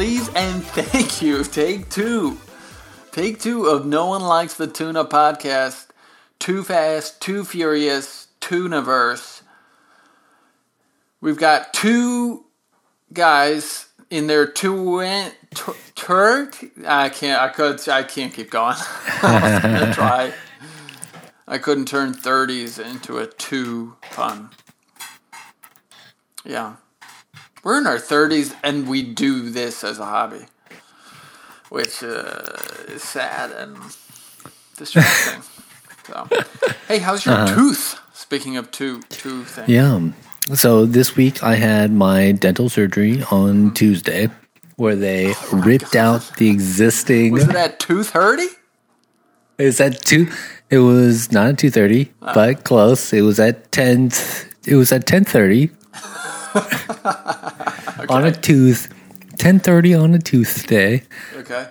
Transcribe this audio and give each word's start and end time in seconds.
please 0.00 0.30
and 0.34 0.64
thank 0.68 1.20
you. 1.20 1.44
Take 1.44 1.90
two. 1.90 2.38
Take 3.12 3.38
two 3.38 3.66
of 3.66 3.84
No 3.84 4.06
One 4.06 4.22
Likes 4.22 4.54
the 4.54 4.66
Tuna 4.66 5.04
podcast. 5.04 5.88
Too 6.38 6.62
Fast, 6.62 7.20
Too 7.20 7.44
Furious, 7.44 8.28
Tuniverse. 8.40 9.42
We've 11.20 11.36
got 11.36 11.74
two 11.74 12.46
guys 13.12 13.90
in 14.08 14.26
their 14.26 14.46
twin 14.46 15.32
tur 15.94 16.50
I 16.86 17.10
can't 17.10 17.42
I 17.42 17.48
could 17.48 17.86
I 17.86 18.02
can't 18.02 18.32
keep 18.32 18.50
going. 18.50 18.76
I 19.22 19.60
gonna 19.62 19.92
try. 19.92 20.32
I 21.46 21.58
couldn't 21.58 21.88
turn 21.88 22.14
thirties 22.14 22.78
into 22.78 23.18
a 23.18 23.26
two 23.26 23.96
pun. 24.12 24.48
Yeah. 26.42 26.76
We're 27.62 27.78
in 27.78 27.86
our 27.86 27.98
thirties 27.98 28.54
and 28.62 28.88
we 28.88 29.02
do 29.02 29.50
this 29.50 29.84
as 29.84 29.98
a 29.98 30.04
hobby. 30.06 30.46
Which 31.68 32.02
uh, 32.02 32.42
is 32.88 33.02
sad 33.02 33.52
and 33.52 33.76
distracting. 34.76 35.42
so 36.06 36.26
hey, 36.88 36.98
how's 36.98 37.24
your 37.24 37.34
Uh-huh. 37.36 37.54
tooth? 37.54 37.98
Speaking 38.12 38.56
of 38.56 38.70
two 38.70 39.02
two 39.08 39.44
things. 39.44 39.68
Yeah. 39.68 40.10
So 40.54 40.84
this 40.84 41.14
week 41.16 41.42
I 41.44 41.54
had 41.54 41.92
my 41.92 42.32
dental 42.32 42.68
surgery 42.68 43.22
on 43.30 43.72
Tuesday 43.74 44.30
where 44.76 44.96
they 44.96 45.34
ripped 45.52 45.94
out 45.94 46.22
the 46.38 46.48
existing 46.50 47.32
Was 47.34 47.46
it 47.48 47.54
at 47.54 47.78
tooth 47.78 48.12
hurty? 48.12 48.48
Is 49.58 49.78
that 49.78 50.00
two 50.04 50.26
it 50.70 50.78
was 50.78 51.30
not 51.30 51.50
at 51.50 51.58
two 51.58 51.70
thirty, 51.70 52.10
but 52.20 52.64
close. 52.64 53.12
It 53.12 53.22
was 53.22 53.38
at 53.38 53.70
ten 53.70 54.10
it 54.66 54.74
was 54.74 54.90
at 54.90 55.06
ten 55.06 55.24
thirty 55.24 55.70
on 58.08 58.24
a 58.26 58.32
tooth 58.32 58.92
ten 59.38 59.58
thirty 59.60 59.94
on 59.94 60.14
a 60.14 60.18
Tuesday. 60.18 61.02
Okay. 61.36 61.68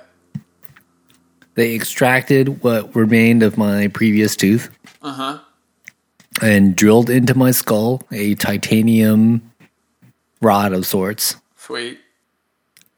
They 1.55 1.75
extracted 1.75 2.63
what 2.63 2.95
remained 2.95 3.44
of 3.44 3.57
my 3.57 3.88
previous 3.89 4.35
tooth. 4.35 4.69
Uh-huh. 5.02 5.39
And 6.41 6.75
drilled 6.75 7.09
into 7.09 7.35
my 7.35 7.52
skull 7.52 8.02
a 8.11 8.35
titanium 8.35 9.52
rod 10.41 10.72
of 10.73 10.85
sorts. 10.85 11.35
Sweet. 11.57 12.00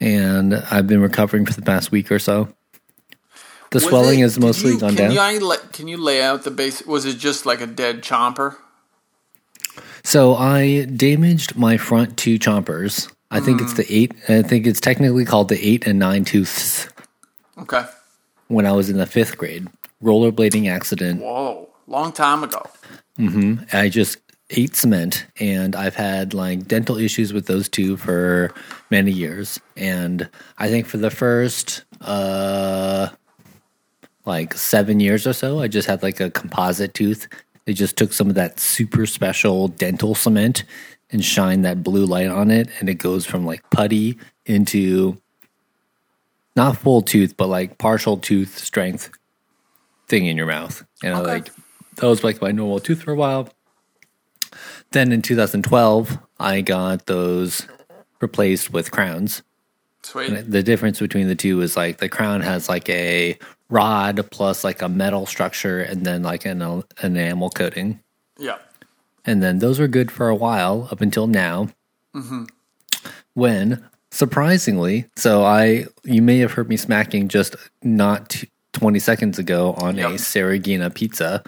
And 0.00 0.54
I've 0.54 0.86
been 0.86 1.00
recovering 1.00 1.44
for 1.46 1.52
the 1.54 1.62
past 1.62 1.90
week 1.90 2.12
or 2.12 2.18
so. 2.18 2.52
The 3.70 3.76
Was 3.78 3.84
swelling 3.84 4.20
it- 4.20 4.22
has 4.22 4.38
mostly 4.38 4.72
you- 4.72 4.78
gone 4.80 4.94
can 4.94 5.14
down. 5.14 5.34
You, 5.34 5.56
can 5.72 5.88
you 5.88 5.96
lay 5.96 6.22
out 6.22 6.44
the 6.44 6.50
base? 6.50 6.84
Was 6.86 7.04
it 7.04 7.18
just 7.18 7.46
like 7.46 7.60
a 7.60 7.66
dead 7.66 8.02
chomper? 8.02 8.56
So 10.04 10.34
I 10.34 10.84
damaged 10.84 11.56
my 11.56 11.76
front 11.76 12.16
two 12.16 12.38
chompers. 12.38 13.12
I 13.30 13.40
think 13.40 13.62
it's 13.62 13.74
the 13.74 13.86
eight. 13.88 14.12
I 14.28 14.42
think 14.42 14.66
it's 14.66 14.80
technically 14.80 15.24
called 15.24 15.48
the 15.48 15.66
eight 15.66 15.86
and 15.86 15.98
nine 15.98 16.24
tooths. 16.24 16.88
Okay. 17.58 17.84
When 18.48 18.66
I 18.66 18.72
was 18.72 18.90
in 18.90 18.98
the 18.98 19.06
fifth 19.06 19.38
grade, 19.38 19.68
rollerblading 20.02 20.70
accident. 20.70 21.22
Whoa. 21.22 21.68
Long 21.86 22.12
time 22.12 22.44
ago. 22.44 22.62
Mm 23.18 23.32
hmm 23.32 23.54
I 23.72 23.88
just 23.88 24.18
ate 24.50 24.76
cement, 24.76 25.26
and 25.40 25.74
I've 25.74 25.94
had 25.94 26.34
like 26.34 26.66
dental 26.66 26.98
issues 26.98 27.32
with 27.32 27.46
those 27.46 27.68
two 27.68 27.96
for 27.96 28.52
many 28.90 29.10
years. 29.10 29.58
And 29.76 30.28
I 30.58 30.68
think 30.68 30.86
for 30.86 30.98
the 30.98 31.10
first 31.10 31.84
uh 32.00 33.08
like 34.24 34.54
seven 34.54 35.00
years 35.00 35.26
or 35.26 35.32
so, 35.32 35.60
I 35.60 35.68
just 35.68 35.88
had 35.88 36.02
like 36.02 36.20
a 36.20 36.30
composite 36.30 36.94
tooth. 36.94 37.28
They 37.64 37.72
just 37.72 37.96
took 37.96 38.12
some 38.12 38.28
of 38.28 38.34
that 38.34 38.58
super 38.58 39.06
special 39.06 39.68
dental 39.68 40.14
cement 40.14 40.64
and 41.10 41.24
shine 41.24 41.62
that 41.62 41.82
blue 41.82 42.06
light 42.06 42.28
on 42.28 42.50
it, 42.50 42.68
and 42.80 42.88
it 42.88 42.94
goes 42.94 43.26
from 43.26 43.44
like 43.44 43.68
putty 43.70 44.18
into 44.46 45.20
not 46.56 46.76
full 46.76 47.02
tooth, 47.02 47.36
but 47.36 47.48
like 47.48 47.78
partial 47.78 48.16
tooth 48.16 48.58
strength 48.58 49.10
thing 50.08 50.26
in 50.26 50.36
your 50.36 50.46
mouth. 50.46 50.84
And 51.02 51.14
I 51.14 51.20
like 51.20 51.50
that 51.96 52.06
was 52.06 52.24
like 52.24 52.40
my 52.40 52.50
normal 52.50 52.80
tooth 52.80 53.02
for 53.02 53.12
a 53.12 53.16
while. 53.16 53.48
Then 54.90 55.12
in 55.12 55.22
2012, 55.22 56.18
I 56.38 56.60
got 56.60 57.06
those 57.06 57.66
replaced 58.20 58.72
with 58.72 58.90
crowns. 58.90 59.42
Sweet. 60.02 60.30
And 60.30 60.52
the 60.52 60.62
difference 60.62 60.98
between 60.98 61.28
the 61.28 61.34
two 61.34 61.60
is 61.60 61.76
like 61.76 61.98
the 61.98 62.08
crown 62.08 62.40
has 62.40 62.68
like 62.68 62.88
a 62.88 63.38
rod 63.72 64.28
plus 64.30 64.62
like 64.62 64.82
a 64.82 64.88
metal 64.88 65.24
structure 65.24 65.80
and 65.80 66.04
then 66.04 66.22
like 66.22 66.44
an, 66.44 66.84
enamel 67.02 67.50
coating. 67.50 68.00
Yeah. 68.38 68.58
And 69.24 69.42
then 69.42 69.60
those 69.60 69.80
were 69.80 69.88
good 69.88 70.12
for 70.12 70.28
a 70.28 70.34
while 70.34 70.88
up 70.90 71.00
until 71.00 71.26
now. 71.26 71.68
Mm-hmm. 72.14 72.44
When 73.34 73.82
surprisingly, 74.10 75.06
so 75.16 75.42
I 75.42 75.86
you 76.04 76.20
may 76.20 76.38
have 76.38 76.52
heard 76.52 76.68
me 76.68 76.76
smacking 76.76 77.28
just 77.28 77.56
not 77.82 78.30
t- 78.30 78.48
20 78.74 78.98
seconds 78.98 79.38
ago 79.38 79.72
on 79.74 79.98
a 79.98 80.10
Saragina 80.12 80.94
pizza. 80.94 81.42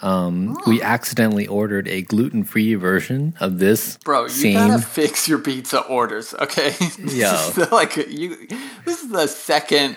Um, 0.00 0.58
We 0.66 0.82
accidentally 0.82 1.46
ordered 1.46 1.88
a 1.88 2.02
gluten 2.02 2.44
free 2.44 2.74
version 2.74 3.34
of 3.40 3.58
this 3.58 3.96
Bro, 3.98 4.24
you 4.24 4.28
same 4.28 4.54
gotta 4.54 4.82
fix 4.82 5.26
your 5.26 5.38
pizza 5.38 5.80
orders, 5.80 6.34
okay? 6.34 6.74
This 6.98 7.72
like 7.72 7.96
you. 7.96 8.46
This 8.84 9.02
is 9.02 9.10
the 9.10 9.26
second 9.26 9.96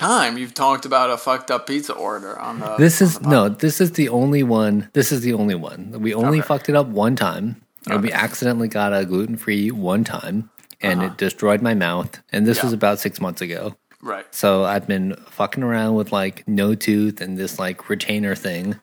time 0.00 0.38
you've 0.38 0.54
talked 0.54 0.84
about 0.86 1.10
a 1.10 1.16
fucked 1.16 1.50
up 1.50 1.66
pizza 1.66 1.92
order 1.92 2.38
on 2.38 2.58
the. 2.60 2.76
This 2.76 3.00
is 3.02 3.20
no. 3.20 3.48
This 3.48 3.80
is 3.80 3.92
the 3.92 4.08
only 4.08 4.42
one. 4.42 4.88
This 4.94 5.12
is 5.12 5.20
the 5.20 5.34
only 5.34 5.54
one. 5.54 5.92
We 6.00 6.14
only 6.14 6.38
Okay. 6.40 6.46
fucked 6.48 6.68
it 6.68 6.74
up 6.76 6.86
one 6.88 7.14
time, 7.16 7.62
and 7.88 8.02
we 8.02 8.10
accidentally 8.12 8.68
got 8.68 8.92
a 8.92 9.04
gluten 9.04 9.36
free 9.36 9.70
one 9.70 10.02
time, 10.04 10.50
and 10.80 11.02
it 11.02 11.16
destroyed 11.18 11.62
my 11.62 11.74
mouth. 11.74 12.20
And 12.32 12.46
this 12.46 12.58
Uh-huh. 12.58 12.66
Yeah. 12.66 12.68
was 12.68 12.72
about 12.74 12.98
six 12.98 13.20
months 13.20 13.40
ago. 13.42 13.76
right. 14.02 14.24
So 14.34 14.64
I've 14.64 14.86
been 14.86 15.14
fucking 15.28 15.62
around 15.62 15.94
with 15.94 16.10
like 16.10 16.42
no 16.48 16.74
tooth 16.74 17.20
and 17.20 17.36
this 17.36 17.58
like 17.58 17.90
retainer 17.90 18.34
thing 18.34 18.80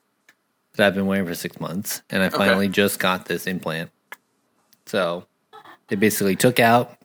that 0.75 0.85
I've 0.85 0.93
been 0.95 1.07
wearing 1.07 1.25
for 1.25 1.33
six 1.33 1.59
months, 1.59 2.03
and 2.11 2.21
I 2.21 2.29
finally 2.29 2.67
just 2.69 2.99
got 2.99 3.25
this 3.25 3.47
implant. 3.47 3.89
So 4.85 5.25
they 5.87 5.95
basically 5.95 6.35
took 6.35 6.59
out 6.59 6.97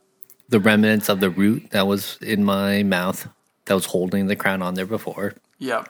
the 0.50 0.60
remnants 0.60 1.08
of 1.08 1.20
the 1.20 1.30
root 1.30 1.70
that 1.70 1.86
was 1.86 2.18
in 2.20 2.44
my 2.44 2.82
mouth 2.82 3.28
that 3.72 3.76
was 3.76 3.86
holding 3.86 4.26
the 4.26 4.36
crown 4.36 4.60
on 4.60 4.74
there 4.74 4.84
before 4.84 5.32
Yep. 5.58 5.88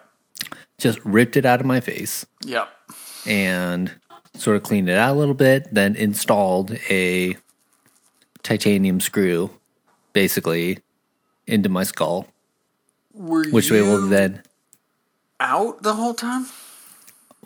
just 0.78 1.00
ripped 1.04 1.36
it 1.36 1.44
out 1.44 1.58
of 1.58 1.66
my 1.66 1.80
face 1.80 2.24
Yep. 2.44 2.68
and 3.26 3.90
sort 4.36 4.56
of 4.56 4.62
cleaned 4.62 4.88
it 4.88 4.96
out 4.96 5.16
a 5.16 5.18
little 5.18 5.34
bit, 5.34 5.66
then 5.74 5.96
installed 5.96 6.78
a 6.88 7.36
titanium 8.44 9.00
screw 9.00 9.50
basically 10.12 10.78
into 11.48 11.68
my 11.68 11.82
skull, 11.82 12.28
Were 13.12 13.44
which 13.50 13.68
we 13.72 13.82
will 13.82 14.06
then 14.06 14.44
out 15.40 15.82
the 15.82 15.94
whole 15.94 16.14
time? 16.14 16.46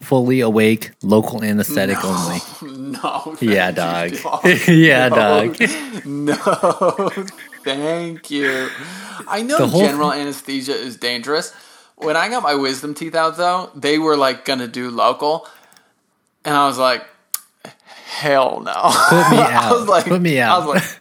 Fully 0.01 0.41
awake, 0.41 0.93
local 1.03 1.43
anesthetic 1.43 2.03
only. 2.05 2.39
No. 2.63 3.37
Yeah, 3.41 3.71
dog. 3.71 4.13
you, 4.45 4.75
yeah, 4.75 5.09
No. 5.09 5.17
dog. 5.17 5.57
No, 6.05 6.35
thank 7.65 8.31
you. 8.31 8.69
I 9.29 9.43
know 9.43 9.69
general 9.69 10.13
anesthesia 10.13 10.75
is 10.75 10.97
dangerous. 10.97 11.53
When 11.97 12.17
I 12.17 12.29
got 12.29 12.43
my 12.43 12.55
wisdom 12.55 12.95
teeth 12.95 13.15
out, 13.15 13.37
though, 13.37 13.71
they 13.75 13.99
were 13.99 14.17
like 14.17 14.45
gonna 14.45 14.69
do 14.69 14.91
local, 14.91 15.49
and 16.45 16.55
I 16.55 16.67
was 16.67 16.79
like, 16.79 17.05
"Hell 18.05 18.61
no!" 18.61 18.73
Put 18.75 19.31
me 19.31 19.39
I 19.39 19.51
out. 19.65 19.73
was 19.79 19.89
like, 19.89 20.05
Put 20.05 20.21
me 20.21 20.39
out. 20.39 20.63
I 20.63 20.67
was 20.67 20.75
like, 20.77 21.01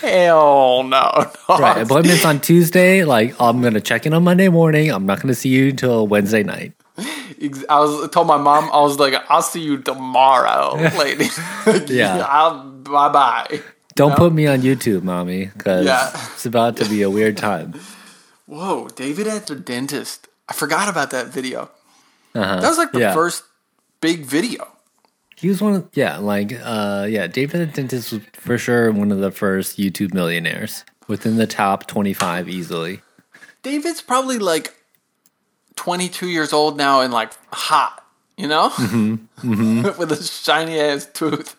"Hell 0.00 0.82
no!" 0.88 1.30
right, 1.48 1.82
appointments 1.82 2.24
on 2.24 2.40
Tuesday. 2.40 3.04
Like, 3.04 3.40
I'm 3.40 3.62
gonna 3.62 3.80
check 3.80 4.04
in 4.04 4.12
on 4.14 4.24
Monday 4.24 4.48
morning. 4.48 4.90
I'm 4.90 5.06
not 5.06 5.20
gonna 5.22 5.34
see 5.34 5.50
you 5.50 5.68
until 5.70 6.08
Wednesday 6.08 6.42
night. 6.42 6.72
I 7.68 7.80
was 7.80 8.04
I 8.04 8.08
told 8.08 8.26
my 8.28 8.36
mom, 8.36 8.70
I 8.72 8.80
was 8.80 8.98
like, 8.98 9.14
"I'll 9.28 9.42
see 9.42 9.60
you 9.60 9.78
tomorrow, 9.78 10.74
lady." 10.98 11.28
Yeah. 11.92 12.24
I'll 12.28 12.64
bye 12.64 13.08
bye. 13.08 13.60
Don't 13.94 14.10
No? 14.10 14.16
put 14.16 14.32
me 14.32 14.46
on 14.46 14.62
YouTube, 14.62 15.02
mommy, 15.02 15.46
because 15.46 15.84
Yeah. 15.86 16.10
it's 16.34 16.46
about 16.46 16.76
to 16.78 16.88
be 16.88 17.02
a 17.02 17.10
weird 17.10 17.36
time. 17.36 17.74
Whoa, 18.46 18.88
David 18.88 19.26
at 19.26 19.46
the 19.46 19.54
dentist. 19.56 20.28
I 20.48 20.54
forgot 20.54 20.88
about 20.88 21.10
that 21.10 21.28
video. 21.28 21.70
Uh-huh. 22.34 22.60
That 22.60 22.68
was 22.68 22.78
like 22.78 22.92
the 22.92 23.00
Yeah. 23.00 23.14
first 23.14 23.44
big 24.00 24.24
video. 24.24 24.66
He 25.36 25.48
was 25.48 25.60
one 25.60 25.74
of 25.74 25.88
yeah, 25.94 26.18
like 26.18 26.52
uh 26.62 27.06
yeah, 27.10 27.26
David 27.26 27.60
at 27.60 27.74
the 27.74 27.82
Dentist 27.82 28.12
was 28.12 28.22
for 28.32 28.56
sure 28.58 28.90
one 28.92 29.10
of 29.12 29.18
the 29.18 29.30
first 29.32 29.76
YouTube 29.78 30.14
millionaires 30.14 30.84
within 31.08 31.36
the 31.36 31.46
top 31.48 31.86
25 31.88 32.48
easily. 32.48 33.00
David's 33.62 34.00
probably 34.02 34.38
like 34.38 34.74
22 35.82 36.28
years 36.28 36.52
old 36.52 36.76
now 36.76 37.00
and 37.00 37.12
like 37.12 37.32
hot, 37.52 38.06
you 38.36 38.46
know? 38.46 38.68
Mm-hmm. 38.70 39.82
With 39.98 40.12
a 40.12 40.22
shiny 40.22 40.78
ass 40.78 41.06
tooth. 41.12 41.56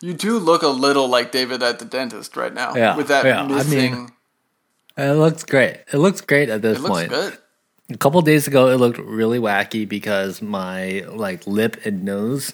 You 0.00 0.14
do 0.14 0.40
look 0.40 0.62
a 0.62 0.68
little 0.68 1.06
like 1.06 1.30
David 1.30 1.62
at 1.62 1.78
the 1.78 1.84
dentist 1.84 2.36
right 2.36 2.52
now. 2.52 2.74
Yeah, 2.74 2.96
With 2.96 3.06
that 3.06 3.24
yeah, 3.24 3.40
I 3.42 3.62
mean, 3.62 4.10
It 4.96 5.12
looks 5.12 5.44
great. 5.44 5.78
It 5.92 5.98
looks 5.98 6.22
great 6.22 6.48
at 6.48 6.60
this 6.60 6.78
it 6.78 6.80
looks 6.80 6.90
point. 6.90 7.10
good. 7.10 7.38
A 7.92 7.96
couple 7.98 8.20
days 8.22 8.48
ago 8.48 8.68
it 8.68 8.78
looked 8.78 8.98
really 8.98 9.38
wacky 9.38 9.88
because 9.88 10.42
my 10.42 11.04
like 11.06 11.46
lip 11.46 11.76
and 11.84 12.02
nose 12.02 12.52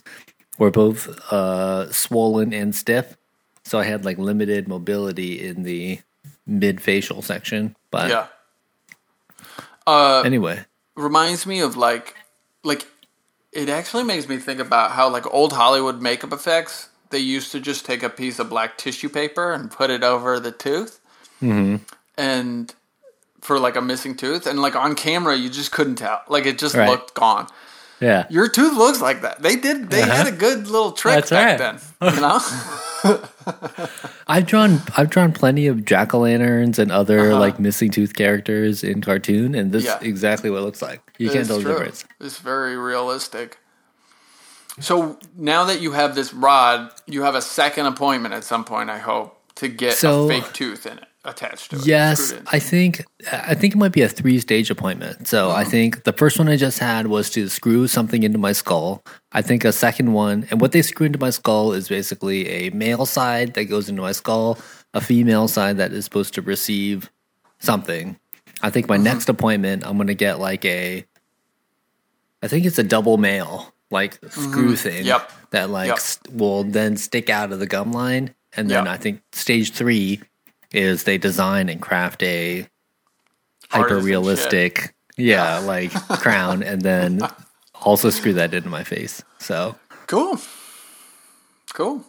were 0.59 0.71
both 0.71 1.09
uh 1.32 1.91
swollen 1.91 2.53
and 2.53 2.75
stiff. 2.75 3.17
so 3.65 3.79
I 3.79 3.85
had 3.85 4.05
like 4.05 4.19
limited 4.19 4.69
mobility 4.69 5.43
in 5.47 5.62
the 5.62 6.00
mid 6.47 6.82
facial 6.82 7.23
section. 7.23 7.77
But 7.91 8.11
Yeah. 8.11 8.27
Uh, 9.90 10.22
anyway, 10.25 10.64
reminds 10.96 11.46
me 11.46 11.60
of 11.60 11.76
like 11.76 12.14
like 12.64 12.87
it 13.52 13.69
actually 13.69 14.04
makes 14.04 14.28
me 14.28 14.37
think 14.38 14.60
about 14.60 14.92
how 14.92 15.08
like 15.08 15.26
old 15.34 15.52
Hollywood 15.52 16.00
makeup 16.00 16.32
effects 16.32 16.88
they 17.10 17.19
used 17.19 17.50
to 17.52 17.58
just 17.60 17.84
take 17.84 18.02
a 18.04 18.08
piece 18.08 18.38
of 18.38 18.48
black 18.48 18.78
tissue 18.78 19.08
paper 19.08 19.52
and 19.52 19.70
put 19.70 19.90
it 19.90 20.02
over 20.04 20.38
the 20.40 20.52
tooth 20.52 21.00
Mm-hmm. 21.42 21.76
and 22.19 22.75
for 23.40 23.58
like 23.58 23.75
a 23.76 23.81
missing 23.81 24.14
tooth 24.16 24.46
and 24.46 24.60
like 24.60 24.76
on 24.76 24.94
camera 24.94 25.34
you 25.34 25.48
just 25.48 25.72
couldn't 25.72 25.96
tell 25.96 26.20
like 26.28 26.44
it 26.46 26.58
just 26.58 26.75
Right. 26.76 26.88
looked 26.90 27.14
gone 27.14 27.46
yeah, 28.00 28.26
your 28.31 28.48
tooth 28.48 28.76
looks 28.76 29.00
like 29.00 29.20
that 29.22 29.43
they 29.43 29.56
did 29.56 29.90
they 29.90 30.02
had 30.02 30.26
Uh-huh. 30.26 30.34
a 30.34 30.38
good 30.38 30.66
little 30.69 30.93
trick 30.93 31.14
That's 31.16 31.31
back 31.31 31.58
right. 31.58 31.81
then 32.00 32.12
you 32.14 32.20
know 32.20 32.38
I've 34.29 34.47
drawn 34.47 34.81
I've 34.97 35.11
drawn 35.11 35.32
plenty 35.32 35.67
of 35.67 35.85
jack 35.85 36.14
o' 36.14 36.20
lanterns 36.20 36.79
and 36.79 36.91
other 36.93 37.31
Uh-huh. 37.31 37.38
like 37.41 37.58
missing 37.61 37.91
tooth 37.91 38.14
characters 38.14 38.82
in 38.85 39.00
cartoon, 39.00 39.55
and 39.55 39.73
this 39.73 39.85
Yeah. 39.85 39.99
is 39.99 40.02
exactly 40.05 40.50
what 40.50 40.58
it 40.58 40.62
looks 40.62 40.82
like. 40.82 41.02
You 41.19 41.29
can't 41.29 41.41
It's 41.41 41.49
tell 41.49 41.58
the 41.61 41.69
difference. 41.69 42.05
It's 42.20 42.38
very 42.38 42.76
realistic. 42.76 43.58
So 44.81 45.19
now 45.37 45.64
that 45.64 45.81
you 45.81 45.93
have 45.93 46.14
this 46.14 46.32
rod, 46.32 46.91
you 47.06 47.23
have 47.23 47.35
a 47.35 47.43
second 47.43 47.87
appointment 47.87 48.35
at 48.35 48.44
some 48.44 48.64
point. 48.64 48.88
I 48.88 48.99
hope 48.99 49.37
to 49.56 49.69
get 49.69 49.94
So- 49.94 50.25
a 50.25 50.29
fake 50.29 50.53
tooth 50.53 50.87
in 50.87 50.99
it 50.99 51.05
attached 51.25 51.70
to 51.70 51.76
it. 51.76 51.87
Yes. 51.87 52.34
I 52.46 52.58
think 52.58 53.05
I 53.31 53.55
think 53.55 53.75
it 53.75 53.76
might 53.76 53.93
be 53.93 54.02
a 54.02 54.08
three 54.08 54.40
stage 54.40 54.70
appointment. 54.70 55.28
So 55.28 55.50
I 55.50 55.62
uh-huh. 55.62 55.70
think 55.70 56.05
the 56.05 56.12
first 56.12 56.38
one 56.38 56.49
I 56.49 56.56
just 56.56 56.78
had 56.78 57.06
was 57.08 57.31
to 57.31 57.49
screw 57.49 57.87
something 57.87 58.22
into 58.22 58.38
my 58.38 58.52
skull. 58.52 59.02
I 59.32 59.43
think 59.43 59.64
a 59.64 59.72
second 59.72 60.12
one, 60.12 60.46
and 60.50 60.61
what 60.61 60.72
they 60.72 60.82
screw 60.82 61.06
into 61.06 61.19
my 61.19 61.31
skull 61.31 61.72
is 61.72 61.88
basically 61.88 62.49
a 62.49 62.70
male 62.70 63.06
side 63.06 63.55
that 63.55 63.64
goes 63.67 63.88
into 63.88 64.02
my 64.02 64.12
skull, 64.12 64.58
a 64.94 65.00
female 65.00 65.49
side 65.49 65.76
that 65.76 65.93
is 65.93 66.05
supposed 66.05 66.34
to 66.34 66.43
receive 66.43 67.11
something. 67.58 68.19
I 68.62 68.70
think 68.70 68.88
my 68.88 68.96
uh-huh. 68.96 69.05
next 69.05 69.28
appointment, 69.28 69.87
I'm 69.87 69.96
gonna 69.99 70.14
get 70.14 70.38
like 70.38 70.64
a, 70.64 71.05
I 72.43 72.49
think 72.49 72.64
it's 72.64 72.78
a 72.78 72.84
double 72.84 73.19
male 73.19 73.75
like 73.90 74.14
screw 74.31 74.69
mm-hmm. 74.69 74.75
thing. 74.75 75.05
Yep. 75.05 75.32
That 75.50 75.69
like 75.70 75.88
Yep. 75.88 75.99
st- 75.99 76.37
will 76.37 76.64
then 76.64 76.96
stick 76.96 77.28
out 77.28 77.52
of 77.52 77.58
the 77.58 77.67
gum 77.67 77.93
line, 77.93 78.34
and 78.56 78.70
then 78.70 78.87
Yep. 78.87 78.94
I 78.94 78.96
think 78.96 79.22
stage 79.32 79.72
three 79.72 80.22
is 80.72 81.05
they 81.05 81.19
design 81.19 81.69
and 81.69 81.81
craft 81.81 82.22
a 82.22 82.67
hyper 83.70 83.99
realistic, 83.99 84.94
yeah, 85.17 85.58
like 85.58 85.93
crown, 86.20 86.62
and 86.62 86.82
then 86.82 87.20
also 87.82 88.11
screw 88.11 88.32
that 88.34 88.55
into 88.55 88.69
my 88.69 88.84
face. 88.84 89.22
So 89.38 89.76
Cool. 90.06 90.38
Cool. 91.72 92.05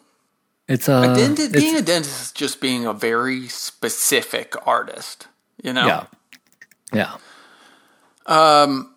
it's 0.68 0.90
uh, 0.90 1.14
Dent- 1.14 1.40
it's- 1.40 1.52
being 1.62 1.76
a 1.76 1.82
dentist 1.82 2.22
is 2.22 2.32
just 2.32 2.60
being 2.62 2.86
a 2.86 2.94
very 2.94 3.48
specific 3.48 4.56
artist. 4.66 5.28
You 5.64 5.74
know? 5.74 5.86
yeah, 5.86 6.06
yeah. 6.94 7.18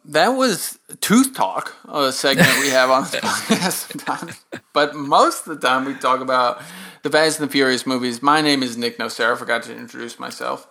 That 0.06 0.28
was 0.28 0.78
Tooth 1.00 1.34
Talk, 1.34 1.74
a 1.88 2.12
segment 2.12 2.48
we 2.60 2.68
have 2.70 2.90
on 2.90 3.02
this 3.04 3.14
podcast 3.20 3.90
sometimes. 3.92 4.44
But 4.72 4.94
most 4.94 5.46
of 5.46 5.60
the 5.60 5.66
time 5.66 5.84
we 5.84 5.94
talk 5.94 6.20
about 6.20 6.62
the 7.04 7.10
Fast 7.10 7.38
and 7.38 7.48
the 7.48 7.52
Furious 7.52 7.86
movies. 7.86 8.22
My 8.22 8.40
name 8.40 8.62
is 8.62 8.78
Nick 8.78 8.96
Nocera. 8.96 9.34
I 9.34 9.36
forgot 9.36 9.62
to 9.64 9.76
introduce 9.76 10.18
myself. 10.18 10.66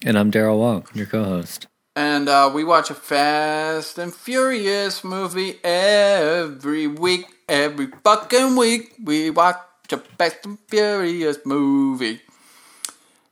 And 0.00 0.16
I'm 0.16 0.30
Daryl 0.30 0.58
Wong, 0.58 0.86
your 0.94 1.06
co-host. 1.06 1.66
And 1.96 2.28
uh, 2.28 2.52
we 2.54 2.62
watch 2.62 2.88
a 2.88 2.94
Fast 2.94 3.98
and 3.98 4.14
Furious 4.14 5.02
movie 5.02 5.58
every 5.64 6.86
week. 6.86 7.26
Every 7.48 7.88
fucking 8.04 8.54
week, 8.54 8.94
we 9.02 9.30
watch 9.30 9.58
a 9.90 9.96
Fast 9.96 10.46
and 10.46 10.56
Furious 10.68 11.38
movie. 11.44 12.20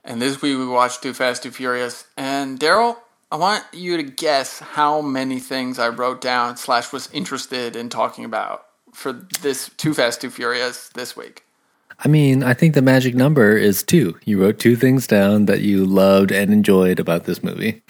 And 0.03 0.21
this 0.21 0.41
week 0.41 0.57
we 0.57 0.67
watched 0.67 1.03
Too 1.03 1.13
Fast, 1.13 1.43
Too 1.43 1.51
Furious. 1.51 2.03
And 2.17 2.59
Daryl, 2.59 2.97
I 3.31 3.37
want 3.37 3.63
you 3.71 3.95
to 3.95 4.03
guess 4.03 4.59
how 4.59 4.99
many 4.99 5.39
things 5.39 5.79
I 5.79 5.87
wrote 5.87 6.19
down 6.19 6.57
slash 6.57 6.91
was 6.91 7.09
interested 7.13 7.77
in 7.77 7.87
talking 7.87 8.25
about 8.25 8.65
for 8.93 9.13
this 9.13 9.69
Too 9.77 9.93
Fast, 9.93 10.19
Too 10.19 10.29
Furious 10.29 10.89
this 10.89 11.15
week. 11.15 11.45
I 11.99 12.07
mean, 12.07 12.43
I 12.43 12.53
think 12.53 12.73
the 12.73 12.81
magic 12.81 13.15
number 13.15 13.55
is 13.57 13.81
two. 13.81 14.17
You 14.25 14.41
wrote 14.41 14.59
two 14.59 14.75
things 14.75 15.07
down 15.07 15.45
that 15.45 15.61
you 15.61 15.85
loved 15.85 16.31
and 16.31 16.51
enjoyed 16.51 16.99
about 16.99 17.23
this 17.23 17.43
movie. 17.43 17.81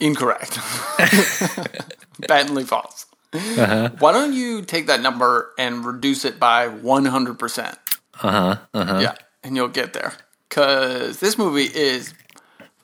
Incorrect. 0.00 0.58
Patently 2.28 2.64
false. 2.64 3.06
Uh-huh. 3.32 3.90
Why 3.98 4.12
don't 4.12 4.34
you 4.34 4.62
take 4.62 4.86
that 4.88 5.00
number 5.00 5.52
and 5.58 5.84
reduce 5.84 6.24
it 6.24 6.38
by 6.38 6.68
100%? 6.68 7.76
Uh 8.22 8.30
huh. 8.30 8.56
Uh 8.74 8.84
huh. 8.84 8.98
Yeah, 9.00 9.14
and 9.42 9.56
you'll 9.56 9.68
get 9.68 9.94
there. 9.94 10.12
Because 10.48 11.18
this 11.18 11.38
movie 11.38 11.64
is 11.64 12.12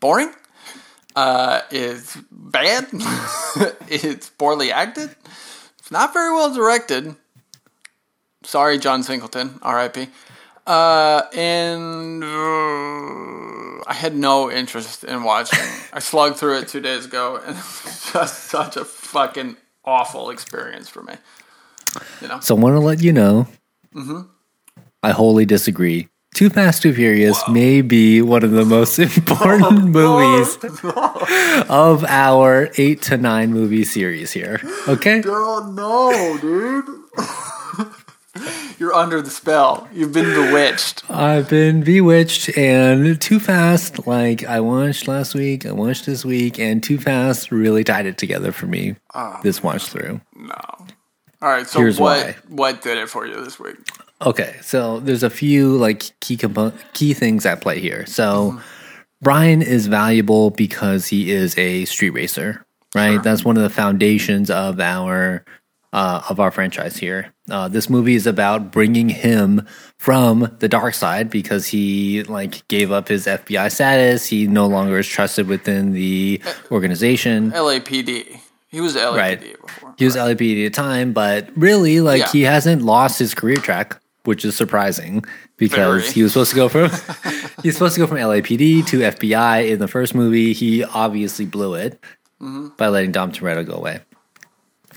boring, 0.01 0.33
uh, 1.15 1.61
it's 1.71 2.17
bad, 2.31 2.87
it's 3.89 4.31
poorly 4.31 4.73
acted, 4.73 5.15
it's 5.79 5.91
not 5.91 6.15
very 6.15 6.33
well 6.33 6.55
directed. 6.55 7.15
Sorry, 8.43 8.79
John 8.79 9.03
Singleton, 9.03 9.61
RIP. 9.63 10.09
Uh, 10.69 11.23
and 11.35 12.23
uh, 12.23 13.83
I 13.87 13.95
had 13.95 14.15
no 14.15 14.51
interest 14.51 15.03
in 15.03 15.23
watching. 15.25 15.65
I 15.95 15.99
slugged 15.99 16.37
through 16.37 16.59
it 16.59 16.69
two 16.69 16.81
days 16.81 17.07
ago, 17.07 17.37
and 17.37 17.57
it 17.57 17.65
was 17.85 18.11
just 18.13 18.45
such 18.45 18.77
a 18.77 18.85
fucking 18.85 19.57
awful 19.85 20.29
experience 20.29 20.89
for 20.91 21.03
me. 21.03 21.15
You 22.21 22.29
know, 22.29 22.41
So 22.41 22.55
I 22.55 22.59
want 22.61 22.75
to 22.75 22.81
let 22.81 23.03
you 23.03 23.13
know, 23.15 23.49
Mm-hmm. 23.95 24.21
I 25.03 25.13
wholly 25.13 25.47
disagree. 25.47 26.09
Too 26.35 26.51
Fast, 26.51 26.83
Too 26.83 26.93
Furious 26.93 27.43
may 27.49 27.81
be 27.81 28.21
one 28.21 28.45
of 28.45 28.51
the 28.51 28.67
most 28.67 28.99
important 29.17 29.87
movies 29.87 30.59
of 31.71 32.05
our 32.05 32.69
eight 32.77 33.01
to 33.03 33.17
nine 33.17 33.51
movie 33.53 33.85
series 33.85 34.33
here. 34.33 34.61
Okay? 34.87 35.23
girl, 35.23 35.65
no, 35.73 36.37
dude. 36.41 36.85
You're 38.79 38.95
under 38.95 39.21
the 39.21 39.31
spell. 39.31 39.89
You've 39.93 40.13
been 40.13 40.33
bewitched. 40.33 41.09
I've 41.11 41.49
been 41.49 41.83
bewitched 41.83 42.57
and 42.57 43.21
Too 43.21 43.41
Fast, 43.41 44.07
like 44.07 44.45
I 44.45 44.61
watched 44.61 45.09
last 45.09 45.35
week, 45.35 45.67
I 45.67 45.73
watched 45.73 46.07
this 46.07 46.25
week, 46.25 46.61
and 46.61 46.83
Too 46.83 46.99
Fast 46.99 47.51
really 47.51 47.83
tied 47.83 48.07
it 48.07 48.19
together 48.19 48.53
for 48.53 48.67
me 48.67 48.95
ah. 49.15 49.41
this 49.43 49.63
watch 49.63 49.89
through. 49.89 50.21
No. 50.37 50.55
All 51.41 51.49
right. 51.49 51.67
So 51.67 51.81
Here's 51.81 51.99
what 51.99 52.25
why. 52.25 52.37
what 52.49 52.83
did 52.83 52.99
it 52.99 53.09
for 53.09 53.27
you 53.27 53.43
this 53.45 53.59
week? 53.59 53.77
Okay, 54.21 54.57
so 54.63 54.99
there's 55.01 55.23
a 55.23 55.31
few 55.31 55.77
like 55.77 56.11
key 56.21 56.37
compo- 56.37 56.73
key 56.93 57.15
things 57.15 57.47
at 57.47 57.61
play 57.61 57.81
here. 57.81 58.07
So 58.07 58.53
mm-hmm. 58.53 58.59
Brian 59.23 59.63
is 59.63 59.87
valuable 59.87 60.51
because 60.51 61.07
he 61.07 61.31
is 61.31 61.57
a 61.59 61.85
street 61.85 62.11
racer, 62.11 62.65
right? 62.95 63.23
That's 63.23 63.45
one 63.45 63.57
of 63.57 63.63
the 63.63 63.71
foundations 63.71 64.51
of 64.51 64.81
our 64.81 65.45
uh, 65.93 66.23
of 66.29 66.39
our 66.41 66.51
franchise 66.51 66.97
here. 66.97 67.33
Uh, 67.51 67.67
this 67.69 67.89
movie 67.89 68.15
is 68.15 68.27
about 68.27 68.71
bringing 68.71 69.09
him 69.09 69.67
from 69.97 70.55
the 70.59 70.69
dark 70.69 70.93
side 70.95 71.31
because 71.31 71.67
he 71.67 72.23
like 72.25 72.67
gave 72.69 72.93
up 72.93 73.09
his 73.09 73.27
FBI 73.27 73.71
status. 73.73 74.27
He 74.27 74.47
no 74.47 74.67
longer 74.67 74.99
is 74.99 75.07
trusted 75.07 75.49
within 75.49 75.93
the 75.93 76.41
organization. 76.71 77.51
LAPD. 77.53 78.41
He 78.69 78.81
was 78.83 78.97
LAPD 78.97 79.17
Right. 79.17 79.41
before. 79.41 79.95
He 79.97 80.05
was 80.05 80.15
LAPD 80.17 80.67
at 80.67 80.73
the 80.73 80.77
time, 80.77 81.13
but 81.13 81.49
really, 81.57 82.01
like 82.03 82.21
Yeah. 82.21 82.33
he 82.33 82.43
hasn't 82.43 82.83
lost 82.83 83.19
his 83.19 83.35
career 83.35 83.57
track, 83.57 83.99
which 84.25 84.45
is 84.45 84.55
surprising 84.57 85.25
because 85.57 86.03
Very. 86.03 86.13
he 86.13 86.23
was 86.23 86.33
supposed 86.33 86.51
to 86.51 86.57
go 86.57 86.69
from 86.69 86.91
he's 87.63 87.75
supposed 87.75 87.95
to 87.95 88.01
go 88.01 88.07
from 88.07 88.19
LAPD 88.19 88.87
to 88.89 88.99
FBI 89.01 89.71
in 89.71 89.79
the 89.79 89.89
first 89.89 90.15
movie. 90.15 90.53
He 90.53 90.85
obviously 90.85 91.47
blew 91.47 91.75
it 91.75 91.99
Mm-hmm. 92.41 92.69
by 92.77 92.87
letting 92.87 93.11
Dom 93.11 93.33
Toretto 93.33 93.67
go 93.67 93.73
away. 93.73 93.99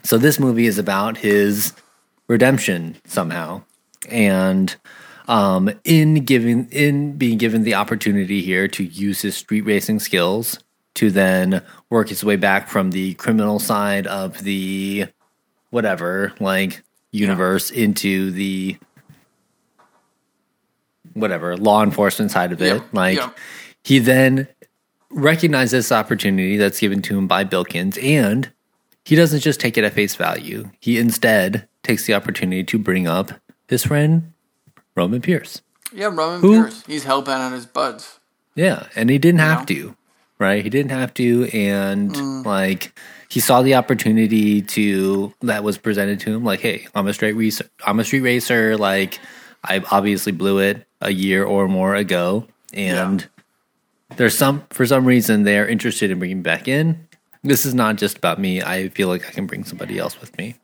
So 0.03 0.17
this 0.17 0.39
movie 0.39 0.65
is 0.65 0.77
about 0.77 1.17
his 1.17 1.73
redemption 2.27 2.97
somehow, 3.05 3.63
and 4.09 4.75
um, 5.27 5.69
in 5.83 6.25
giving 6.25 6.67
in 6.71 7.17
being 7.17 7.37
given 7.37 7.63
the 7.63 7.75
opportunity 7.75 8.41
here 8.41 8.67
to 8.69 8.83
use 8.83 9.21
his 9.21 9.35
street 9.35 9.61
racing 9.61 9.99
skills 9.99 10.59
to 10.95 11.09
then 11.09 11.63
work 11.89 12.09
his 12.09 12.23
way 12.23 12.35
back 12.35 12.67
from 12.67 12.91
the 12.91 13.13
criminal 13.15 13.59
side 13.59 14.07
of 14.07 14.43
the 14.43 15.05
whatever 15.69 16.33
like 16.39 16.83
universe 17.11 17.71
into 17.71 18.31
the 18.31 18.77
whatever 21.13 21.57
law 21.57 21.83
enforcement 21.83 22.31
side 22.31 22.51
of 22.51 22.61
it. 22.61 22.75
Yeah, 22.75 22.83
like 22.93 23.17
yeah. 23.17 23.29
he 23.83 23.99
then 23.99 24.47
recognizes 25.09 25.71
this 25.71 25.91
opportunity 25.91 26.57
that's 26.57 26.79
given 26.79 27.01
to 27.03 27.17
him 27.17 27.27
by 27.27 27.43
Bilkins 27.43 27.97
and 27.97 28.51
he 29.05 29.15
doesn't 29.15 29.39
just 29.41 29.59
take 29.59 29.77
it 29.77 29.83
at 29.83 29.93
face 29.93 30.15
value. 30.15 30.69
He 30.79 30.97
instead 30.97 31.67
takes 31.83 32.05
the 32.05 32.13
opportunity 32.13 32.63
to 32.65 32.77
bring 32.77 33.07
up 33.07 33.31
his 33.67 33.83
friend 33.85 34.33
Roman 34.95 35.21
Pierce. 35.21 35.61
Yeah, 35.93 36.05
Roman 36.07 36.41
Who- 36.41 36.61
Pierce. 36.63 36.83
He's 36.85 37.03
hell 37.03 37.21
bent 37.21 37.41
on 37.41 37.51
his 37.53 37.65
buds. 37.65 38.19
Yeah, 38.55 38.87
and 38.95 39.09
he 39.09 39.17
didn't 39.17 39.39
have 39.39 39.61
know? 39.61 39.65
to, 39.75 39.95
right? 40.39 40.63
He 40.63 40.69
didn't 40.69 40.91
have 40.91 41.13
to, 41.15 41.49
and 41.53 42.11
Mm. 42.13 42.45
like 42.45 42.93
he 43.29 43.39
saw 43.39 43.61
the 43.61 43.75
opportunity 43.75 44.61
to 44.61 45.33
that 45.41 45.63
was 45.63 45.77
presented 45.77 46.19
to 46.21 46.33
him. 46.35 46.43
Like, 46.43 46.59
hey, 46.59 46.85
I'm 46.93 47.07
a 47.07 47.13
straight 47.13 47.33
racer. 47.35 47.65
I'm 47.85 47.99
a 47.99 48.03
street 48.03 48.19
racer. 48.21 48.75
Like, 48.77 49.19
I 49.63 49.81
obviously 49.89 50.33
blew 50.33 50.59
it 50.59 50.85
a 50.99 51.11
year 51.11 51.43
or 51.45 51.67
more 51.69 51.95
ago, 51.95 52.45
and 52.73 53.25
there's 54.17 54.37
some 54.37 54.63
for 54.69 54.85
some 54.85 55.05
reason 55.05 55.43
they're 55.43 55.67
interested 55.67 56.11
in 56.11 56.19
bringing 56.19 56.37
me 56.37 56.43
back 56.43 56.67
in. 56.67 57.07
This 57.43 57.65
is 57.65 57.73
not 57.73 57.95
just 57.95 58.17
about 58.17 58.39
me. 58.39 58.61
I 58.61 58.89
feel 58.89 59.07
like 59.07 59.27
I 59.27 59.31
can 59.31 59.47
bring 59.47 59.63
somebody 59.63 59.97
else 59.97 60.19
with 60.21 60.37
me. 60.37 60.55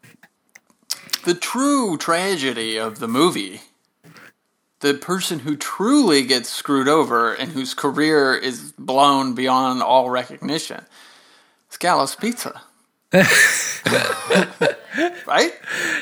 The 1.25 1.33
true 1.33 1.97
tragedy 1.97 2.77
of 2.77 2.99
the 2.99 3.07
movie, 3.07 3.61
the 4.79 4.93
person 4.93 5.39
who 5.39 5.57
truly 5.57 6.23
gets 6.23 6.49
screwed 6.49 6.87
over 6.87 7.33
and 7.33 7.51
whose 7.51 7.73
career 7.73 8.35
is 8.35 8.73
blown 8.77 9.33
beyond 9.33 9.81
all 9.81 10.09
recognition, 10.09 10.85
is 11.71 11.77
Gallows 11.77 12.15
Pizza. 12.15 12.61
right? 15.25 15.53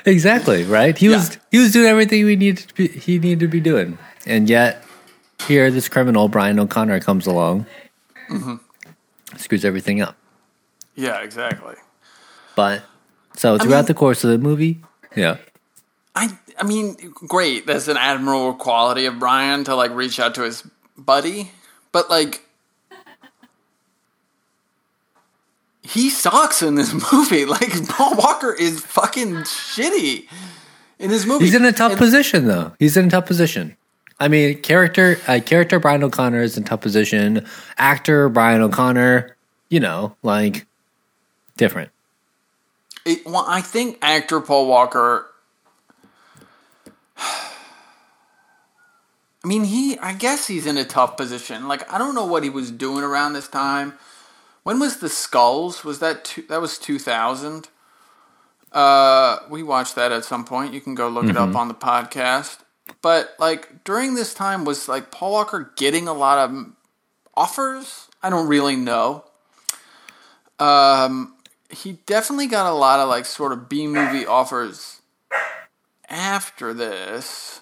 Exactly, 0.05 0.63
right? 0.63 0.97
He 0.97 1.07
was 1.07 1.37
he 1.51 1.59
was 1.59 1.71
doing 1.71 1.87
everything 1.87 2.25
we 2.25 2.35
needed 2.35 2.67
to 2.67 2.73
be, 2.73 2.87
he 2.87 3.19
needed 3.19 3.39
to 3.41 3.47
be 3.47 3.59
doing. 3.59 3.97
And 4.25 4.49
yet 4.49 4.83
here 5.47 5.69
this 5.69 5.87
criminal 5.87 6.27
Brian 6.27 6.59
O'Connor 6.59 6.99
comes 7.01 7.27
along. 7.27 7.67
Mm-hmm. 8.29 8.55
Screws 9.37 9.63
everything 9.63 10.01
up. 10.01 10.17
Yeah, 10.95 11.19
exactly. 11.21 11.75
But 12.55 12.83
so 13.35 13.57
throughout 13.57 13.79
mean- 13.79 13.85
the 13.85 13.93
course 13.93 14.23
of 14.23 14.29
the 14.31 14.37
movie, 14.37 14.81
yeah. 15.15 15.37
I 16.15 16.37
I 16.57 16.63
mean, 16.63 16.95
great. 17.27 17.65
That's 17.67 17.87
an 17.89 17.97
admirable 17.97 18.53
quality 18.53 19.05
of 19.05 19.19
Brian 19.19 19.63
to 19.65 19.75
like 19.75 19.91
reach 19.91 20.19
out 20.19 20.35
to 20.35 20.43
his 20.43 20.63
buddy, 20.97 21.51
but 21.91 22.09
like 22.09 22.41
he 25.81 26.09
sucks 26.09 26.61
in 26.61 26.75
this 26.75 26.93
movie. 27.13 27.45
Like 27.45 27.87
Paul 27.89 28.15
Walker 28.15 28.53
is 28.53 28.79
fucking 28.79 29.33
shitty 29.43 30.27
in 30.99 31.09
this 31.09 31.25
movie. 31.25 31.45
He's 31.45 31.55
in 31.55 31.65
a 31.65 31.71
tough 31.71 31.91
And- 31.93 31.99
position 31.99 32.45
though. 32.47 32.73
He's 32.79 32.97
in 32.97 33.07
a 33.07 33.09
tough 33.09 33.25
position. 33.25 33.75
I 34.19 34.29
mean, 34.29 34.61
character 34.61 35.19
uh, 35.27 35.41
character 35.45 35.77
Brian 35.79 36.01
O'Connor 36.03 36.41
is 36.41 36.57
in 36.57 36.63
tough 36.63 36.79
position. 36.81 37.45
Actor 37.77 38.29
Brian 38.29 38.61
O'Connor, 38.61 39.35
you 39.69 39.81
know, 39.81 40.15
like 40.23 40.65
different. 41.57 41.91
It, 43.05 43.25
well, 43.25 43.45
I 43.47 43.61
think 43.61 43.97
actor 44.01 44.41
Paul 44.41 44.67
Walker. 44.67 45.27
I 47.17 47.51
mean, 49.43 49.65
he. 49.65 49.97
I 49.99 50.13
guess 50.13 50.47
he's 50.47 50.65
in 50.65 50.77
a 50.77 50.85
tough 50.85 51.17
position. 51.17 51.67
Like, 51.67 51.91
I 51.91 51.97
don't 51.97 52.15
know 52.15 52.25
what 52.25 52.43
he 52.43 52.49
was 52.49 52.71
doing 52.71 53.03
around 53.03 53.33
this 53.33 53.47
time. 53.47 53.93
When 54.63 54.79
was 54.79 54.97
the 54.97 55.09
Skulls? 55.09 55.83
Was 55.83 55.99
that 55.99 56.25
two, 56.25 56.41
that 56.49 56.59
was 56.59 56.79
two 56.79 56.97
thousand? 56.97 57.69
Uh, 58.71 59.39
we 59.49 59.63
watched 59.63 59.95
that 59.95 60.11
at 60.11 60.25
some 60.25 60.43
point. 60.43 60.73
You 60.73 60.81
can 60.81 60.95
go 60.95 61.07
look 61.07 61.25
it 61.25 61.37
up 61.37 61.55
on 61.55 61.69
the 61.69 61.73
podcast. 61.73 62.57
But 63.01 63.33
like 63.39 63.83
during 63.83 64.15
this 64.15 64.33
time, 64.33 64.65
was 64.65 64.89
like 64.89 65.11
Paul 65.11 65.31
Walker 65.31 65.71
getting 65.77 66.07
a 66.07 66.13
lot 66.13 66.49
of 66.49 66.73
offers? 67.35 68.07
I 68.21 68.29
don't 68.29 68.47
really 68.47 68.75
know. 68.75 69.23
Um, 70.59 71.34
he 71.75 71.93
definitely 72.05 72.47
got 72.47 72.71
a 72.71 72.75
lot 72.75 72.99
of 72.99 73.09
like 73.09 73.25
sort 73.25 73.51
of 73.51 73.69
B 73.69 73.87
movie 73.87 74.25
offers 74.25 75.01
after 76.09 76.73
this. 76.73 77.61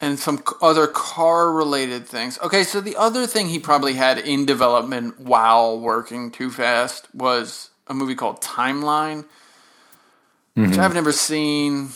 And 0.00 0.18
some 0.18 0.42
other 0.60 0.86
car 0.86 1.50
related 1.50 2.06
things. 2.06 2.38
Okay, 2.42 2.62
so 2.62 2.82
the 2.82 2.96
other 2.96 3.26
thing 3.26 3.48
he 3.48 3.58
probably 3.58 3.94
had 3.94 4.18
in 4.18 4.44
development 4.44 5.18
while 5.18 5.80
working 5.80 6.30
Too 6.30 6.50
Fast 6.50 7.08
was 7.14 7.70
a 7.86 7.94
movie 7.94 8.14
called 8.14 8.42
Timeline, 8.42 9.24
which 10.54 10.70
mm-hmm. 10.70 10.80
I've 10.80 10.92
never 10.92 11.12
seen, 11.12 11.90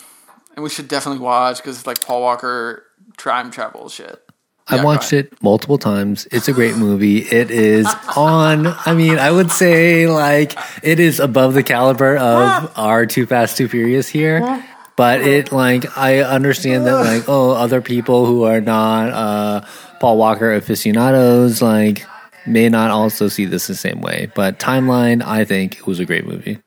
and 0.55 0.63
we 0.63 0.69
should 0.69 0.87
definitely 0.87 1.21
watch 1.21 1.57
because 1.57 1.77
it's 1.77 1.87
like 1.87 2.03
Paul 2.03 2.21
Walker 2.21 2.83
time 3.17 3.51
travel 3.51 3.89
shit. 3.89 4.28
I 4.69 4.75
Yeah, 4.75 4.81
go 4.81 4.87
watched 4.87 5.13
it 5.13 5.33
multiple 5.41 5.77
times. 5.77 6.27
It's 6.31 6.47
a 6.47 6.53
great 6.53 6.75
movie. 6.75 7.19
It 7.19 7.49
is 7.51 7.87
on, 8.15 8.67
I 8.67 8.93
mean, 8.93 9.17
I 9.17 9.31
would 9.31 9.51
say 9.51 10.07
like 10.07 10.57
it 10.83 10.99
is 10.99 11.19
above 11.19 11.53
the 11.53 11.63
caliber 11.63 12.17
of 12.17 12.71
our 12.77 13.05
Too 13.05 13.25
Fast, 13.25 13.57
Too 13.57 13.67
Furious 13.67 14.07
here. 14.07 14.63
But 14.95 15.21
it 15.21 15.51
like 15.51 15.97
I 15.97 16.19
understand 16.19 16.85
that 16.85 16.95
like 16.95 17.29
oh 17.29 17.51
other 17.51 17.81
people 17.81 18.25
who 18.25 18.43
are 18.43 18.59
not 18.59 19.09
uh 19.09 19.61
Paul 20.01 20.17
Walker 20.17 20.53
aficionados 20.53 21.61
like 21.61 22.05
may 22.45 22.67
not 22.67 22.91
also 22.91 23.27
see 23.29 23.45
this 23.45 23.67
the 23.67 23.75
same 23.75 24.01
way. 24.01 24.29
But 24.35 24.59
timeline, 24.59 25.23
I 25.23 25.45
think 25.45 25.77
it 25.77 25.87
was 25.87 25.99
a 25.99 26.05
great 26.05 26.25
movie. 26.25 26.59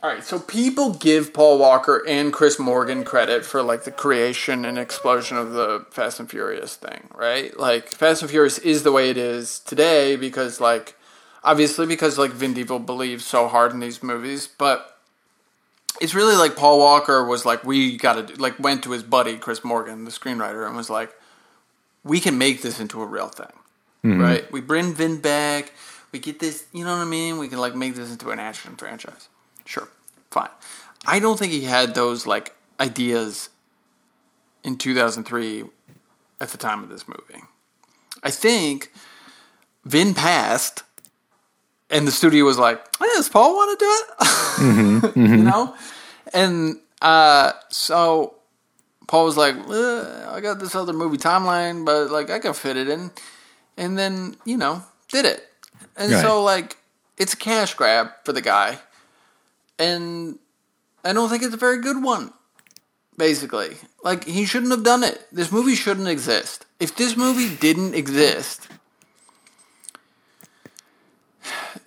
All 0.00 0.10
right, 0.10 0.22
so 0.22 0.38
people 0.38 0.94
give 0.94 1.34
Paul 1.34 1.58
Walker 1.58 2.04
and 2.06 2.32
Chris 2.32 2.56
Morgan 2.58 3.02
credit 3.02 3.44
for 3.44 3.62
like 3.62 3.82
the 3.82 3.90
creation 3.90 4.64
and 4.64 4.78
explosion 4.78 5.36
of 5.36 5.52
the 5.52 5.86
Fast 5.90 6.20
and 6.20 6.30
Furious 6.30 6.76
thing, 6.76 7.08
right? 7.14 7.58
Like 7.58 7.88
Fast 7.88 8.22
and 8.22 8.30
Furious 8.30 8.58
is 8.58 8.84
the 8.84 8.92
way 8.92 9.10
it 9.10 9.16
is 9.16 9.58
today 9.58 10.14
because 10.14 10.60
like 10.60 10.96
obviously 11.42 11.84
because 11.84 12.16
like 12.16 12.30
Vin 12.30 12.54
Diesel 12.54 12.78
believes 12.78 13.24
so 13.24 13.48
hard 13.48 13.72
in 13.72 13.80
these 13.80 14.00
movies, 14.00 14.46
but 14.46 14.98
it's 16.00 16.14
really 16.14 16.36
like 16.36 16.54
Paul 16.54 16.78
Walker 16.78 17.24
was 17.24 17.44
like 17.44 17.64
we 17.64 17.96
got 17.96 18.28
to 18.28 18.40
like 18.40 18.56
went 18.60 18.84
to 18.84 18.92
his 18.92 19.02
buddy 19.02 19.36
Chris 19.36 19.64
Morgan, 19.64 20.04
the 20.04 20.12
screenwriter, 20.12 20.64
and 20.64 20.76
was 20.76 20.90
like 20.90 21.12
we 22.04 22.20
can 22.20 22.38
make 22.38 22.62
this 22.62 22.78
into 22.78 23.02
a 23.02 23.06
real 23.06 23.28
thing. 23.28 23.46
Mm-hmm. 24.04 24.20
Right? 24.20 24.52
We 24.52 24.60
bring 24.60 24.94
Vin 24.94 25.20
back. 25.20 25.72
We 26.12 26.20
get 26.20 26.38
this, 26.38 26.66
you 26.72 26.84
know 26.84 26.96
what 26.96 27.02
I 27.02 27.10
mean? 27.10 27.38
We 27.38 27.48
can 27.48 27.58
like 27.58 27.74
make 27.74 27.96
this 27.96 28.12
into 28.12 28.30
an 28.30 28.38
action 28.38 28.76
franchise. 28.76 29.28
Sure. 29.68 29.88
Fine. 30.30 30.48
I 31.06 31.18
don't 31.18 31.38
think 31.38 31.52
he 31.52 31.64
had 31.64 31.94
those 31.94 32.26
like 32.26 32.54
ideas 32.80 33.50
in 34.64 34.78
2003 34.78 35.64
at 36.40 36.48
the 36.48 36.56
time 36.56 36.82
of 36.82 36.88
this 36.88 37.06
movie. 37.06 37.42
I 38.22 38.30
think 38.30 38.90
Vin 39.84 40.14
passed 40.14 40.84
and 41.90 42.06
the 42.08 42.12
studio 42.12 42.44
was 42.46 42.58
like, 42.58 42.78
hey, 42.98 43.06
does 43.14 43.28
Paul 43.28 43.54
want 43.54 43.78
to 43.78 43.84
do 43.84 45.12
it? 45.12 45.16
you 45.38 45.44
know? 45.44 45.74
And 46.32 46.78
uh, 47.02 47.52
so 47.68 48.36
Paul 49.06 49.26
was 49.26 49.36
like, 49.36 49.54
"Uh, 49.68 50.30
I 50.30 50.40
got 50.40 50.60
this 50.60 50.74
other 50.74 50.92
movie 50.94 51.18
timeline, 51.18 51.84
but 51.84 52.10
like 52.10 52.30
I 52.30 52.38
can 52.38 52.54
fit 52.54 52.76
it 52.78 52.88
in. 52.88 53.10
And 53.76 53.98
then, 53.98 54.36
you 54.46 54.56
know, 54.56 54.82
did 55.08 55.24
it. 55.26 55.46
And 55.96 56.10
Right. 56.12 56.20
so, 56.20 56.42
like, 56.42 56.76
it's 57.16 57.34
a 57.34 57.36
cash 57.36 57.74
grab 57.74 58.08
for 58.24 58.32
the 58.32 58.40
guy. 58.40 58.78
And 59.78 60.38
I 61.04 61.12
don't 61.12 61.28
think 61.28 61.42
it's 61.42 61.54
a 61.54 61.58
very 61.58 61.80
good 61.80 62.02
one, 62.02 62.32
basically. 63.16 63.76
Like, 64.02 64.24
he 64.24 64.44
shouldn't 64.44 64.72
have 64.72 64.82
done 64.82 65.04
it. 65.04 65.26
This 65.30 65.52
movie 65.52 65.74
shouldn't 65.74 66.08
exist. 66.08 66.66
If 66.80 66.96
this 66.96 67.16
movie 67.16 67.54
didn't 67.56 67.94
exist, 67.94 68.68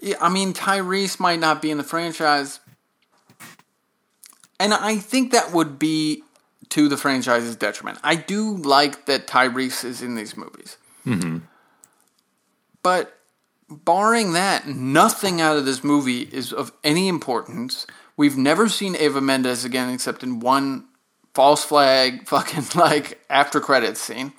yeah, 0.01 0.15
I 0.21 0.29
mean, 0.29 0.53
Tyrese 0.53 1.19
might 1.19 1.39
not 1.39 1.61
be 1.61 1.71
in 1.71 1.77
the 1.77 1.83
franchise. 1.83 2.59
And 4.59 4.73
I 4.73 4.97
think 4.97 5.31
that 5.31 5.51
would 5.51 5.79
be 5.79 6.23
to 6.69 6.87
the 6.87 6.95
franchise's 6.95 7.55
detriment. 7.55 7.99
I 8.03 8.15
do 8.15 8.55
like 8.55 9.05
that 9.05 9.27
Tyrese 9.27 9.83
is 9.83 10.01
in 10.01 10.15
these 10.15 10.37
movies. 10.37 10.77
Mm-hmm. 11.05 11.39
But 12.83 13.17
barring 13.71 14.33
that, 14.33 14.67
nothing 14.67 15.39
out 15.41 15.57
of 15.57 15.65
this 15.65 15.83
movie 15.83 16.23
is 16.23 16.51
of 16.53 16.71
any 16.83 17.07
importance. 17.07 17.87
We've 18.17 18.37
never 18.37 18.69
seen 18.69 18.95
Eva 18.95 19.21
Mendes 19.21 19.65
again 19.65 19.89
except 19.93 20.21
in 20.23 20.39
one 20.39 20.85
false 21.33 21.63
flag 21.63 22.27
fucking 22.27 22.65
like 22.75 23.19
after 23.29 23.59
credits 23.59 24.01
scene. 24.01 24.33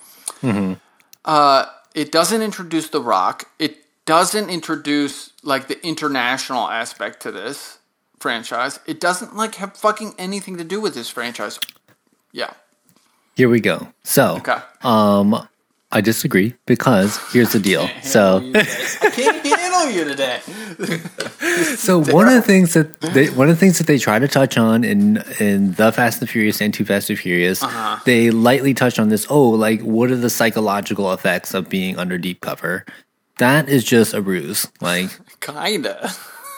Uh, 1.25 1.65
it 1.95 2.11
doesn't 2.11 2.41
introduce 2.41 2.89
The 2.89 3.01
Rock. 3.01 3.49
It 3.59 3.77
doesn't 4.05 4.49
introduce 4.49 5.31
like 5.43 5.67
the 5.67 5.85
international 5.85 6.67
aspect 6.69 7.21
to 7.21 7.31
this 7.31 7.79
franchise. 8.19 8.79
It 8.85 8.99
doesn't 8.99 9.35
like 9.35 9.55
have 9.55 9.75
fucking 9.77 10.15
anything 10.17 10.57
to 10.57 10.63
do 10.63 10.79
with 10.81 10.93
this 10.95 11.09
franchise. 11.09 11.59
Yeah. 12.31 12.53
Here 13.35 13.49
we 13.49 13.59
go. 13.61 13.87
So 14.03 14.37
Okay. 14.37 14.57
um 14.81 15.47
I 15.93 16.01
disagree 16.01 16.55
because 16.65 17.17
here's 17.31 17.53
the 17.53 17.59
deal. 17.59 17.87
So 18.01 18.41
I 18.55 19.09
can't 19.11 19.45
handle 19.45 19.91
you 19.91 20.03
today. 20.05 20.41
So 21.75 21.99
one 21.99 22.27
of 22.27 22.33
the 22.33 22.41
things 22.41 22.73
that 22.73 22.99
they, 23.01 23.29
one 23.29 23.47
of 23.49 23.55
the 23.55 23.59
things 23.59 23.77
that 23.77 23.85
they 23.85 23.99
try 23.99 24.17
to 24.17 24.27
touch 24.27 24.57
on 24.57 24.83
in 24.83 25.21
in 25.39 25.73
the 25.73 25.91
Fast 25.91 26.21
and 26.21 26.29
Furious 26.29 26.61
and 26.61 26.73
Too 26.73 26.85
Fast 26.85 27.09
and 27.09 27.19
Furious, 27.19 27.61
Uh-huh. 27.61 27.99
they 28.05 28.31
lightly 28.31 28.73
touch 28.73 28.97
on 28.97 29.09
this. 29.09 29.27
Oh, 29.29 29.49
like 29.49 29.81
what 29.81 30.09
are 30.09 30.15
the 30.15 30.29
psychological 30.29 31.11
effects 31.13 31.53
of 31.53 31.69
being 31.69 31.97
under 31.99 32.17
deep 32.17 32.41
cover? 32.41 32.85
That 33.37 33.69
is 33.69 33.83
just 33.83 34.13
a 34.13 34.21
ruse. 34.21 34.67
Like 34.81 35.09
Kinda. 35.41 36.11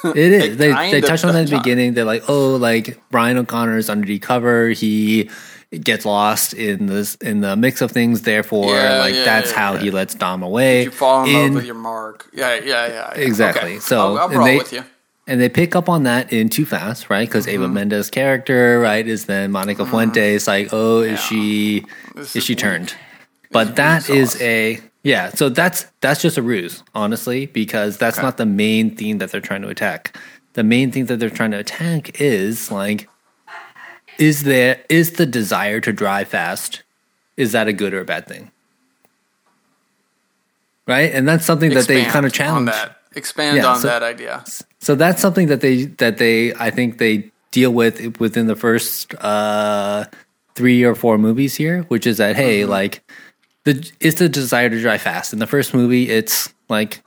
it 0.05 0.17
is. 0.17 0.57
They 0.57 0.71
they 0.71 0.73
kinda 0.91 1.01
touch 1.01 1.23
on 1.25 1.33
that 1.33 1.43
at 1.43 1.49
the 1.49 1.57
beginning. 1.57 1.93
They're 1.93 2.05
like, 2.05 2.23
oh, 2.29 2.55
like 2.55 2.97
Brian 3.11 3.37
O'Connor 3.37 3.77
is 3.77 3.89
under 3.89 4.05
deep 4.05 4.21
cover. 4.21 4.69
He 4.69 5.29
gets 5.83 6.05
lost 6.05 6.53
in 6.53 6.87
this 6.87 7.15
in 7.15 7.41
the 7.41 7.55
mix 7.55 7.81
of 7.81 7.91
things. 7.91 8.21
Therefore, 8.23 8.73
Yeah, 8.73 8.99
like 8.99 9.15
yeah, 9.15 9.23
that's 9.25 9.51
yeah, 9.51 9.57
how 9.57 9.77
he 9.77 9.91
lets 9.91 10.15
Dom 10.15 10.43
away. 10.43 10.83
You 10.83 10.91
fall 10.91 11.23
in, 11.25 11.29
In- 11.29 11.43
love 11.43 11.53
with 11.55 11.65
your 11.65 11.75
mark. 11.75 12.29
Yeah, 12.33 12.55
yeah, 12.55 12.87
yeah. 12.87 13.11
Exactly. 13.15 13.71
Okay. 13.73 13.79
So, 13.79 13.99
I'll, 13.99 14.17
I'll 14.19 14.27
and 14.29 14.37
roll 14.37 14.45
they- 14.47 14.57
with 14.57 14.73
you. 14.73 14.83
and 15.27 15.41
they 15.41 15.49
pick 15.49 15.75
up 15.75 15.89
on 15.89 16.03
that 16.03 16.31
in 16.31 16.49
Too 16.49 16.65
Fast, 16.65 17.09
right? 17.09 17.27
Because 17.27 17.47
Eva 17.47 17.65
mm-hmm. 17.65 17.73
Mendes' 17.73 18.09
character, 18.09 18.79
right, 18.79 19.05
is 19.07 19.25
then 19.25 19.51
Monica 19.51 19.81
mm-hmm. 19.83 19.91
Fuentes. 19.91 20.47
Like, 20.47 20.69
oh, 20.71 21.01
is 21.01 21.19
she 21.19 21.85
This 22.15 22.29
is 22.29 22.35
is 22.37 22.43
she 22.43 22.55
turned? 22.55 22.93
But 23.51 23.75
that 23.77 24.03
sauce. 24.03 24.39
a 24.41 24.79
yeah. 25.03 25.29
So 25.29 25.49
that's 25.49 25.85
that's 26.01 26.21
just 26.21 26.37
a 26.37 26.41
ruse, 26.41 26.83
honestly, 26.93 27.45
because 27.45 27.97
that's 27.97 28.17
Okay. 28.17 28.25
not 28.25 28.37
the 28.37 28.45
main 28.45 28.95
theme 28.95 29.19
that 29.19 29.31
they're 29.31 29.41
trying 29.41 29.61
to 29.61 29.69
attack. 29.69 30.17
The 30.53 30.63
main 30.63 30.91
thing 30.91 31.05
that 31.07 31.19
they're 31.19 31.29
trying 31.29 31.51
to 31.51 31.59
attack 31.59 32.19
is 32.21 32.71
like, 32.71 33.07
is 34.17 34.43
there 34.43 34.81
is 34.89 35.13
the 35.13 35.25
desire 35.25 35.79
to 35.81 35.91
drive 35.93 36.27
fast? 36.29 36.83
Is 37.37 37.51
that 37.51 37.67
a 37.67 37.73
good 37.73 37.93
or 37.93 37.99
a 38.01 38.05
bad 38.05 38.27
thing? 38.27 38.51
Right, 40.87 41.11
and 41.13 41.27
that's 41.27 41.45
something 41.45 41.71
that 41.73 41.87
they 41.87 42.03
kind 42.05 42.25
of 42.25 42.31
on 42.31 42.31
challenge. 42.31 42.69
that. 42.69 42.97
Expand 43.15 43.57
Yeah, 43.57 43.67
on 43.67 43.79
so- 43.79 43.87
that 43.87 44.03
idea. 44.03 44.43
So 44.79 44.93
that's 44.93 45.19
something 45.21 45.47
that 45.47 45.61
they 45.61 45.85
that 45.85 46.17
they 46.19 46.53
I 46.55 46.69
think 46.69 46.99
they 46.99 47.31
deal 47.51 47.71
with 47.71 48.19
within 48.19 48.45
the 48.47 48.55
first 48.55 49.15
uh, 49.15 50.05
three 50.53 50.83
or 50.83 50.93
four 50.93 51.17
movies 51.17 51.55
here, 51.55 51.83
which 51.83 52.05
is 52.05 52.17
that 52.17 52.35
hey, 52.35 52.65
like 52.65 53.01
the 53.63 53.89
it's 53.99 54.19
the 54.19 54.29
desire 54.29 54.69
to 54.69 54.79
drive 54.79 55.01
fast. 55.01 55.33
In 55.33 55.39
the 55.39 55.47
first 55.47 55.73
movie, 55.73 56.09
it's 56.11 56.53
like 56.69 57.01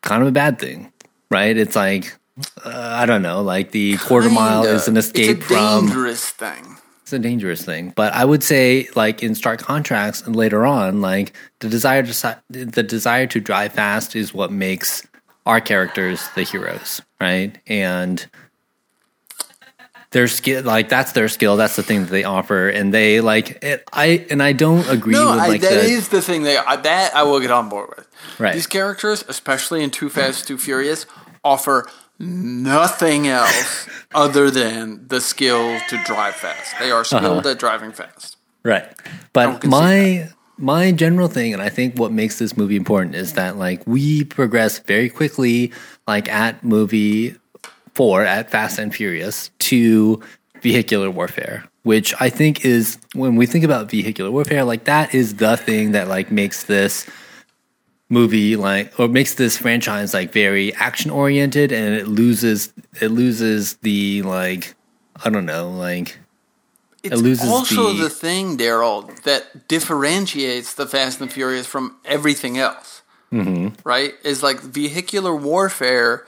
kind 0.00 0.22
of 0.22 0.28
a 0.28 0.32
bad 0.32 0.58
thing, 0.58 0.90
right? 1.30 1.54
It's 1.56 1.76
like 1.76 2.16
uh, 2.64 2.70
I 3.00 3.06
don't 3.06 3.22
know, 3.22 3.42
like 3.42 3.70
the 3.70 3.96
quarter 3.98 4.28
mile 4.30 4.62
Kinda. 4.62 4.76
is 4.76 4.88
an 4.88 4.96
escape 4.96 5.38
it's 5.38 5.44
a 5.46 5.54
from 5.54 5.86
dangerous 5.86 6.28
thing. 6.30 6.76
it's 7.02 7.12
a 7.12 7.18
dangerous 7.18 7.64
thing. 7.64 7.92
But 7.96 8.12
I 8.12 8.24
would 8.24 8.42
say, 8.42 8.88
like 8.94 9.22
in 9.22 9.34
stark 9.34 9.60
contrast, 9.60 10.26
and 10.26 10.36
later 10.36 10.66
on, 10.66 11.00
like 11.00 11.32
the 11.60 11.68
desire 11.68 12.02
to 12.02 12.38
the 12.50 12.82
desire 12.82 13.26
to 13.28 13.40
drive 13.40 13.72
fast 13.72 14.14
is 14.16 14.34
what 14.34 14.52
makes 14.52 15.06
our 15.46 15.60
characters 15.60 16.28
the 16.34 16.42
heroes, 16.42 17.00
right? 17.20 17.56
And 17.66 18.26
their 20.10 20.28
skill, 20.28 20.62
like 20.62 20.88
that's 20.88 21.12
their 21.12 21.28
skill. 21.28 21.56
That's 21.56 21.76
the 21.76 21.82
thing 21.82 22.02
that 22.02 22.10
they 22.10 22.24
offer, 22.24 22.68
and 22.68 22.92
they 22.92 23.20
like 23.20 23.62
it. 23.62 23.84
I 23.92 24.26
and 24.30 24.42
I 24.42 24.52
don't 24.52 24.88
agree 24.88 25.12
No, 25.14 25.30
with 25.32 25.40
I, 25.40 25.48
like 25.48 25.60
that 25.62 25.70
the 25.74 25.80
is 25.80 26.08
the 26.08 26.20
thing. 26.22 26.42
They 26.42 26.56
I, 26.56 26.76
that 26.76 27.14
I 27.14 27.22
will 27.24 27.40
get 27.40 27.50
on 27.50 27.68
board 27.68 27.90
with. 27.96 28.06
Right. 28.38 28.54
These 28.54 28.66
characters, 28.66 29.24
especially 29.28 29.82
in 29.82 29.90
Too 29.90 30.08
Fast, 30.08 30.46
Too 30.48 30.58
Furious, 30.58 31.06
offer 31.44 31.88
nothing 32.18 33.28
else 33.28 33.88
other 34.14 34.50
than 34.50 35.06
the 35.08 35.20
skill 35.20 35.78
to 35.88 36.02
drive 36.04 36.34
fast. 36.34 36.78
They 36.78 36.90
are 36.90 37.04
skilled 37.04 37.24
uh-huh. 37.24 37.50
at 37.50 37.58
driving 37.58 37.92
fast. 37.92 38.36
Right. 38.62 38.88
But 39.32 39.64
my 39.64 40.28
my 40.58 40.90
general 40.90 41.28
thing 41.28 41.52
and 41.52 41.62
I 41.62 41.68
think 41.68 41.98
what 41.98 42.12
makes 42.12 42.38
this 42.38 42.56
movie 42.56 42.76
important 42.76 43.14
is 43.14 43.34
that 43.34 43.56
like 43.56 43.86
we 43.86 44.24
progress 44.24 44.78
very 44.78 45.10
quickly 45.10 45.72
like 46.06 46.28
at 46.30 46.64
movie 46.64 47.36
4 47.94 48.24
at 48.24 48.50
Fast 48.50 48.78
and 48.78 48.94
Furious 48.94 49.50
to 49.60 50.22
vehicular 50.62 51.10
warfare, 51.10 51.64
which 51.82 52.14
I 52.20 52.30
think 52.30 52.64
is 52.64 52.98
when 53.14 53.36
we 53.36 53.46
think 53.46 53.64
about 53.64 53.90
vehicular 53.90 54.30
warfare 54.30 54.64
like 54.64 54.84
that 54.84 55.14
is 55.14 55.34
the 55.34 55.56
thing 55.56 55.92
that 55.92 56.08
like 56.08 56.32
makes 56.32 56.64
this 56.64 57.06
movie 58.08 58.54
like 58.56 58.98
or 59.00 59.08
makes 59.08 59.34
this 59.34 59.56
franchise 59.58 60.14
like 60.14 60.32
very 60.32 60.72
action 60.74 61.10
oriented 61.10 61.72
and 61.72 61.94
it 61.94 62.06
loses 62.06 62.72
it 63.00 63.08
loses 63.08 63.74
the 63.78 64.22
like 64.22 64.74
I 65.24 65.28
don't 65.30 65.46
know 65.46 65.70
like 65.70 66.18
It's 67.02 67.20
loses 67.20 67.48
also 67.48 67.92
the- 67.92 68.04
the, 68.04 68.10
thing, 68.10 68.56
Daryl, 68.58 69.22
that 69.22 69.68
differentiates 69.68 70.74
the 70.74 70.86
Fast 70.86 71.20
and 71.20 71.32
Furious 71.32 71.66
from 71.66 71.96
everything 72.04 72.58
else. 72.58 73.02
Mm-hmm. 73.32 73.68
Right? 73.88 74.14
Is 74.24 74.42
like 74.42 74.60
vehicular 74.60 75.34
warfare. 75.34 76.26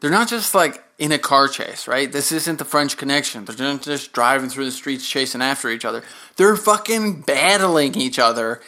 They're 0.00 0.10
not 0.10 0.28
just 0.28 0.54
like 0.54 0.82
in 0.98 1.10
a 1.12 1.18
car 1.18 1.48
chase, 1.48 1.86
right? 1.88 2.10
This 2.10 2.32
isn't 2.32 2.58
the 2.58 2.64
French 2.64 2.96
Connection. 2.96 3.44
They're 3.44 3.56
not 3.72 3.82
just 3.82 4.12
driving 4.12 4.48
through 4.48 4.66
the 4.66 4.70
streets 4.72 5.08
chasing 5.08 5.42
after 5.42 5.68
each 5.70 5.84
other. 5.84 6.02
They're 6.36 6.56
fucking 6.56 7.22
battling 7.22 7.94
each 7.96 8.18
other 8.18 8.60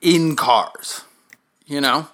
in 0.00 0.36
cars. 0.36 1.02
You 1.66 1.80
know? 1.80 2.08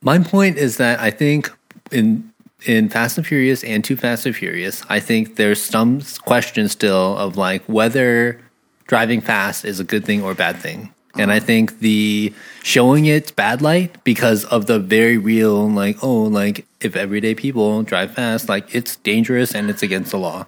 My 0.00 0.18
point 0.18 0.56
is 0.56 0.76
that 0.78 1.00
I 1.00 1.10
think 1.10 1.50
in 1.90 2.32
in 2.64 2.88
Fast 2.88 3.18
and 3.18 3.26
Furious 3.26 3.64
and 3.64 3.82
Too 3.82 3.96
Fast 3.96 4.26
and 4.26 4.34
Furious, 4.34 4.82
I 4.88 5.00
think 5.00 5.36
there's 5.36 5.60
some 5.60 6.00
question 6.24 6.68
still 6.68 7.16
of 7.16 7.36
like 7.36 7.62
whether 7.64 8.40
driving 8.86 9.20
fast 9.20 9.64
is 9.64 9.80
a 9.80 9.84
good 9.84 10.04
thing 10.04 10.22
or 10.22 10.32
a 10.32 10.34
bad 10.34 10.56
thing. 10.56 10.92
And 11.14 11.30
I 11.30 11.40
think 11.40 11.80
the 11.80 12.32
showing 12.62 13.04
it 13.04 13.36
bad 13.36 13.60
light 13.60 14.02
because 14.02 14.46
of 14.46 14.66
the 14.66 14.78
very 14.78 15.18
real 15.18 15.68
like 15.68 16.02
oh 16.02 16.22
like 16.22 16.66
if 16.80 16.96
everyday 16.96 17.34
people 17.34 17.82
drive 17.82 18.14
fast 18.14 18.48
like 18.48 18.74
it's 18.74 18.96
dangerous 18.96 19.54
and 19.54 19.68
it's 19.68 19.82
against 19.82 20.12
the 20.12 20.18
law. 20.18 20.46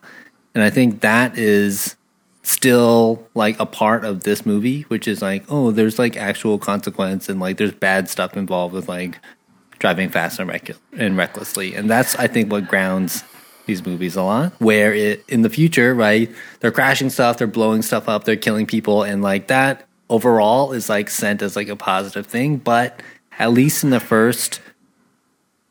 And 0.54 0.62
I 0.64 0.70
think 0.70 1.00
that 1.00 1.36
is 1.36 1.96
still 2.44 3.26
like 3.34 3.58
a 3.58 3.66
part 3.66 4.04
of 4.04 4.22
this 4.22 4.46
movie, 4.46 4.82
which 4.82 5.08
is 5.08 5.20
like, 5.20 5.44
oh, 5.48 5.70
there's 5.70 5.98
like 5.98 6.16
actual 6.16 6.58
consequence 6.58 7.28
and 7.28 7.40
like 7.40 7.56
there's 7.56 7.72
bad 7.72 8.08
stuff 8.08 8.36
involved 8.36 8.74
with 8.74 8.88
like 8.88 9.18
driving 9.78 10.10
fast 10.10 10.38
and, 10.38 10.48
rec- 10.48 10.76
and 10.96 11.16
recklessly. 11.16 11.74
And 11.74 11.90
that's, 11.90 12.14
I 12.16 12.28
think, 12.28 12.52
what 12.52 12.68
grounds 12.68 13.24
these 13.66 13.84
movies 13.84 14.14
a 14.14 14.22
lot. 14.22 14.52
Where 14.60 14.92
it 14.94 15.24
in 15.28 15.42
the 15.42 15.50
future, 15.50 15.94
right, 15.94 16.30
they're 16.60 16.70
crashing 16.70 17.10
stuff, 17.10 17.38
they're 17.38 17.46
blowing 17.46 17.82
stuff 17.82 18.08
up, 18.08 18.24
they're 18.24 18.36
killing 18.36 18.66
people, 18.66 19.02
and 19.02 19.22
like 19.22 19.48
that 19.48 19.88
overall 20.10 20.72
is 20.72 20.88
like 20.88 21.08
sent 21.08 21.40
as 21.40 21.56
like 21.56 21.68
a 21.68 21.76
positive 21.76 22.26
thing. 22.26 22.58
But 22.58 23.02
at 23.38 23.52
least 23.52 23.82
in 23.82 23.90
the 23.90 24.00
first 24.00 24.60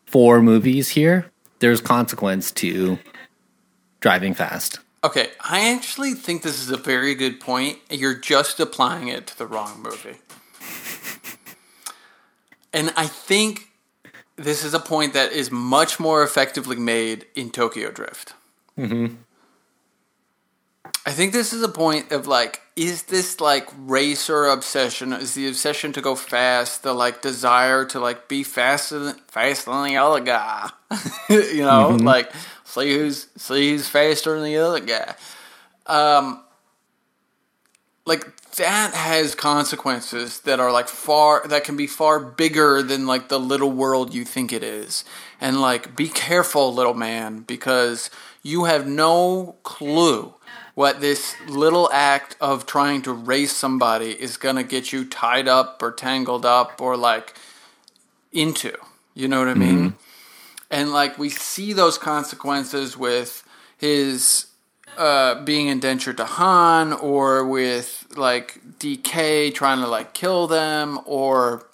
four 0.08 0.42
movies 0.42 0.90
here, 0.90 1.32
there's 1.60 1.82
consequence 1.82 2.52
to 2.52 2.98
driving 4.00 4.34
fast. 4.34 4.80
Okay, 5.04 5.32
I 5.42 5.74
actually 5.74 6.14
think 6.14 6.44
this 6.44 6.62
is 6.62 6.70
a 6.70 6.78
very 6.78 7.14
good 7.14 7.40
point. 7.42 7.80
You're 7.90 8.16
just 8.16 8.60
applying 8.60 9.10
it 9.10 9.28
to 9.28 9.38
the 9.38 9.46
wrong 9.46 9.82
movie. 9.82 10.18
And 12.76 12.92
I 12.98 13.06
think 13.06 13.70
this 14.36 14.64
is 14.64 14.74
a 14.74 14.80
point 14.80 15.14
that 15.14 15.32
is 15.32 15.52
much 15.52 16.00
more 16.00 16.24
effectively 16.24 16.76
made 16.76 17.28
in 17.36 17.52
Tokyo 17.52 17.92
Drift. 17.92 18.34
Mm-hmm. 18.78 19.16
I 21.06 21.12
think 21.12 21.34
this 21.34 21.54
is 21.54 21.62
a 21.62 21.70
point 21.70 22.12
of 22.12 22.28
like, 22.28 22.62
is 22.76 23.04
this 23.04 23.40
like 23.40 23.70
racer 23.78 24.46
obsession? 24.46 25.14
Is 25.14 25.34
the 25.34 25.48
obsession 25.48 25.94
to 25.94 26.02
go 26.02 26.16
fast, 26.16 26.82
the 26.82 26.94
like 26.94 27.22
desire 27.22 27.86
to 27.86 28.00
like 28.00 28.28
be 28.28 28.42
faster 28.42 29.00
than 29.00 29.16
faster 29.28 29.70
than 29.70 29.84
the 29.84 29.98
other 29.98 30.22
guy? 30.22 30.70
you 31.30 31.62
know, 31.62 31.90
like 31.90 32.32
see 32.64 32.94
who's 32.94 33.28
see 33.36 33.72
who's 33.72 33.88
faster 33.88 34.36
than 34.36 34.44
the 34.44 34.58
other 34.58 34.80
guy. 34.80 35.16
Um, 35.86 36.44
like 38.06 38.52
that 38.56 38.94
has 38.94 39.36
consequences 39.36 40.42
that 40.42 40.60
are 40.60 40.72
like 40.72 40.88
far 40.88 41.48
that 41.48 41.64
can 41.64 41.76
be 41.76 41.88
far 41.88 42.20
bigger 42.20 42.84
than 42.84 43.08
like 43.08 43.30
the 43.30 43.40
little 43.40 43.72
world 43.72 44.14
you 44.14 44.26
think 44.26 44.52
it 44.54 44.64
is. 44.64 45.04
And 45.42 45.62
like 45.62 45.96
be 45.96 46.10
careful, 46.10 46.74
little 46.74 46.94
man, 46.94 47.40
because 47.42 48.10
you 48.44 48.66
have 48.66 48.88
no 48.88 49.56
clue 49.64 50.34
what 50.76 51.02
this 51.02 51.36
little 51.48 51.90
act 51.94 52.36
of 52.42 52.66
trying 52.66 53.02
to 53.04 53.14
race 53.14 53.56
somebody 53.56 54.12
is 54.12 54.38
going 54.38 54.56
to 54.56 54.64
get 54.64 54.92
you 54.92 55.06
tied 55.06 55.48
up 55.48 55.82
or 55.82 55.92
tangled 55.92 56.46
up 56.46 56.82
or 56.82 56.98
like 56.98 57.36
into. 58.32 58.76
You 59.14 59.28
know 59.28 59.40
what 59.40 59.50
I 59.50 59.54
mean? 59.54 59.96
And 60.74 60.92
like 60.92 61.20
we 61.20 61.30
see 61.30 61.72
those 61.72 62.00
consequences 62.00 62.98
with 62.98 63.44
his 63.78 64.48
uh, 64.98 65.44
being 65.44 65.68
indentured 65.68 66.18
to 66.18 66.26
Han 66.26 66.94
or 66.94 67.46
with 67.46 68.08
like 68.18 68.60
DK 68.80 69.54
trying 69.54 69.82
to 69.82 69.88
like 69.88 70.16
kill 70.16 70.48
them 70.48 71.00
or 71.06 71.68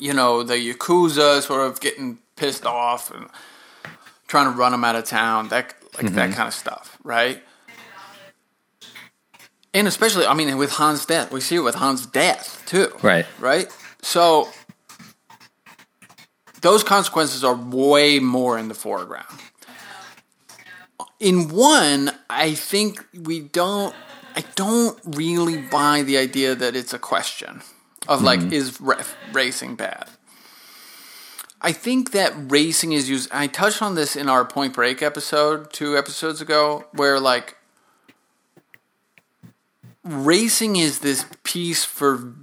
you 0.00 0.14
know 0.14 0.42
the 0.42 0.54
Yakuza 0.54 1.42
sort 1.42 1.60
of 1.70 1.78
getting 1.80 2.16
pissed 2.36 2.64
off 2.64 3.14
and 3.14 3.28
trying 4.28 4.50
to 4.50 4.58
run 4.58 4.72
him 4.72 4.82
out 4.82 4.96
of 4.96 5.04
town 5.04 5.48
that 5.48 5.74
like 5.98 6.10
that 6.14 6.32
kind 6.32 6.48
of 6.48 6.54
stuff 6.54 6.96
right? 7.04 7.42
And 9.74 9.86
especially 9.86 10.24
I 10.24 10.32
mean 10.32 10.56
with 10.56 10.72
Han's 10.72 11.04
death. 11.04 11.30
We 11.30 11.42
see 11.42 11.56
it 11.56 11.60
with 11.60 11.74
Han's 11.74 12.06
death 12.06 12.62
too. 12.64 12.94
Right. 13.02 13.26
right? 13.38 13.68
So 14.00 14.48
those 16.66 16.82
consequences 16.82 17.44
are 17.44 17.54
way 17.54 18.18
more 18.18 18.58
in 18.58 18.68
the 18.68 18.74
foreground 18.74 19.40
in 21.20 21.48
one, 21.48 22.10
I 22.28 22.54
think 22.54 23.04
we 23.14 23.40
don't. 23.40 23.94
I 24.34 24.44
don't 24.54 24.98
really 25.16 25.56
buy 25.56 26.02
the 26.02 26.18
idea 26.18 26.54
that 26.54 26.76
it's 26.76 26.92
a 26.92 26.98
question 26.98 27.62
of 28.06 28.22
like 28.22 28.40
mm-hmm. 28.40 28.52
is 28.52 28.78
ref, 28.80 29.16
racing 29.32 29.76
bad. 29.76 30.08
I 31.62 31.72
think 31.72 32.12
that 32.12 32.34
racing 32.36 32.92
is 32.92 33.08
used. 33.08 33.30
I 33.32 33.46
touched 33.46 33.80
on 33.80 33.94
this 33.94 34.14
in 34.14 34.28
our 34.28 34.44
Point 34.44 34.74
Break 34.74 35.00
episode 35.00 35.72
two 35.72 35.96
episodes 35.96 36.42
ago, 36.42 36.84
where 36.92 37.18
like 37.18 37.56
racing 40.04 40.76
is 40.76 40.98
this 40.98 41.24
piece 41.42 41.82
for 41.82 42.34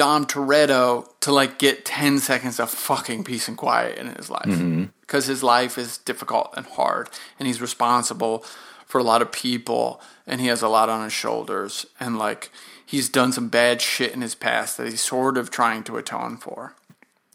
Dom 0.00 0.24
Toretto 0.24 1.06
to 1.20 1.30
like 1.30 1.58
get 1.58 1.84
10 1.84 2.20
seconds 2.20 2.58
of 2.58 2.70
fucking 2.70 3.22
peace 3.22 3.48
and 3.48 3.58
quiet 3.58 3.98
in 3.98 4.06
his 4.14 4.30
life. 4.30 4.46
Mm-hmm. 4.46 4.84
Because 5.02 5.26
his 5.26 5.42
life 5.42 5.76
is 5.76 5.98
difficult 5.98 6.54
and 6.56 6.64
hard, 6.64 7.10
and 7.38 7.46
he's 7.46 7.60
responsible 7.60 8.42
for 8.86 8.98
a 8.98 9.04
lot 9.04 9.20
of 9.20 9.30
people, 9.30 10.00
and 10.26 10.40
he 10.40 10.46
has 10.46 10.62
a 10.62 10.68
lot 10.68 10.88
on 10.88 11.04
his 11.04 11.12
shoulders, 11.12 11.84
and 12.00 12.18
like 12.18 12.50
he's 12.86 13.10
done 13.10 13.30
some 13.30 13.50
bad 13.50 13.82
shit 13.82 14.14
in 14.14 14.22
his 14.22 14.34
past 14.34 14.78
that 14.78 14.88
he's 14.88 15.02
sort 15.02 15.36
of 15.36 15.50
trying 15.50 15.82
to 15.82 15.98
atone 15.98 16.38
for. 16.38 16.74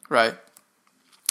Right? 0.09 0.33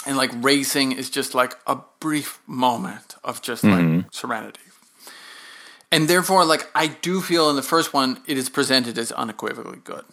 And 0.05 0.15
like 0.15 0.31
racing 0.35 0.93
is 0.93 1.09
just 1.09 1.35
like 1.35 1.57
a 1.67 1.79
brief 1.99 2.39
moment 2.47 3.15
of 3.25 3.41
just 3.41 3.65
like 3.65 3.73
mm-hmm. 3.73 4.07
serenity. 4.09 4.61
And 5.91 6.07
therefore, 6.07 6.45
like 6.45 6.71
I 6.73 6.87
do 6.87 7.19
feel 7.19 7.49
in 7.49 7.57
the 7.57 7.61
first 7.61 7.93
one, 7.93 8.21
it 8.25 8.37
is 8.37 8.47
presented 8.47 8.97
as 8.97 9.11
unequivocally 9.11 9.79
good. 9.83 10.05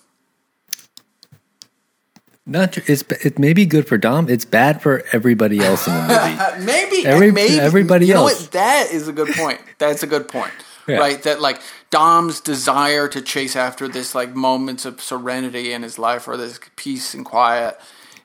Not 2.53 2.77
it's 2.89 3.03
it 3.25 3.39
may 3.39 3.53
be 3.53 3.67
good 3.67 3.89
for 3.89 3.99
Dom. 3.99 4.29
It's 4.29 4.45
bad 4.45 4.81
for 4.83 5.03
everybody 5.13 5.59
else 5.61 5.87
in 5.89 5.95
the 5.95 6.01
movie. 6.03 6.65
maybe 6.73 7.07
Every- 7.07 7.33
maybe 7.33 7.59
everybody 7.59 8.07
you 8.07 8.15
know 8.15 8.29
else. 8.29 8.43
what 8.43 8.53
that 8.53 8.89
is 8.93 9.09
a 9.09 9.13
good 9.13 9.35
point 9.35 9.61
that's 9.79 10.03
a 10.03 10.07
good 10.07 10.29
point 10.29 10.53
Yeah. 10.87 10.99
right 10.99 11.21
that 11.23 11.41
like 11.41 11.61
dom's 11.91 12.41
desire 12.41 13.09
to 13.09 13.21
chase 13.23 13.57
after 13.57 13.89
this 13.89 14.15
like 14.15 14.35
moments 14.35 14.85
of 14.85 15.01
serenity 15.01 15.73
in 15.73 15.83
his 15.83 15.99
life 15.99 16.29
or 16.29 16.37
this 16.37 16.61
peace 16.77 17.15
and 17.15 17.25
quiet 17.25 17.79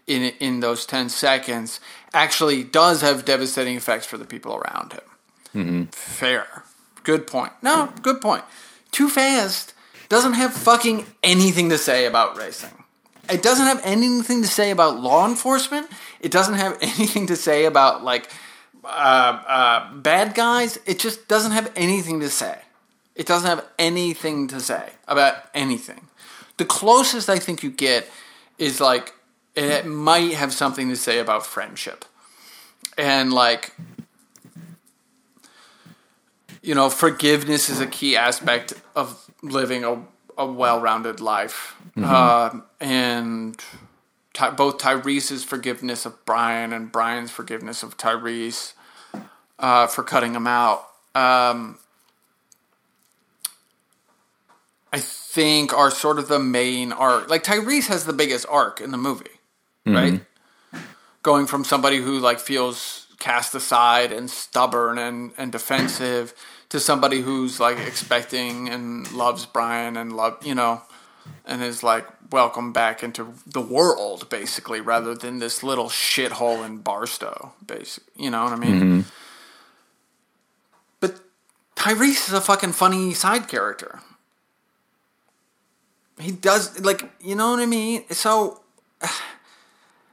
in 0.07 0.33
in 0.39 0.59
those 0.59 0.85
10 0.85 1.09
seconds 1.09 1.79
actually 2.13 2.63
does 2.63 3.01
have 3.01 3.25
devastating 3.25 3.75
effects 3.77 4.05
for 4.05 4.17
the 4.17 4.25
people 4.25 4.53
around 4.55 4.93
him 4.93 5.01
Mm-hmm. 5.55 5.83
fair 5.91 6.45
good 7.03 7.25
point 7.27 7.53
no 7.63 7.91
good 8.03 8.19
point 8.21 8.43
too 8.91 9.09
fast 9.09 9.73
doesn't 10.09 10.33
have 10.33 10.53
fucking 10.53 11.05
anything 11.23 11.69
to 11.69 11.77
say 11.77 12.05
about 12.05 12.37
racing 12.37 12.76
it 13.29 13.41
doesn't 13.41 13.65
have 13.65 13.81
anything 13.83 14.41
to 14.41 14.47
say 14.47 14.71
about 14.71 14.99
law 14.99 15.27
enforcement. 15.27 15.87
It 16.19 16.31
doesn't 16.31 16.55
have 16.55 16.77
anything 16.81 17.27
to 17.27 17.35
say 17.35 17.65
about 17.65 18.03
like 18.03 18.29
uh, 18.83 18.87
uh, 18.87 19.93
bad 19.93 20.35
guys. 20.35 20.79
It 20.85 20.99
just 20.99 21.27
doesn't 21.27 21.51
have 21.51 21.71
anything 21.75 22.19
to 22.21 22.29
say. 22.29 22.59
It 23.15 23.25
doesn't 23.25 23.49
have 23.49 23.65
anything 23.79 24.47
to 24.49 24.59
say 24.59 24.91
about 25.07 25.35
anything. 25.53 26.07
The 26.57 26.65
closest 26.65 27.29
I 27.29 27.39
think 27.39 27.63
you 27.63 27.71
get 27.71 28.07
is 28.57 28.79
like 28.79 29.13
it 29.55 29.85
might 29.85 30.33
have 30.33 30.53
something 30.53 30.89
to 30.89 30.95
say 30.95 31.17
about 31.17 31.45
friendship 31.45 32.05
and 32.97 33.31
like 33.31 33.73
you 36.61 36.75
know 36.75 36.89
forgiveness 36.89 37.69
is 37.69 37.79
a 37.79 37.87
key 37.87 38.15
aspect 38.15 38.73
of 38.95 39.29
living 39.41 39.83
a, 39.83 40.01
a 40.37 40.45
well-rounded 40.45 41.19
life. 41.19 41.75
Uh, 41.97 42.59
and 42.79 43.61
Ty- 44.33 44.51
both 44.51 44.77
tyrese's 44.77 45.43
forgiveness 45.43 46.05
of 46.05 46.23
brian 46.25 46.71
and 46.71 46.91
brian's 46.91 47.31
forgiveness 47.31 47.81
of 47.83 47.97
tyrese 47.97 48.73
uh, 49.59 49.87
for 49.87 50.03
cutting 50.03 50.35
him 50.35 50.45
out. 50.47 50.85
Um, 51.15 51.79
i 54.93 54.99
think 54.99 55.73
are 55.73 55.91
sort 55.91 56.19
of 56.19 56.27
the 56.27 56.39
main 56.39 56.91
arc. 56.91 57.29
Like 57.29 57.43
tyrese 57.43 57.87
has 57.87 58.05
the 58.05 58.13
biggest 58.13 58.45
arc 58.49 58.79
in 58.81 58.91
the 58.91 58.97
movie 58.97 59.31
right? 59.85 60.21
Going 61.23 61.47
from 61.47 61.63
somebody 61.63 61.97
who 61.97 62.19
like 62.19 62.39
feels 62.39 63.07
cast 63.19 63.55
aside 63.55 64.11
and 64.11 64.29
stubborn 64.29 64.97
and, 64.97 65.31
and 65.37 65.51
defensive 65.51 66.33
to 66.69 66.79
somebody 66.79 67.21
who's 67.21 67.59
like 67.59 67.77
expecting 67.79 68.69
and 68.69 69.11
loves 69.11 69.45
Brian 69.45 69.97
and 69.97 70.13
love 70.13 70.45
you 70.45 70.55
know 70.55 70.81
and 71.45 71.63
is 71.63 71.83
like 71.83 72.05
welcome 72.31 72.73
back 72.73 73.03
into 73.03 73.33
the 73.45 73.61
world 73.61 74.29
basically 74.29 74.81
rather 74.81 75.15
than 75.15 75.39
this 75.39 75.63
little 75.63 75.87
shithole 75.87 76.65
in 76.65 76.77
Barstow 76.79 77.53
basically 77.65 78.23
you 78.23 78.29
know 78.29 78.43
what 78.43 78.53
I 78.53 78.57
mean? 78.57 78.81
Mm-hmm. 78.81 79.01
But 80.99 81.19
Tyrese 81.75 82.27
is 82.27 82.33
a 82.33 82.41
fucking 82.41 82.73
funny 82.73 83.13
side 83.13 83.47
character. 83.47 83.99
He 86.19 86.31
does 86.31 86.79
like 86.79 87.09
you 87.21 87.35
know 87.35 87.51
what 87.51 87.59
I 87.59 87.65
mean? 87.65 88.03
So 88.09 88.61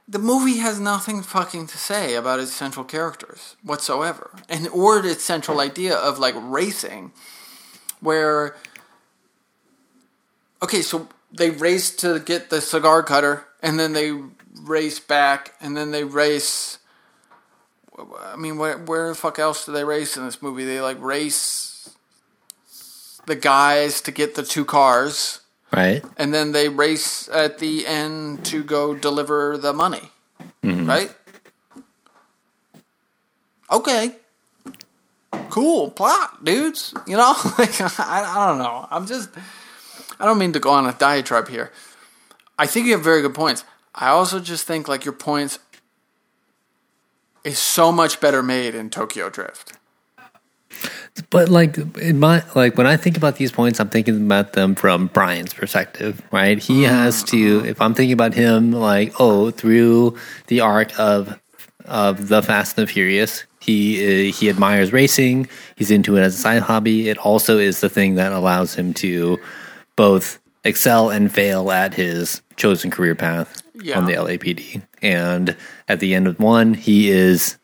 the 0.07 0.19
movie 0.19 0.57
has 0.57 0.79
nothing 0.79 1.21
fucking 1.21 1.67
to 1.67 1.77
say 1.77 2.15
about 2.15 2.39
its 2.39 2.53
central 2.53 2.85
characters 2.85 3.55
whatsoever. 3.63 4.31
And 4.47 4.67
or 4.67 5.03
its 5.05 5.23
central 5.23 5.59
idea 5.59 5.95
of 5.95 6.19
like 6.19 6.35
racing 6.37 7.11
where 7.99 8.55
okay 10.61 10.81
so 10.81 11.07
they 11.31 11.49
race 11.49 11.95
to 11.97 12.19
get 12.19 12.49
the 12.49 12.61
cigar 12.61 13.01
cutter 13.01 13.45
and 13.61 13.79
then 13.79 13.93
they 13.93 14.11
race 14.61 14.99
back 14.99 15.53
and 15.59 15.75
then 15.75 15.91
they 15.91 16.03
race 16.03 16.77
i 18.25 18.35
mean 18.35 18.57
where, 18.57 18.77
where 18.77 19.09
the 19.09 19.15
fuck 19.15 19.39
else 19.39 19.65
do 19.65 19.71
they 19.71 19.83
race 19.83 20.17
in 20.17 20.25
this 20.25 20.41
movie? 20.41 20.65
They 20.65 20.81
like 20.81 21.01
race 21.01 21.95
the 23.25 23.35
guys 23.35 24.01
to 24.01 24.11
get 24.11 24.35
the 24.35 24.43
two 24.43 24.65
cars 24.65 25.39
right? 25.75 26.03
and 26.17 26.33
then 26.33 26.51
they 26.51 26.69
race 26.69 27.29
at 27.29 27.59
the 27.59 27.85
end 27.85 28.45
to 28.45 28.63
go 28.63 28.95
deliver 28.95 29.57
the 29.57 29.73
money. 29.73 30.09
Mm-hmm. 30.63 30.87
Right? 30.87 31.13
Okay. 33.71 34.15
Cool 35.49 35.91
plot, 35.91 36.43
dudes. 36.43 36.93
You 37.07 37.17
know, 37.17 37.33
like 37.57 37.79
I, 37.81 37.91
I 37.99 38.47
don't 38.47 38.57
know. 38.57 38.87
I'm 38.89 39.05
just 39.05 39.29
I 40.19 40.25
don't 40.25 40.37
mean 40.37 40.53
to 40.53 40.59
go 40.59 40.71
on 40.71 40.85
a 40.85 40.93
diatribe 40.93 41.49
here. 41.49 41.71
I 42.57 42.67
think 42.67 42.85
you 42.85 42.93
have 42.93 43.03
very 43.03 43.21
good 43.21 43.33
points. 43.33 43.63
I 43.93 44.09
also 44.09 44.39
just 44.39 44.65
think 44.65 44.87
like 44.87 45.05
your 45.05 45.13
points 45.13 45.59
is 47.43 47.59
so 47.59 47.91
much 47.91 48.19
better 48.19 48.41
made 48.41 48.75
in 48.75 48.89
Tokyo 48.89 49.29
Drift. 49.29 49.73
But 51.29 51.49
like 51.49 51.77
in 51.97 52.19
my 52.19 52.43
like 52.55 52.77
when 52.77 52.87
I 52.87 52.97
think 52.97 53.15
about 53.17 53.37
these 53.37 53.51
points, 53.51 53.79
I'm 53.79 53.89
thinking 53.89 54.25
about 54.25 54.53
them 54.53 54.75
from 54.75 55.07
Brian's 55.07 55.53
perspective, 55.53 56.21
right? 56.31 56.59
He 56.59 56.83
has 56.83 57.23
to. 57.25 57.63
If 57.65 57.81
I'm 57.81 57.93
thinking 57.93 58.13
about 58.13 58.33
him, 58.33 58.71
like 58.73 59.13
oh, 59.19 59.51
through 59.51 60.17
the 60.47 60.59
arc 60.59 60.97
of 60.99 61.39
of 61.85 62.27
the 62.27 62.41
Fast 62.41 62.77
and 62.77 62.87
the 62.87 62.91
Furious, 62.91 63.45
he 63.61 64.29
uh, 64.29 64.33
he 64.33 64.49
admires 64.49 64.91
racing. 64.91 65.47
He's 65.77 65.89
into 65.89 66.17
it 66.17 66.21
as 66.21 66.35
a 66.35 66.37
side 66.37 66.61
hobby. 66.63 67.07
It 67.07 67.17
also 67.17 67.57
is 67.59 67.79
the 67.79 67.89
thing 67.89 68.15
that 68.15 68.33
allows 68.33 68.75
him 68.75 68.93
to 68.95 69.39
both 69.95 70.39
excel 70.65 71.11
and 71.11 71.31
fail 71.31 71.71
at 71.71 71.93
his 71.93 72.41
chosen 72.57 72.91
career 72.91 73.15
path 73.15 73.61
Yeah. 73.75 73.97
on 73.99 74.05
the 74.05 74.13
LAPD. 74.13 74.81
And 75.01 75.55
at 75.87 75.99
the 76.01 76.13
end 76.15 76.27
of 76.27 76.39
one, 76.39 76.73
he 76.73 77.09
is 77.11 77.57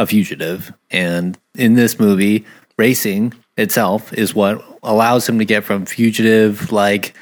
a 0.00 0.06
fugitive. 0.06 0.72
And 0.90 1.38
in 1.54 1.74
this 1.74 2.00
movie, 2.00 2.44
racing 2.76 3.34
itself 3.56 4.12
is 4.14 4.34
what 4.34 4.64
allows 4.82 5.28
him 5.28 5.38
to 5.38 5.44
get 5.44 5.62
from 5.62 5.84
fugitive, 5.84 6.72
like 6.72 7.14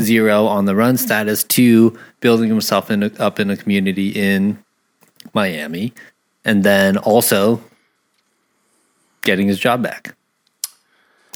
zero 0.00 0.46
on 0.46 0.66
the 0.66 0.76
run 0.76 0.98
status, 0.98 1.42
to 1.44 1.98
building 2.20 2.48
himself 2.48 2.90
in 2.90 3.02
a, 3.02 3.06
up 3.18 3.40
in 3.40 3.50
a 3.50 3.56
community 3.56 4.10
in 4.10 4.62
Miami. 5.32 5.92
And 6.44 6.62
then 6.62 6.98
also 6.98 7.62
getting 9.22 9.48
his 9.48 9.58
job 9.58 9.82
back. 9.82 10.14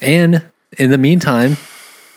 And 0.03 0.45
in 0.79 0.91
the 0.91 0.99
meantime, 0.99 1.57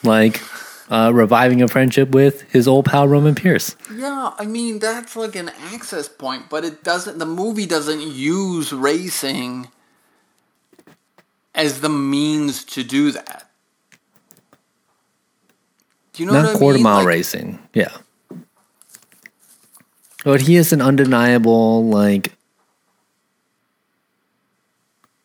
like 0.04 0.42
uh, 0.90 1.12
reviving 1.14 1.62
a 1.62 1.68
friendship 1.68 2.10
with 2.10 2.42
his 2.52 2.68
old 2.68 2.86
pal 2.86 3.08
Roman 3.08 3.36
Pierce. 3.36 3.76
Yeah, 3.94 4.32
I 4.38 4.46
mean 4.46 4.80
that's 4.80 5.16
like 5.16 5.36
an 5.36 5.50
access 5.50 6.08
point, 6.10 6.50
but 6.50 6.66
it 6.66 6.84
doesn't. 6.84 7.20
The 7.20 7.26
movie 7.26 7.66
doesn't 7.66 8.02
use 8.02 8.74
racing 8.74 9.70
as 11.56 11.82
the 11.82 11.90
means 11.90 12.64
to 12.66 12.84
do 12.84 13.12
that. 13.12 13.50
Do 16.14 16.24
you 16.24 16.28
know 16.28 16.34
Not 16.34 16.46
what 16.46 16.56
I 16.56 16.58
quarter 16.60 16.78
mean? 16.78 16.84
mile 16.84 16.98
Like, 17.00 17.08
racing. 17.08 17.60
Yeah. 17.74 17.96
But 20.24 20.42
he 20.42 20.56
is 20.56 20.72
an 20.74 20.82
undeniable 20.82 21.86
like 21.86 22.34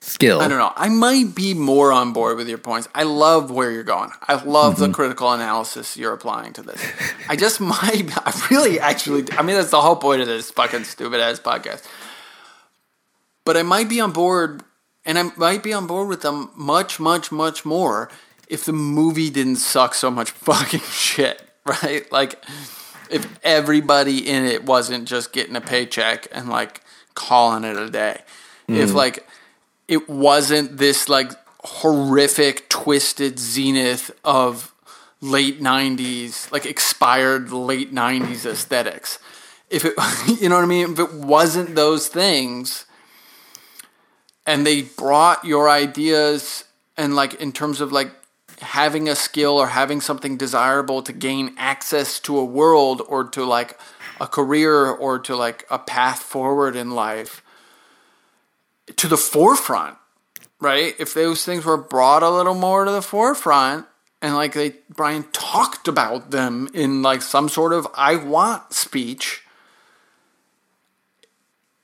skill. 0.09 0.41
I 0.41 0.49
don't 0.49 0.59
know. 0.59 0.73
I 0.75 0.89
might 0.89 1.35
be 1.35 1.55
more 1.55 1.93
on 1.93 2.13
board 2.13 2.37
with 2.37 2.49
your 2.49 2.59
points. 2.59 2.89
I 2.95 3.03
love 3.05 3.51
where 3.51 3.71
you're 3.71 3.83
going. 3.85 4.11
I 4.27 4.35
love 4.43 4.75
Mm-hmm. 4.75 4.83
the 4.85 4.93
critical 4.93 5.33
analysis 5.33 5.97
you're 5.97 6.13
applying 6.13 6.53
to 6.55 6.63
this. 6.63 6.83
I 7.29 7.37
just 7.37 7.61
might. 7.75 8.11
I 8.27 8.47
really 8.51 8.81
actually. 8.81 9.25
I 9.33 9.43
mean, 9.43 9.57
that's 9.57 9.71
the 9.71 9.81
whole 9.81 9.97
point 9.97 10.21
of 10.21 10.27
this 10.27 10.51
fucking 10.51 10.85
stupid 10.85 11.21
ass 11.21 11.41
podcast. 11.41 11.85
But 13.45 13.57
I 13.57 13.63
might 13.63 13.89
be 13.89 14.01
on 14.01 14.13
board, 14.13 14.63
and 15.05 15.19
I 15.19 15.25
might 15.37 15.63
be 15.63 15.73
on 15.73 15.87
board 15.87 16.09
with 16.09 16.23
them 16.23 16.51
much, 16.55 17.01
much, 17.01 17.33
much 17.33 17.65
more 17.65 18.11
if 18.49 18.65
the 18.65 18.73
movie 18.73 19.31
didn't 19.31 19.57
suck 19.57 19.95
so 19.95 20.11
much 20.11 20.31
fucking 20.49 20.81
shit, 20.81 21.43
right? 21.65 22.11
Like, 22.13 22.43
if 23.11 23.39
everybody 23.43 24.29
in 24.29 24.45
it 24.45 24.65
wasn't 24.65 25.09
just 25.09 25.33
getting 25.33 25.57
a 25.57 25.61
paycheck 25.61 26.27
and 26.33 26.49
like 26.49 26.83
calling 27.15 27.65
it 27.65 27.77
a 27.77 27.89
day. 27.91 28.21
If 28.71 28.93
like 28.93 29.27
it 29.89 30.09
wasn't 30.09 30.77
this 30.77 31.09
like 31.09 31.33
horrific 31.65 32.69
twisted 32.69 33.39
zenith 33.39 34.11
of 34.23 34.73
late 35.21 35.61
90s, 35.61 36.51
like 36.53 36.67
expired 36.67 37.51
late 37.51 37.93
90s 37.93 38.47
aesthetics. 38.47 39.19
If 39.71 39.85
it, 39.85 39.95
you 40.41 40.49
know 40.49 40.57
what 40.57 40.65
I 40.65 40.69
mean? 40.69 40.93
If 40.93 40.99
it 40.99 41.15
wasn't 41.15 41.75
those 41.75 42.09
things 42.09 42.85
and 44.47 44.67
they 44.67 44.83
brought 44.83 45.45
your 45.45 45.69
ideas 45.69 46.65
and 46.97 47.17
like 47.17 47.35
in 47.35 47.53
terms 47.53 47.81
of 47.81 47.91
like 47.91 48.13
having 48.61 49.09
a 49.09 49.15
skill 49.15 49.57
or 49.57 49.69
having 49.69 50.01
something 50.01 50.37
desirable 50.37 51.03
to 51.03 51.13
gain 51.13 51.55
access 51.57 52.19
to 52.21 52.39
a 52.39 52.45
world 52.45 53.03
or 53.09 53.25
to 53.25 53.45
like 53.45 53.79
a 54.21 54.27
career 54.27 54.87
or 54.87 55.19
to 55.19 55.37
like 55.37 55.65
a 55.71 55.79
path 55.79 56.21
forward 56.21 56.77
in 56.77 56.91
life 56.91 57.43
to 58.97 59.09
the 59.09 59.17
forefront, 59.17 59.97
right? 60.61 60.95
If 60.99 61.15
those 61.15 61.45
things 61.45 61.65
were 61.65 61.77
brought 61.77 62.23
a 62.23 62.31
little 62.31 62.55
more 62.55 62.85
to 62.85 62.91
the 62.91 63.03
forefront 63.03 63.87
and 64.21 64.35
like 64.35 64.55
they 64.55 64.75
Brian 64.89 65.25
talked 65.33 65.89
about 65.89 66.31
them 66.31 66.69
in 66.75 67.03
like 67.03 67.23
some 67.23 67.49
sort 67.49 67.73
of 67.73 67.87
I 67.95 68.17
want 68.17 68.73
speech, 68.73 69.45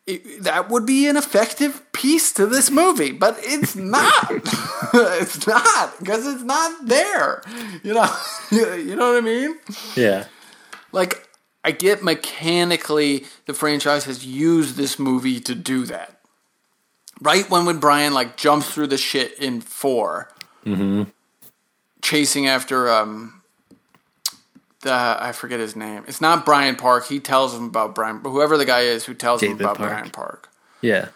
it, 0.06 0.42
that 0.42 0.68
would 0.68 0.84
be 0.84 1.06
an 1.06 1.16
effective 1.16 1.80
piece 1.92 2.32
to 2.32 2.46
this 2.46 2.70
movie, 2.70 3.12
but 3.12 3.36
it's 3.40 3.74
not. 3.74 4.30
it's 4.94 5.46
not 5.46 5.98
because 5.98 6.26
it's 6.26 6.42
not 6.42 6.86
there. 6.86 7.42
You 7.82 7.94
know, 7.94 8.16
you 8.50 8.96
know 8.96 9.12
what 9.12 9.18
I 9.18 9.20
mean? 9.20 9.58
Yeah. 9.96 10.26
Like 10.92 11.28
I 11.64 11.70
get 11.70 12.02
mechanically 12.02 13.24
the 13.46 13.54
franchise 13.54 14.04
has 14.04 14.26
used 14.26 14.76
this 14.76 14.98
movie 14.98 15.40
to 15.40 15.54
do 15.54 15.86
that. 15.86 16.13
Right 17.24 17.48
when 17.48 17.64
when 17.64 17.78
Brian 17.78 18.12
like 18.12 18.36
jumps 18.36 18.70
through 18.70 18.88
the 18.88 18.98
shit 18.98 19.38
in 19.38 19.60
4 19.62 20.28
chasing 22.02 22.46
after 22.46 22.90
um 22.90 23.42
the 24.82 24.92
I 24.92 25.32
forget 25.32 25.58
his 25.58 25.74
name. 25.74 26.04
It's 26.06 26.20
not 26.20 26.44
Brian 26.44 26.76
Park. 26.76 27.06
He 27.06 27.18
tells 27.18 27.54
him 27.54 27.64
about 27.64 27.94
Brian, 27.94 28.18
but 28.18 28.30
whoever 28.30 28.56
the 28.58 28.66
guy 28.66 28.82
is 28.82 29.06
who 29.06 29.14
tells 29.14 29.42
him 29.42 29.52
about 29.52 29.78
Park. 29.78 29.90
Brian 29.90 30.10
Park. 30.10 30.50
Yeah. 30.82 31.08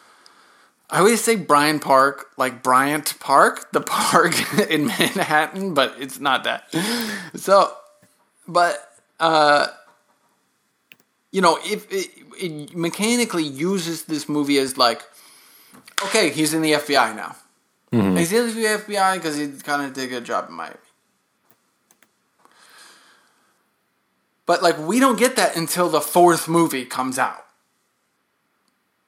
I 0.91 1.01
always 1.01 1.23
say 1.23 1.37
Brian 1.37 1.81
Park, 1.81 2.29
like 2.39 2.63
Bryant 2.63 3.21
Park, 3.21 3.71
the 3.73 3.83
park 3.83 4.35
in 4.71 4.87
Manhattan, 4.87 5.75
but 5.75 5.95
it's 6.01 6.19
not 6.19 6.45
that. 6.45 6.65
So, 7.37 7.75
but 8.47 8.91
uh, 9.21 9.67
you 11.31 11.43
know, 11.43 11.59
if 11.63 11.87
it, 11.93 12.09
it 12.41 12.75
mechanically 12.75 13.45
uses 13.45 14.07
this 14.07 14.31
movie 14.31 14.57
as 14.57 14.79
like, 14.79 15.03
okay, 16.05 16.31
he's 16.31 16.55
in 16.55 16.63
the 16.63 16.73
FBI 16.73 17.15
now. 17.15 17.37
Mm-hmm. 17.93 18.17
He's 18.17 18.33
in 18.33 18.49
the 18.49 18.65
FBI 18.65 19.15
because 19.15 19.37
he 19.37 19.49
kind 19.49 19.85
of 19.85 19.95
did 19.95 20.05
a 20.05 20.07
good 20.07 20.25
job 20.25 20.49
in 20.49 20.55
Miami. 20.55 20.77
But 24.47 24.63
like, 24.63 24.79
we 24.79 24.99
don't 24.99 25.19
get 25.19 25.37
that 25.37 25.57
until 25.57 25.89
the 25.89 26.01
fourth 26.01 26.49
movie 26.49 26.85
comes 26.85 27.19
out. 27.19 27.45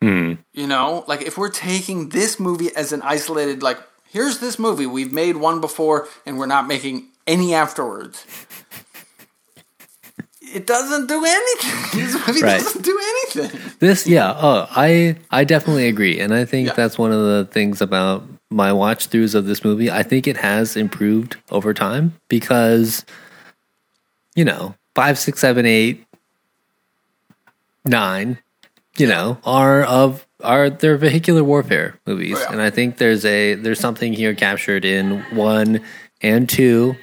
Mm-hmm. 0.02 0.40
You 0.52 0.66
know, 0.66 1.04
like 1.08 1.22
if 1.22 1.36
we're 1.38 1.50
taking 1.50 2.10
this 2.10 2.38
movie 2.40 2.74
as 2.74 2.92
an 2.92 3.02
isolated, 3.02 3.62
like, 3.62 3.78
here's 4.04 4.38
this 4.38 4.58
movie, 4.58 4.86
we've 4.86 5.12
made 5.12 5.36
one 5.36 5.60
before 5.60 6.08
and 6.26 6.38
we're 6.38 6.46
not 6.46 6.66
making 6.66 7.08
any 7.26 7.54
afterwards. 7.54 8.26
It 10.52 10.66
doesn't 10.66 11.06
do 11.06 11.24
anything. 11.24 12.00
This 12.00 12.14
movie 12.26 12.42
Right. 12.42 12.60
doesn't 12.60 12.82
do 12.84 12.98
anything. 13.36 13.60
This, 13.78 14.06
yeah, 14.06 14.32
oh, 14.36 14.66
I 14.70 15.16
I 15.30 15.44
definitely 15.44 15.86
agree, 15.88 16.18
and 16.20 16.34
I 16.34 16.44
think 16.44 16.68
Yeah. 16.68 16.74
that's 16.74 16.98
one 16.98 17.12
of 17.12 17.20
the 17.22 17.46
things 17.50 17.80
about 17.80 18.24
my 18.50 18.72
watch 18.72 19.08
throughs 19.10 19.34
of 19.34 19.46
this 19.46 19.64
movie. 19.64 19.90
I 19.90 20.02
think 20.02 20.26
it 20.26 20.36
has 20.38 20.76
improved 20.76 21.36
over 21.50 21.72
time 21.72 22.14
because, 22.28 23.04
you 24.34 24.44
know, 24.44 24.74
five, 24.94 25.18
six, 25.18 25.38
seven, 25.40 25.66
eight, 25.66 26.04
nine, 27.84 28.38
you 28.98 29.06
know, 29.06 29.38
are 29.44 29.82
of 29.84 30.26
are 30.42 30.70
they're 30.70 30.96
vehicular 30.96 31.44
warfare 31.44 31.98
movies, 32.06 32.36
Oh, 32.38 32.40
yeah. 32.40 32.52
and 32.52 32.62
I 32.62 32.70
think 32.70 32.96
there's 32.98 33.24
a 33.24 33.54
there's 33.54 33.80
something 33.80 34.12
here 34.12 34.34
captured 34.34 34.84
in 34.84 35.20
one 35.36 35.80
and 36.22 36.48
two 36.48 36.96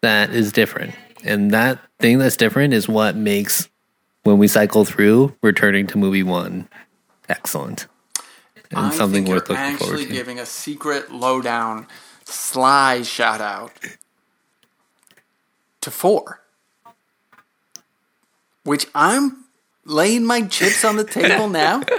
that 0.00 0.30
is 0.30 0.52
different, 0.52 0.94
and 1.24 1.50
that 1.52 1.78
thing 1.98 2.18
that's 2.18 2.36
different 2.36 2.74
is 2.74 2.88
what 2.88 3.16
makes 3.16 3.68
when 4.22 4.38
we 4.38 4.48
cycle 4.48 4.84
through 4.84 5.34
returning 5.42 5.86
to 5.88 5.98
movie 5.98 6.22
one 6.22 6.68
excellent 7.28 7.86
and 8.72 8.86
I 8.86 8.90
something 8.90 9.24
worth 9.26 9.48
looking 9.48 9.76
forward 9.76 9.94
actually 9.94 10.06
to. 10.06 10.12
giving 10.12 10.38
a 10.38 10.46
secret 10.46 11.12
lowdown, 11.12 11.86
sly 12.24 13.02
shout 13.02 13.40
out 13.40 13.72
to 15.80 15.90
four, 15.90 16.40
which 18.64 18.86
I'm 18.94 19.44
laying 19.84 20.24
my 20.24 20.42
chips 20.42 20.84
on 20.84 20.96
the 20.96 21.04
table 21.04 21.48
now. 21.48 21.82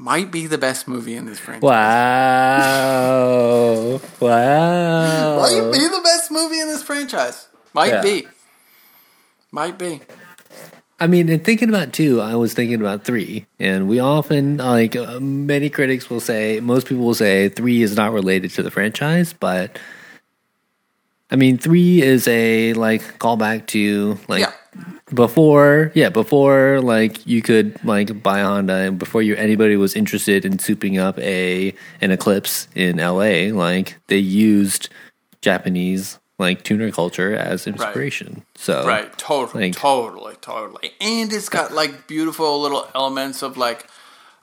Might 0.00 0.30
be 0.30 0.46
the 0.46 0.56
best 0.56 0.88
movie 0.88 1.14
in 1.14 1.26
this 1.26 1.38
franchise. 1.38 1.62
Wow! 1.62 2.80
Wow! 4.20 5.36
Might 5.36 5.72
be 5.72 5.88
the 5.88 6.00
best 6.02 6.30
movie 6.30 6.58
in 6.58 6.68
this 6.68 6.82
franchise. 6.82 7.48
Might 7.74 7.88
Yeah. 7.88 8.02
be. 8.02 8.28
Might 9.52 9.76
be. 9.78 10.00
I 10.98 11.06
mean, 11.06 11.28
and 11.28 11.44
thinking 11.44 11.68
about 11.68 11.92
two, 11.92 12.18
I 12.22 12.34
was 12.34 12.54
thinking 12.54 12.80
about 12.80 13.04
three, 13.04 13.44
and 13.58 13.88
we 13.90 14.00
often 14.00 14.56
like 14.56 14.96
uh, 14.96 15.20
many 15.20 15.68
critics 15.68 16.08
will 16.08 16.20
say, 16.20 16.60
most 16.60 16.86
people 16.86 17.04
will 17.04 17.12
say 17.14 17.50
three 17.50 17.82
is 17.82 17.94
not 17.94 18.14
related 18.14 18.52
to 18.52 18.62
the 18.62 18.70
franchise, 18.70 19.34
but 19.34 19.78
I 21.30 21.36
mean, 21.36 21.58
three 21.58 22.00
is 22.00 22.26
a 22.26 22.72
like 22.72 23.18
callback 23.18 23.66
to 23.68 24.18
like 24.28 24.40
Yeah. 24.40 24.52
Before, 25.12 25.92
yeah, 25.94 26.08
before 26.08 26.80
like 26.80 27.26
you 27.26 27.42
could 27.42 27.82
like 27.84 28.22
buy 28.22 28.40
a 28.40 28.44
Honda, 28.44 28.74
and 28.74 28.98
before 28.98 29.22
you 29.22 29.34
anybody 29.36 29.76
was 29.76 29.94
interested 29.94 30.44
in 30.44 30.58
souping 30.58 31.00
up 31.00 31.18
a 31.18 31.74
an 32.00 32.10
Eclipse 32.10 32.68
in 32.74 33.00
L.A., 33.00 33.52
like 33.52 33.96
they 34.06 34.18
used 34.18 34.88
Japanese 35.42 36.18
like 36.38 36.62
tuner 36.62 36.90
culture 36.90 37.34
as 37.34 37.66
inspiration. 37.66 38.42
So 38.54 38.86
Right, 38.86 39.16
totally, 39.18 39.64
Like- 39.64 39.76
totally, 39.76 40.36
totally. 40.40 40.92
And 41.00 41.30
it's 41.32 41.50
got 41.50 41.72
like 41.72 42.06
beautiful 42.06 42.60
little 42.62 42.88
elements 42.94 43.42
of 43.42 43.56
like 43.58 43.86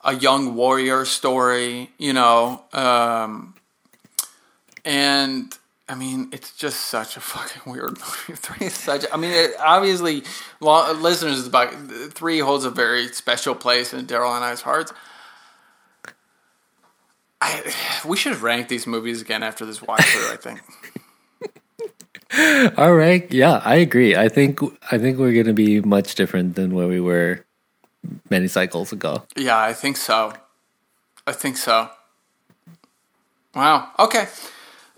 a 0.04 0.14
young 0.14 0.54
warrior 0.56 1.06
story, 1.06 1.90
you 1.98 2.14
know. 2.14 2.64
Um, 2.72 3.56
and 4.86 5.58
I 5.90 5.96
mean, 5.96 6.30
it's 6.34 6.54
just 6.54 6.82
such 6.82 7.16
a 7.16 7.22
fucking 7.22 7.72
weird 7.72 7.92
movie. 8.28 8.34
Three 8.36 8.68
is 8.68 8.74
such. 8.74 9.06
I 9.12 9.18
mean, 9.18 9.32
it, 9.32 9.52
obviously, 9.60 10.24
listeners, 10.60 11.40
is 11.40 11.48
about 11.48 11.74
three 12.12 12.40
holds 12.40 12.66
a 12.66 12.70
very 12.70 13.08
special 13.10 13.56
place 13.56 13.94
in 13.94 14.06
Daryl 14.06 14.36
and 14.36 14.44
I's 14.44 14.62
hearts. 14.62 14.92
I, 17.40 17.74
we 18.06 18.18
should 18.18 18.38
rank 18.42 18.68
these 18.68 18.88
movies 18.88 19.22
again 19.22 19.44
after 19.44 19.66
this 19.66 19.82
watch 19.82 20.04
through. 20.04 20.34
I 20.34 20.38
think. 20.38 20.62
All 22.78 22.94
right. 22.94 23.32
Yeah, 23.32 23.62
I 23.64 23.76
agree. 23.76 24.16
I 24.16 24.28
think 24.28 24.60
I 24.92 24.98
think 24.98 25.18
we're 25.18 25.34
going 25.34 25.46
to 25.46 25.54
be 25.54 25.80
much 25.82 26.16
different 26.16 26.56
than 26.56 26.74
where 26.74 26.88
we 26.88 27.00
were 27.00 27.46
many 28.30 28.48
cycles 28.48 28.92
ago. 28.92 29.24
Yeah, 29.38 29.58
I 29.60 29.74
think 29.74 29.98
so. 29.98 30.34
I 31.26 31.32
think 31.32 31.58
so. 31.58 31.90
Wow. 33.56 33.92
Okay. 34.00 34.28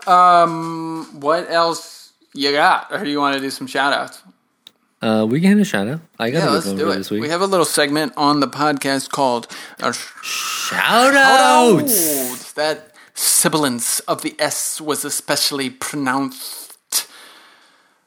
Um, 0.08 1.06
what 1.20 1.50
else 1.50 2.12
you 2.34 2.52
got? 2.52 2.88
Or 2.92 3.04
do 3.04 3.10
you 3.10 3.18
want 3.18 3.34
to 3.36 3.40
do 3.40 3.50
some 3.50 3.66
shout 3.66 3.92
outs? 3.92 4.22
Uh, 5.02 5.26
we 5.28 5.40
can 5.40 5.50
hit 5.56 5.58
a 5.60 5.64
shout 5.64 5.88
out. 5.88 6.00
I 6.18 6.30
got 6.30 6.38
Yeah, 6.40 6.50
a 6.50 6.52
let's 6.52 6.72
do 6.72 6.90
it. 6.90 6.96
this 6.96 7.10
week. 7.10 7.22
We 7.22 7.30
have 7.30 7.40
a 7.40 7.46
little 7.46 7.64
segment 7.64 8.12
on 8.16 8.40
the 8.40 8.48
podcast 8.48 9.08
called 9.10 9.46
uh, 9.80 9.92
shout. 9.92 11.14
Outs. 11.14 12.52
That 12.52 12.92
sibilance 13.14 14.00
of 14.00 14.20
the 14.22 14.34
S 14.38 14.80
was 14.80 15.04
especially 15.04 15.70
pronounced 15.70 16.76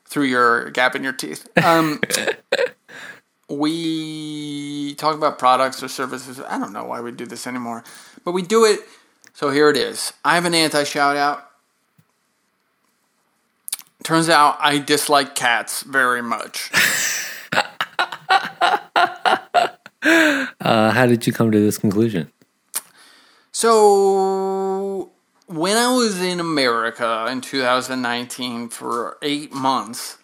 through 0.06 0.26
your 0.26 0.70
gap 0.70 0.96
in 0.96 1.04
your 1.04 1.14
teeth. 1.14 1.48
Um, 1.64 2.00
we 3.50 4.96
talk 4.96 5.16
about 5.16 5.40
products 5.40 5.82
or 5.82 5.88
services. 5.88 6.40
I 6.48 6.60
don't 6.60 6.74
know 6.74 6.86
why 6.86 7.02
we 7.02 7.12
do 7.12 7.26
this 7.26 7.48
anymore, 7.48 7.84
but 8.24 8.32
we 8.34 8.42
do 8.42 8.66
it. 8.66 8.82
So 9.34 9.50
here 9.50 9.70
it 9.70 9.78
is. 9.78 10.14
I 10.24 10.36
have 10.36 10.46
an 10.46 10.54
anti 10.54 10.84
shout 10.84 11.18
out. 11.18 11.50
Turns 14.04 14.30
out 14.30 14.58
I 14.60 14.80
dislike 14.80 15.36
cats 15.36 15.84
very 15.84 16.22
much. 16.22 16.72
Uh, 20.60 20.92
how 20.92 21.06
did 21.06 21.26
you 21.28 21.34
come 21.34 21.52
to 21.52 21.60
this 21.60 21.78
conclusion? 21.78 22.32
So, 23.52 25.12
when 25.48 25.78
I 25.78 25.94
was 25.94 26.22
in 26.22 26.40
America 26.40 27.28
in 27.30 27.42
2019 27.42 28.70
for 28.70 29.18
eight 29.22 29.54
months, 29.54 30.18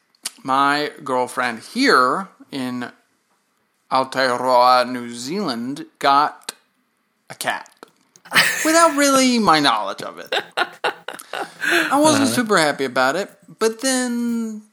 my 0.43 0.91
girlfriend 1.03 1.59
here 1.59 2.29
in 2.51 2.91
Aotearoa, 3.91 4.89
New 4.89 5.13
Zealand, 5.13 5.85
got 5.99 6.53
a 7.29 7.35
cat 7.35 7.69
without 8.65 8.95
really 8.95 9.39
my 9.39 9.59
knowledge 9.59 10.01
of 10.01 10.19
it. 10.19 10.33
I 11.91 11.99
wasn't 11.99 12.29
super 12.29 12.57
happy 12.57 12.85
about 12.85 13.15
it, 13.15 13.29
but 13.59 13.81
then 13.81 14.63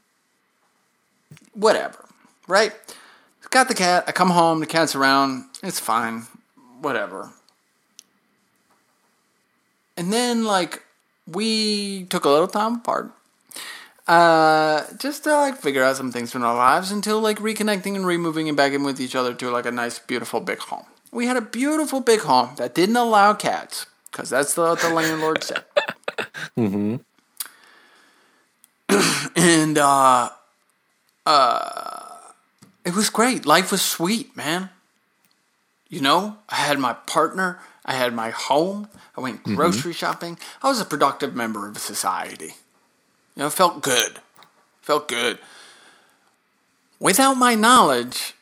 whatever, 1.54 2.04
right? 2.48 2.72
Got 3.50 3.68
the 3.68 3.74
cat. 3.74 4.04
I 4.06 4.12
come 4.12 4.30
home. 4.30 4.60
The 4.60 4.66
cat's 4.66 4.94
around. 4.94 5.44
It's 5.62 5.80
fine. 5.80 6.26
Whatever. 6.80 7.30
And 9.96 10.12
then, 10.12 10.44
like, 10.44 10.82
we 11.26 12.04
took 12.04 12.24
a 12.24 12.28
little 12.28 12.48
time 12.48 12.76
apart. 12.76 13.12
Uh, 14.06 14.84
just 14.98 15.24
to 15.24 15.32
like 15.32 15.56
figure 15.56 15.82
out 15.82 15.96
some 15.96 16.12
things 16.12 16.30
from 16.30 16.44
our 16.44 16.54
lives 16.54 16.92
until 16.92 17.20
like 17.20 17.38
reconnecting 17.38 17.96
and 17.96 18.06
removing 18.06 18.46
and 18.46 18.56
back 18.56 18.72
in 18.72 18.84
with 18.84 19.00
each 19.00 19.16
other 19.16 19.34
to 19.34 19.50
like 19.50 19.66
a 19.66 19.70
nice, 19.72 19.98
beautiful 19.98 20.40
big 20.40 20.58
home. 20.58 20.84
We 21.10 21.26
had 21.26 21.36
a 21.36 21.40
beautiful 21.40 22.00
big 22.00 22.20
home 22.20 22.50
that 22.56 22.74
didn't 22.74 22.96
allow 22.96 23.34
cats 23.34 23.86
because 24.10 24.30
that's 24.30 24.56
what 24.56 24.80
the 24.80 24.90
landlord 24.90 25.42
said. 25.42 25.64
Mm-hmm. 26.56 26.96
and 29.36 29.78
uh, 29.78 30.30
uh, 31.26 32.16
it 32.84 32.94
was 32.94 33.10
great. 33.10 33.44
Life 33.44 33.72
was 33.72 33.82
sweet, 33.82 34.36
man. 34.36 34.70
You 35.88 36.00
know, 36.00 36.38
I 36.48 36.56
had 36.56 36.78
my 36.78 36.94
partner. 36.94 37.60
I 37.84 37.94
had 37.94 38.14
my 38.14 38.30
home. 38.30 38.88
I 39.16 39.20
went 39.20 39.42
grocery 39.44 39.92
shopping. 39.92 40.38
I 40.62 40.68
was 40.68 40.80
a 40.80 40.84
productive 40.84 41.34
member 41.34 41.68
of 41.68 41.78
society. 41.78 42.54
You 43.34 43.40
know, 43.40 43.46
it 43.46 43.52
felt 43.52 43.82
good. 43.82 44.20
Felt 44.82 45.08
good. 45.08 45.38
Without 46.98 47.34
my 47.34 47.54
knowledge, 47.54 48.34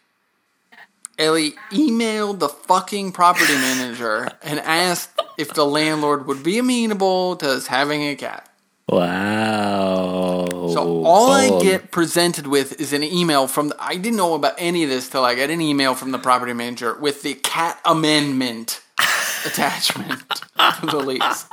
Ellie 1.19 1.55
emailed 1.71 2.39
the 2.39 2.49
fucking 2.49 3.13
property 3.13 3.55
manager 3.55 4.31
and 4.43 4.59
asked 4.61 5.14
if 5.37 5.55
the 5.55 5.65
landlord 5.65 6.27
would 6.27 6.43
be 6.43 6.59
amenable 6.59 7.37
to 7.37 7.51
us 7.51 7.67
having 7.67 8.03
a 8.03 8.15
cat. 8.17 8.49
Wow. 8.89 10.47
So 10.73 11.05
all 11.05 11.31
I 11.31 11.63
get 11.63 11.91
presented 11.91 12.47
with 12.47 12.81
is 12.81 12.93
an 12.93 13.03
email 13.03 13.47
from 13.47 13.69
the, 13.69 13.77
I 13.79 13.97
didn't 13.97 14.17
know 14.17 14.35
about 14.35 14.55
any 14.59 14.83
of 14.85 14.91
this 14.91 15.09
till 15.09 15.25
I 15.25 15.35
got 15.35 15.51
an 15.51 15.61
email 15.61 15.95
from 15.95 16.11
the 16.11 16.19
property 16.19 16.53
manager 16.53 16.95
with 16.95 17.23
the 17.23 17.35
cat 17.35 17.81
amendment 17.85 18.83
attachment 19.47 20.21
to 20.29 20.87
the 20.87 20.99
lease. 20.99 21.47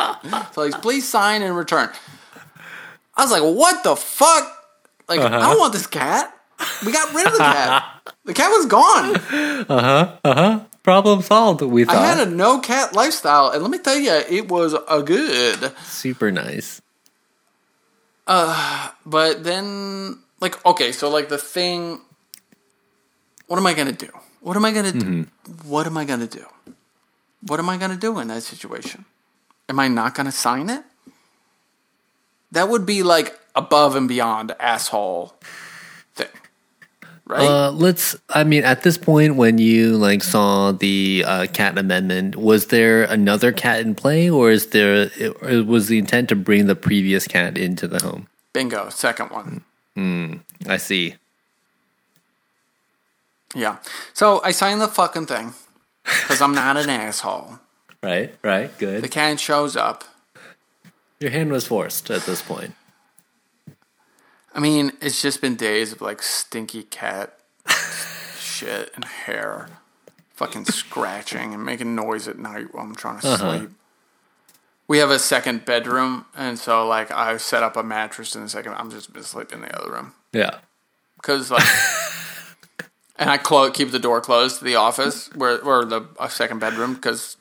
So 0.54 0.64
he's 0.64 0.76
please 0.76 1.08
sign 1.08 1.42
and 1.42 1.56
return. 1.56 1.90
I 3.16 3.24
was 3.24 3.32
like, 3.32 3.44
what 3.44 3.84
the 3.84 3.96
fuck? 3.96 4.58
Like, 5.08 5.20
I 5.20 5.30
don't 5.30 5.60
want 5.60 5.74
this 5.74 5.88
cat. 5.88 6.34
We 6.86 6.92
got 6.92 7.14
rid 7.14 7.28
of 7.28 7.34
the 7.34 7.40
cat. 7.40 7.86
The 8.24 8.36
cat 8.36 8.50
was 8.52 8.68
gone. 8.68 9.16
Uh-huh, 9.16 10.18
uh-huh. 10.24 10.60
Problem 10.84 11.22
solved. 11.22 11.62
We 11.62 11.86
thought. 11.86 11.96
I 11.96 12.06
had 12.16 12.28
a 12.28 12.30
no 12.30 12.60
cat 12.60 12.94
lifestyle, 12.94 13.50
and 13.50 13.62
let 13.62 13.72
me 13.72 13.78
tell 13.80 13.98
you, 13.98 14.12
it 14.12 14.50
was 14.50 14.74
a 14.74 15.02
good. 15.04 15.72
super 15.84 16.32
nice. 16.32 16.82
Uh, 18.28 18.90
but 19.06 19.44
then, 19.44 20.20
like, 20.40 20.64
okay, 20.66 20.92
so 20.92 21.10
like 21.10 21.30
the 21.30 21.38
thing, 21.38 22.00
what 23.48 23.58
am 23.58 23.68
I 23.68 23.74
gonna 23.74 23.92
do? 23.92 24.10
What 24.42 24.56
am 24.56 24.66
I 24.66 24.72
gonna 24.72 24.92
do? 24.92 25.28
What 25.66 25.86
am 25.86 25.98
I 25.98 26.06
gonna 26.06 26.28
do? 26.28 26.46
What 27.46 27.60
am 27.60 27.70
I 27.70 27.78
gonna 27.78 27.98
do 27.98 28.20
in 28.20 28.28
that 28.30 28.44
situation? 28.44 29.06
Am 29.70 29.80
I 29.80 29.88
not 29.88 30.16
gonna 30.16 30.32
sign 30.32 30.70
it? 30.70 30.84
That 32.52 32.70
would 32.70 32.86
be 32.86 33.04
like 33.04 33.38
above 33.56 33.96
and 33.96 34.08
beyond 34.08 34.56
asshole 34.60 35.36
right? 37.32 37.48
Uh, 37.48 37.72
let's. 37.72 38.16
I 38.30 38.44
mean, 38.44 38.64
at 38.64 38.84
this 38.84 38.98
point, 38.98 39.36
when 39.38 39.58
you 39.58 39.98
like 39.98 40.22
saw 40.24 40.72
the 40.72 41.24
uh, 41.26 41.48
cat 41.48 41.78
amendment, 41.78 42.36
was 42.36 42.68
there 42.68 43.04
another 43.04 43.52
cat 43.52 43.80
in 43.80 43.96
play, 43.96 44.30
or 44.30 44.52
is 44.52 44.68
there? 44.68 45.10
Or 45.42 45.64
was 45.64 45.88
the 45.88 45.98
intent 45.98 46.30
to 46.30 46.36
bring 46.36 46.68
the 46.68 46.76
previous 46.76 47.28
cat 47.28 47.58
into 47.58 47.88
the 47.88 48.00
home? 48.00 48.28
Bingo, 48.54 48.90
second 48.90 49.32
one. 49.32 49.64
I 50.68 50.78
see. 50.78 51.16
Yeah. 53.56 53.78
So 54.14 54.42
I 54.44 54.52
signed 54.52 54.82
the 54.82 54.88
fucking 54.88 55.26
thing 55.26 55.54
because 56.04 56.42
I'm 56.42 56.54
not 56.54 56.78
an 56.78 56.90
asshole. 56.90 57.60
Right. 58.04 58.34
Right. 58.42 58.76
Good. 58.80 59.04
The 59.04 59.08
cat 59.08 59.40
shows 59.40 59.76
up. 59.76 60.04
Your 61.20 61.30
hand 61.30 61.52
was 61.52 61.68
forced 61.68 62.10
at 62.10 62.24
this 62.24 62.42
point. 62.42 62.74
I 64.54 64.60
mean, 64.60 64.92
it's 65.02 65.22
just 65.22 65.42
been 65.42 65.56
days 65.56 65.92
of 65.94 66.02
like 66.02 66.22
stinky 66.22 66.84
cat 66.84 67.38
shit 68.38 68.92
and 68.96 69.06
hair, 69.06 69.70
fucking 70.34 70.66
scratching 70.66 71.54
and 71.54 71.64
making 71.66 71.96
noise 71.96 72.28
at 72.28 72.38
night 72.38 72.74
while 72.74 72.84
I'm 72.84 72.96
trying 72.96 73.20
to 73.22 73.38
sleep. 73.38 73.70
We 74.88 74.98
have 74.98 75.10
a 75.10 75.20
second 75.20 75.64
bedroom, 75.64 76.26
and 76.36 76.60
so 76.60 76.86
like 76.86 77.12
I 77.12 77.38
set 77.38 77.64
up 77.64 77.78
a 77.78 77.84
mattress 77.84 78.36
in 78.36 78.44
the 78.44 78.50
second. 78.50 78.74
I'm 78.74 78.92
just 78.92 79.14
been 79.14 79.24
sleeping 79.24 79.60
in 79.60 79.66
the 79.66 79.80
other 79.82 79.92
room 79.94 80.14
Yeah. 80.34 80.58
because 81.16 81.50
like, 81.50 81.66
and 83.16 83.30
I 83.30 83.38
close 83.38 83.72
keep 83.72 83.92
the 83.92 84.00
door 84.00 84.20
closed 84.20 84.60
to 84.60 84.66
the 84.66 84.76
office 84.76 85.30
where 85.34 85.62
or 85.64 85.86
the 85.86 86.08
uh, 86.20 86.28
second 86.28 86.60
bedroom 86.60 86.96
because 86.96 87.38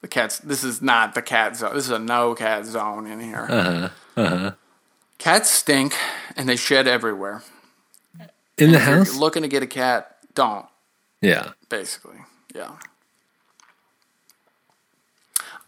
the 0.00 0.06
cats. 0.06 0.38
This 0.38 0.62
is 0.62 0.80
not 0.80 1.14
the 1.16 1.22
cat 1.22 1.56
zone. 1.56 1.74
This 1.74 1.86
is 1.86 1.90
a 1.90 1.98
no 1.98 2.36
cat 2.36 2.64
zone 2.66 3.08
in 3.08 3.18
here. 3.18 3.46
Uh 3.50 3.62
huh. 3.64 3.88
Uh 4.16 4.28
huh. 4.38 4.50
Cats 5.18 5.50
stink 5.50 5.94
and 6.36 6.48
they 6.48 6.56
shed 6.56 6.86
everywhere. 6.86 7.42
In 8.58 8.72
the 8.72 8.78
If 8.78 8.86
you're 8.86 8.96
house. 8.98 9.16
looking 9.16 9.42
to 9.42 9.48
get 9.48 9.62
a 9.62 9.66
cat, 9.66 10.16
don't. 10.34 10.66
Yeah. 11.20 11.52
Basically, 11.68 12.18
yeah. 12.54 12.76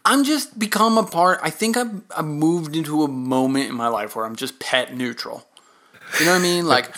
I'm 0.05 0.23
just 0.23 0.57
become 0.57 0.97
a 0.97 1.03
part. 1.03 1.39
I 1.43 1.49
think 1.49 1.77
I've, 1.77 2.01
I've 2.15 2.25
moved 2.25 2.75
into 2.75 3.03
a 3.03 3.07
moment 3.07 3.69
in 3.69 3.75
my 3.75 3.87
life 3.89 4.15
where 4.15 4.25
I'm 4.25 4.35
just 4.35 4.59
pet 4.59 4.95
neutral. 4.95 5.45
You 6.19 6.25
know 6.25 6.31
what 6.33 6.39
I 6.39 6.43
mean? 6.43 6.67
Like 6.67 6.93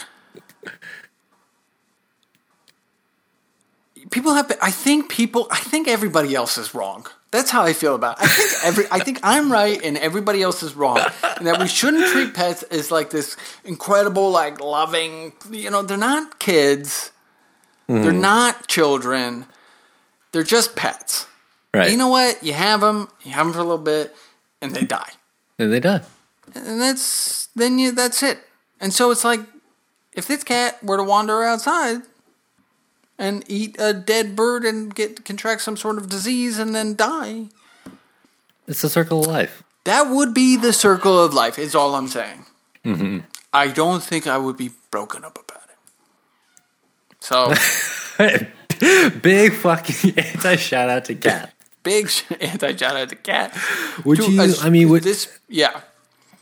people 4.11 4.33
have. 4.35 4.51
I 4.61 4.71
think 4.71 5.09
people. 5.09 5.47
I 5.51 5.59
think 5.59 5.87
everybody 5.87 6.35
else 6.35 6.57
is 6.57 6.73
wrong. 6.75 7.07
That's 7.31 7.49
how 7.49 7.63
I 7.63 7.71
feel 7.71 7.95
about. 7.95 8.19
It. 8.19 8.25
I 8.25 8.27
think 8.27 8.65
every. 8.65 8.85
I 8.91 8.99
think 8.99 9.19
I'm 9.23 9.51
right 9.51 9.81
and 9.81 9.97
everybody 9.97 10.41
else 10.41 10.61
is 10.63 10.75
wrong, 10.75 10.99
and 11.37 11.47
that 11.47 11.59
we 11.59 11.67
shouldn't 11.67 12.07
treat 12.07 12.33
pets 12.33 12.63
as 12.63 12.91
like 12.91 13.09
this 13.09 13.37
incredible, 13.63 14.31
like 14.31 14.59
loving. 14.59 15.31
You 15.49 15.71
know, 15.71 15.81
they're 15.81 15.97
not 15.97 16.39
kids. 16.39 17.11
They're 17.87 18.11
hmm. 18.11 18.21
not 18.21 18.67
children. 18.67 19.45
They're 20.31 20.43
just 20.43 20.75
pets. 20.75 21.27
Right. 21.73 21.91
You 21.91 21.97
know 21.97 22.09
what? 22.09 22.43
You 22.43 22.53
have 22.53 22.81
them. 22.81 23.07
You 23.23 23.31
have 23.31 23.45
them 23.45 23.53
for 23.53 23.59
a 23.59 23.63
little 23.63 23.77
bit, 23.77 24.13
and 24.61 24.75
they 24.75 24.83
die. 24.83 25.11
and 25.57 25.71
they 25.71 25.79
die. 25.79 26.01
And 26.53 26.81
that's 26.81 27.47
then 27.55 27.79
you. 27.79 27.93
That's 27.93 28.21
it. 28.23 28.39
And 28.81 28.93
so 28.93 29.11
it's 29.11 29.23
like, 29.23 29.39
if 30.13 30.27
this 30.27 30.43
cat 30.43 30.83
were 30.83 30.97
to 30.97 31.03
wander 31.03 31.43
outside 31.43 32.01
and 33.17 33.43
eat 33.47 33.75
a 33.79 33.93
dead 33.93 34.35
bird 34.35 34.63
and 34.65 34.93
get 34.93 35.23
contract 35.25 35.61
some 35.61 35.77
sort 35.77 35.97
of 35.97 36.09
disease 36.09 36.57
and 36.59 36.73
then 36.75 36.95
die, 36.95 37.47
It's 38.67 38.81
the 38.81 38.89
circle 38.89 39.21
of 39.21 39.27
life. 39.27 39.63
that 39.83 40.09
would 40.09 40.33
be 40.33 40.57
the 40.57 40.73
circle 40.73 41.17
of 41.23 41.33
life. 41.33 41.59
Is 41.59 41.75
all 41.75 41.95
I'm 41.95 42.07
saying. 42.07 42.45
Mm-hmm. 42.85 43.19
I 43.53 43.67
don't 43.67 44.01
think 44.03 44.25
I 44.27 44.37
would 44.37 44.57
be 44.57 44.71
broken 44.91 45.23
up 45.23 45.37
about 45.37 45.63
it. 45.69 45.77
So 47.19 47.53
Big 49.21 49.53
fucking 49.53 50.13
anti 50.17 50.55
shout 50.55 50.89
out 50.89 51.05
to 51.05 51.15
cat. 51.15 51.53
big 51.83 52.09
anti 52.39 52.75
shout 52.75 52.95
out 52.95 53.09
to 53.09 53.15
cat. 53.15 53.55
Would 54.05 54.17
To- 54.19 54.31
you? 54.31 54.53
I 54.61 54.69
mean, 54.69 54.89
would 54.89 55.03
this? 55.03 55.27
Yeah. 55.47 55.81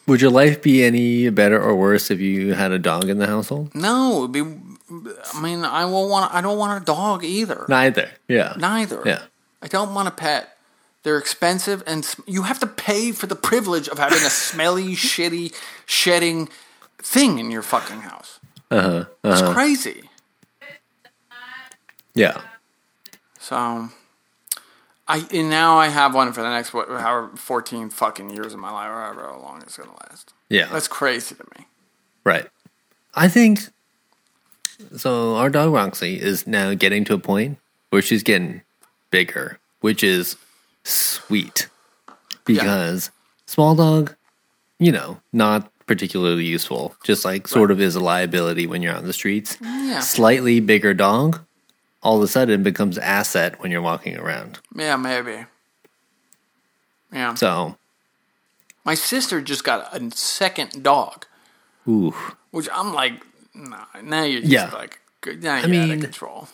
would 0.08 0.22
your 0.22 0.32
life 0.32 0.62
be 0.62 0.84
any 0.84 1.30
better 1.30 1.62
or 1.62 1.76
worse 1.76 2.10
if 2.12 2.20
you 2.22 2.54
had 2.54 2.72
a 2.72 2.80
dog 2.80 3.10
in 3.10 3.18
the 3.18 3.28
household? 3.28 3.74
No, 3.76 4.20
it'd 4.24 4.32
be. 4.32 4.44
I 4.90 5.42
mean, 5.42 5.64
I 5.64 5.86
won't 5.86 6.10
want. 6.10 6.34
I 6.34 6.42
don't 6.42 6.58
want 6.58 6.82
a 6.82 6.86
dog 6.86 7.24
either. 7.24 7.66
Neither. 7.70 8.10
Yeah. 8.28 8.56
Neither. 8.58 9.02
Yeah. 9.06 9.24
I 9.62 9.68
don't 9.68 9.94
want 9.94 10.08
a 10.08 10.12
pet. 10.12 10.58
They're 11.04 11.18
expensive, 11.18 11.84
and 11.88 12.04
sm- 12.04 12.24
you 12.28 12.44
have 12.44 12.60
to 12.60 12.68
pay 12.68 13.12
for 13.12 13.28
the 13.28 13.36
privilege 13.36 13.88
of 13.88 14.00
having 14.00 14.18
a 14.18 14.30
smelly, 14.30 14.96
shitty, 14.96 15.54
shedding 15.86 16.50
thing 16.98 17.40
in 17.40 17.52
your 17.52 17.62
fucking 17.62 18.02
house. 18.02 18.40
Uh 18.72 18.82
huh. 18.82 19.06
It's 19.24 19.54
crazy. 19.54 20.10
Yeah. 22.14 22.42
So, 23.40 23.90
I 25.08 25.26
and 25.32 25.50
now 25.50 25.78
I 25.78 25.88
have 25.88 26.14
one 26.14 26.34
for 26.34 26.42
the 26.42 26.50
next 26.50 26.74
what, 26.74 26.90
however 26.90 27.36
fourteen 27.36 27.90
fucking 27.90 28.32
years 28.32 28.54
of 28.54 28.60
my 28.60 28.72
life, 28.72 28.90
or 28.90 29.02
however 29.02 29.38
long 29.42 29.62
it's 29.62 29.78
gonna 29.78 29.96
last. 30.10 30.34
Yeah. 30.50 30.68
That's 30.72 30.88
crazy 30.88 31.36
to 31.36 31.44
me. 31.58 31.66
Right. 32.24 32.48
I 33.16 33.28
think 33.28 33.62
so. 34.96 35.36
Our 35.36 35.50
dog 35.50 35.72
Roxy 35.74 36.20
is 36.20 36.46
now 36.48 36.74
getting 36.74 37.04
to 37.06 37.14
a 37.14 37.20
point 37.20 37.58
where 37.90 38.02
she's 38.02 38.24
getting 38.24 38.62
bigger, 39.12 39.60
which 39.82 40.04
is 40.04 40.36
sweet 40.84 41.68
because 42.46 43.12
small 43.46 43.76
dog, 43.76 44.16
you 44.80 44.92
know, 44.92 45.20
not 45.34 45.72
particularly 45.86 46.46
useful. 46.46 46.96
Just 47.04 47.26
like 47.26 47.48
sort 47.48 47.72
of 47.72 47.82
is 47.82 47.96
a 47.96 48.00
liability 48.00 48.68
when 48.68 48.82
you're 48.82 48.96
on 48.96 49.06
the 49.06 49.14
streets. 49.14 49.58
Yeah. 49.62 50.00
Slightly 50.02 50.60
bigger 50.60 50.94
dog, 50.94 51.40
all 52.04 52.18
of 52.18 52.24
a 52.24 52.28
sudden 52.28 52.62
becomes 52.64 52.98
asset 52.98 53.60
when 53.62 53.72
you're 53.72 53.82
walking 53.82 54.16
around. 54.18 54.60
Yeah, 54.76 54.96
maybe. 54.96 55.46
Yeah. 57.12 57.34
So 57.34 57.76
My 58.86 58.94
sister 58.94 59.42
just 59.42 59.64
got 59.64 59.94
a 59.96 60.12
second 60.16 60.84
dog, 60.84 61.26
Ooh. 61.88 62.14
which 62.52 62.70
I'm 62.72 62.94
like, 62.94 63.14
nah, 63.54 63.86
now 64.04 64.24
you're 64.24 64.42
just 64.42 64.52
Yeah. 64.52 64.70
like, 64.72 65.00
now 65.26 65.56
you're 65.58 65.66
out 65.66 65.70
mean, 65.70 65.92
of 65.92 66.02
control. 66.02 66.48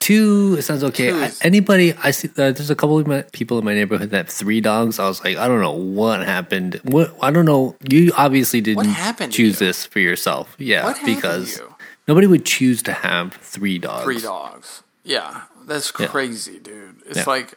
Two 0.00 0.54
it 0.58 0.62
sounds 0.62 0.84
okay. 0.84 1.12
I, 1.12 1.32
anybody 1.42 1.92
I 2.04 2.12
see 2.12 2.28
uh, 2.28 2.52
there's 2.52 2.70
a 2.70 2.76
couple 2.76 2.98
of 2.98 3.06
my, 3.08 3.22
people 3.32 3.58
in 3.58 3.64
my 3.64 3.74
neighborhood 3.74 4.10
that 4.10 4.16
have 4.16 4.28
three 4.28 4.60
dogs. 4.60 4.98
I 5.00 5.08
was 5.08 5.22
like, 5.24 5.36
I 5.36 5.48
don't 5.48 5.60
know 5.60 5.72
what 5.72 6.24
happened. 6.24 6.80
What 6.84 7.16
I 7.20 7.30
don't 7.32 7.44
know. 7.44 7.76
You 7.90 8.12
obviously 8.16 8.60
didn't 8.60 8.94
choose 9.30 9.58
this 9.58 9.84
for 9.84 9.98
yourself. 9.98 10.54
Yeah, 10.56 10.84
What 10.84 11.00
because 11.04 11.58
you? 11.58 11.74
nobody 12.06 12.28
would 12.28 12.44
choose 12.46 12.80
to 12.84 12.92
have 12.92 13.34
three 13.34 13.78
dogs. 13.78 14.04
Three 14.04 14.20
dogs. 14.20 14.82
Yeah, 15.02 15.42
that's 15.66 15.92
Yeah. 15.98 16.06
crazy, 16.06 16.60
dude. 16.60 17.02
It's 17.04 17.18
Yeah. 17.18 17.24
like 17.26 17.54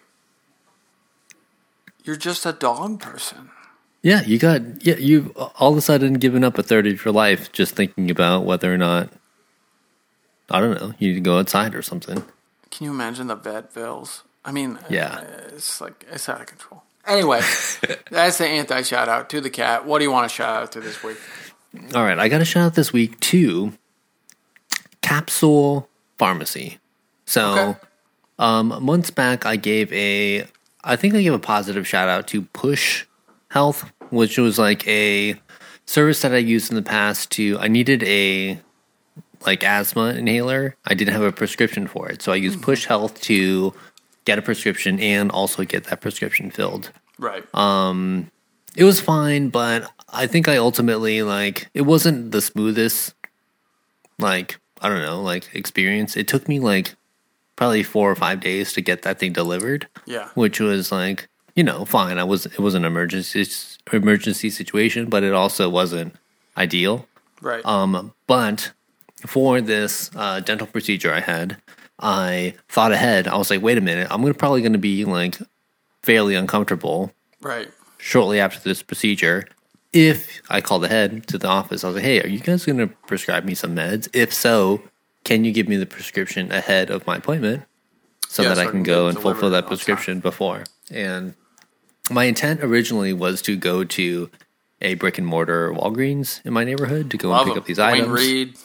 you're 2.04 2.16
just 2.16 2.46
a 2.48 2.52
dog 2.54 3.00
person. 3.00 3.52
Yeah, 4.04 4.22
you 4.24 4.40
got 4.40 4.86
yeah, 4.86 4.96
you've 4.96 5.36
all 5.38 5.72
of 5.72 5.78
a 5.78 5.82
sudden 5.82 6.14
given 6.16 6.44
up 6.44 6.58
a 6.58 6.64
third 6.64 6.88
of 6.88 7.04
your 7.06 7.14
life 7.14 7.52
just 7.52 7.76
thinking 7.76 8.10
about 8.10 8.46
whether 8.46 8.74
or 8.74 8.78
not 8.78 9.10
I 10.50 10.60
don't 10.60 10.80
know, 10.82 10.94
you 11.00 11.10
need 11.10 11.14
to 11.16 11.22
go 11.22 11.38
outside 11.40 11.76
or 11.76 11.82
something. 11.82 12.24
Can 12.72 12.86
you 12.86 12.92
imagine 12.92 13.28
the 13.28 13.36
vet 13.36 13.74
bills? 13.74 14.24
I 14.44 14.52
mean, 14.52 14.80
Yeah. 14.90 15.20
uh, 15.20 15.24
it's 15.56 15.80
like 15.80 16.06
it's 16.12 16.28
out 16.28 16.42
of 16.42 16.48
control. 16.48 16.84
Anyway, 17.06 17.42
that's 18.12 18.38
the 18.40 18.48
anti 18.48 18.82
shout 18.82 19.08
out 19.08 19.30
to 19.30 19.42
the 19.42 19.50
cat. 19.50 19.86
What 19.86 20.00
do 20.00 20.06
you 20.06 20.12
want 20.12 20.30
to 20.30 20.36
shout 20.36 20.64
out 20.64 20.72
to 20.74 20.80
this 20.82 21.04
week? 21.04 21.18
All 21.96 22.04
right, 22.04 22.18
I 22.20 22.28
got 22.28 22.42
a 22.42 22.46
shout 22.46 22.64
out 22.64 22.74
this 22.76 22.92
week 22.92 23.20
to 23.22 23.74
Capsule 25.02 25.88
Pharmacy. 26.18 26.80
So, 27.26 27.52
Okay. 27.70 27.80
um, 28.40 28.84
months 28.84 29.10
back, 29.10 29.46
I 29.46 29.56
gave 29.56 29.92
a, 29.94 30.46
I 30.84 30.96
think 30.96 31.14
I 31.16 31.22
gave 31.22 31.34
a 31.34 31.40
positive 31.40 31.88
shout 31.88 32.10
out 32.10 32.28
to 32.28 32.42
Push 32.42 33.06
Health, 33.52 33.92
which 34.10 34.38
was 34.38 34.58
like 34.58 34.88
a 34.88 35.40
service 35.86 36.22
that 36.22 36.34
I 36.34 36.38
used 36.38 36.72
in 36.72 36.76
the 36.76 36.82
past 36.82 37.32
to, 37.32 37.58
I 37.60 37.68
needed 37.68 38.04
a 38.04 38.60
like 39.46 39.64
asthma 39.64 40.14
inhaler. 40.14 40.76
I 40.86 40.94
didn't 40.94 41.14
have 41.14 41.24
a 41.24 41.32
prescription 41.32 41.88
for 41.88 42.10
it. 42.10 42.22
So 42.22 42.32
I 42.32 42.36
used 42.36 42.62
Push 42.62 42.86
Health 42.86 43.22
to 43.22 43.74
get 44.26 44.38
a 44.38 44.42
prescription 44.42 45.00
and 45.00 45.32
also 45.32 45.64
get 45.64 45.86
that 45.86 46.00
prescription 46.00 46.52
filled 46.52 46.92
Right. 47.22 47.44
Um, 47.56 48.32
it 48.76 48.84
was 48.84 49.00
fine, 49.00 49.50
but 49.50 49.90
I 50.10 50.28
think 50.28 50.50
I 50.50 50.58
ultimately 50.58 51.22
like 51.22 51.70
it 51.74 51.84
wasn't 51.84 52.32
the 52.32 52.42
smoothest 52.42 53.14
like 54.18 54.60
I 54.82 54.90
don't 54.90 55.04
know, 55.04 55.22
like 55.22 55.54
experience. 55.54 56.18
It 56.18 56.28
took 56.28 56.50
me 56.50 56.60
like 56.60 56.96
probably 57.56 57.84
4 57.84 58.12
or 58.12 58.16
5 58.16 58.40
days 58.40 58.74
to 58.74 58.82
get 58.82 59.04
that 59.04 59.20
thing 59.20 59.34
delivered, 59.34 59.88
yeah. 60.08 60.30
which 60.34 60.60
was 60.60 60.92
like, 60.92 61.30
you 61.56 61.64
know, 61.64 61.86
fine. 61.86 62.18
I 62.18 62.24
was 62.24 62.46
it 62.46 62.60
was 62.60 62.76
an 62.76 62.86
emergency 62.86 63.46
emergency 63.92 64.50
situation, 64.50 65.10
but 65.10 65.24
it 65.24 65.34
also 65.34 65.70
wasn't 65.70 66.16
ideal. 66.58 67.08
Right. 67.42 67.66
Um, 67.66 68.14
but 68.28 68.72
for 69.26 69.62
this 69.62 70.12
uh, 70.16 70.40
dental 70.40 70.68
procedure 70.68 71.14
I 71.14 71.20
had, 71.20 71.58
I 72.00 72.56
thought 72.70 72.92
ahead. 72.92 73.28
I 73.28 73.38
was 73.38 73.50
like, 73.50 73.62
wait 73.62 73.78
a 73.78 73.82
minute, 73.82 74.08
I'm 74.10 74.22
gonna 74.22 74.34
probably 74.34 74.62
going 74.62 74.74
to 74.74 74.80
be 74.80 75.06
like 75.06 75.40
fairly 76.04 76.36
uncomfortable 76.36 77.12
right. 77.42 77.70
shortly 77.98 78.40
after 78.40 78.60
this 78.60 78.82
procedure. 78.82 79.48
If 79.94 80.42
I 80.50 80.62
called 80.62 80.86
ahead 80.86 81.28
to 81.28 81.38
the 81.38 81.48
office, 81.48 81.84
I 81.84 81.88
was 81.88 81.96
like, 81.96 82.06
hey, 82.06 82.22
are 82.22 82.28
you 82.28 82.40
guys 82.40 82.66
going 82.66 82.78
to 82.78 82.88
prescribe 82.88 83.44
me 83.44 83.54
some 83.54 83.76
meds? 83.76 84.08
If 84.14 84.34
so, 84.34 84.82
can 85.26 85.44
you 85.44 85.52
give 85.52 85.68
me 85.68 85.76
the 85.76 85.86
prescription 85.86 86.50
ahead 86.52 86.90
of 86.90 87.06
my 87.06 87.18
appointment 87.18 87.64
so 88.28 88.44
Yeah, 88.44 88.50
that 88.50 88.56
so 88.56 88.62
I 88.62 88.72
can 88.72 88.84
go 88.84 89.08
and 89.08 89.20
fulfill 89.20 89.50
that 89.50 89.68
prescription 89.68 90.22
before? 90.22 90.64
And 90.90 91.36
my 92.12 92.26
intent 92.26 92.64
originally 92.64 93.14
was 93.14 93.42
to 93.44 93.56
go 93.56 93.84
to 93.84 94.30
a 94.82 94.96
brick 94.96 95.18
and 95.18 95.28
mortar 95.28 95.72
Walgreens 95.74 96.44
in 96.46 96.54
my 96.54 96.64
neighborhood 96.64 97.12
to 97.12 97.18
go 97.18 97.30
Love 97.30 97.42
and 97.42 97.48
pick 97.50 97.56
'em. 97.56 97.62
up 97.62 97.66
these 97.68 97.80
items. 97.80 98.10
Reed. 98.10 98.56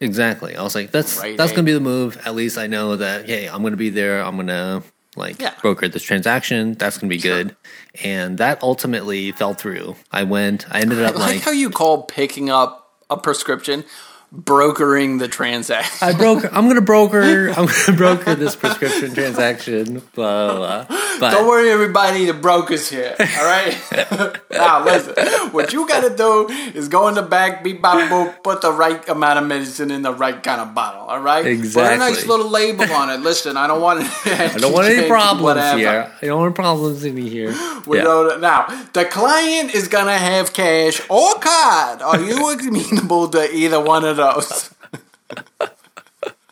Exactly. 0.00 0.56
I 0.56 0.62
was 0.62 0.74
like, 0.74 0.90
that's 0.90 1.18
Right, 1.18 1.36
that's 1.36 1.52
gonna 1.52 1.62
be 1.62 1.72
the 1.72 1.80
move. 1.80 2.18
At 2.26 2.34
least 2.34 2.58
I 2.58 2.66
know 2.66 2.96
that 2.96 3.26
hey, 3.28 3.46
I'm 3.48 3.62
gonna 3.62 3.76
be 3.76 3.90
there. 3.90 4.22
I'm 4.22 4.36
gonna 4.36 4.82
like 5.16 5.40
Yeah. 5.40 5.52
broker 5.62 5.88
this 5.88 6.02
transaction. 6.02 6.74
That's 6.74 6.98
gonna 6.98 7.08
be 7.10 7.18
good. 7.18 7.54
And 8.02 8.38
that 8.38 8.62
ultimately 8.62 9.30
fell 9.32 9.54
through. 9.54 9.96
I 10.10 10.24
went. 10.24 10.66
I 10.70 10.80
ended 10.80 11.00
I 11.00 11.04
up 11.08 11.14
like 11.16 11.34
like 11.36 11.40
how 11.42 11.52
you 11.52 11.70
call 11.70 12.02
picking 12.04 12.50
up 12.50 12.90
a 13.10 13.16
prescription 13.16 13.84
brokering 14.32 15.18
the 15.18 15.28
transaction. 15.28 16.08
I 16.08 16.14
broker. 16.14 16.48
I'm 16.52 16.66
gonna 16.66 16.80
broker. 16.80 17.50
I'm 17.56 17.66
gonna 17.66 17.96
broker 17.96 18.34
this 18.34 18.56
prescription 18.56 19.14
transaction. 19.14 20.02
Blah 20.14 20.56
blah. 20.56 20.84
blah. 20.84 21.02
But 21.20 21.30
Don't 21.30 21.46
worry, 21.46 21.70
everybody. 21.70 22.24
The 22.24 22.32
broker's 22.32 22.88
here. 22.88 23.14
All 23.20 23.44
right. 23.44 23.76
now, 24.50 24.84
listen. 24.84 25.14
What 25.50 25.72
you 25.72 25.86
got 25.86 26.00
to 26.08 26.16
do 26.16 26.48
is 26.74 26.88
go 26.88 27.08
in 27.08 27.14
the 27.14 27.22
back, 27.22 27.62
beep, 27.62 27.82
bop, 27.82 27.98
boop, 28.10 28.42
put 28.42 28.62
the 28.62 28.72
right 28.72 29.06
amount 29.08 29.38
of 29.38 29.46
medicine 29.46 29.90
in 29.90 30.02
the 30.02 30.12
right 30.12 30.42
kind 30.42 30.60
of 30.60 30.74
bottle. 30.74 31.02
All 31.02 31.20
right. 31.20 31.46
Exactly. 31.46 31.82
Put 31.82 31.92
a 31.94 31.98
nice 31.98 32.26
little 32.26 32.48
label 32.48 32.90
on 32.92 33.10
it. 33.10 33.20
Listen, 33.20 33.56
I 33.56 33.66
don't 33.66 33.80
want. 33.80 34.00
I 34.24 34.56
don't 34.58 34.72
want 34.72 34.88
any 34.88 35.06
problems 35.06 35.72
here. 35.74 36.10
I 36.20 36.26
don't 36.26 36.40
want 36.40 36.54
problems 36.54 37.04
in 37.04 37.16
here. 37.16 37.54
We 37.84 37.98
Yeah. 37.98 38.36
now, 38.40 38.66
the 38.92 39.04
client 39.04 39.74
is 39.74 39.88
gonna 39.88 40.16
have 40.16 40.52
cash 40.52 41.00
or 41.10 41.34
card. 41.34 42.00
Are 42.00 42.20
you 42.20 42.50
amenable 42.50 43.28
to 43.30 43.52
either 43.52 43.80
one 43.80 44.04
of 44.04 44.20
those? 44.22 44.70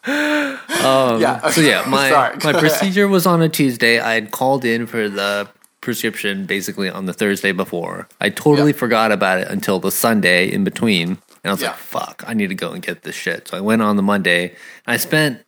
Um, 0.05 1.21
yeah. 1.21 1.51
So 1.51 1.61
yeah, 1.61 1.85
my 1.89 2.09
Sorry, 2.11 2.37
my 2.43 2.51
ahead. 2.51 2.61
procedure 2.61 3.07
was 3.07 3.27
on 3.27 3.43
a 3.43 3.49
Tuesday. 3.49 4.01
I 4.01 4.14
had 4.14 4.31
called 4.31 4.64
in 4.64 4.87
for 4.87 5.09
the 5.09 5.49
prescription 5.81 6.47
basically 6.47 6.89
on 6.89 7.07
the 7.07 7.12
Thursday 7.12 7.53
before. 7.53 8.09
I 8.21 8.31
totally 8.31 8.73
Yeah. 8.73 8.79
forgot 8.79 9.12
about 9.12 9.39
it 9.41 9.49
until 9.49 9.79
the 9.79 9.91
Sunday 9.91 10.51
in 10.51 10.64
between, 10.64 11.09
and 11.11 11.18
I 11.45 11.51
was 11.51 11.61
Yeah. 11.62 11.68
like, 11.68 11.77
"Fuck, 11.79 12.25
I 12.27 12.35
need 12.35 12.49
to 12.49 12.55
go 12.55 12.73
and 12.73 12.83
get 12.83 13.03
this 13.03 13.14
shit." 13.14 13.49
So 13.49 13.57
I 13.57 13.61
went 13.61 13.83
on 13.83 13.97
the 13.97 14.03
Monday. 14.03 14.55
I 14.87 14.97
spent 14.97 15.43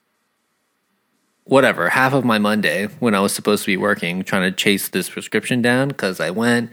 whatever 1.45 1.89
half 1.91 2.13
of 2.13 2.25
my 2.25 2.39
Monday 2.39 2.87
when 3.01 3.15
I 3.15 3.21
was 3.21 3.33
supposed 3.35 3.65
to 3.65 3.67
be 3.67 3.77
working 3.77 4.23
trying 4.23 4.43
to 4.43 4.53
chase 4.53 4.89
this 4.89 5.09
prescription 5.11 5.61
down 5.61 5.89
because 5.89 6.21
I 6.21 6.31
went. 6.31 6.71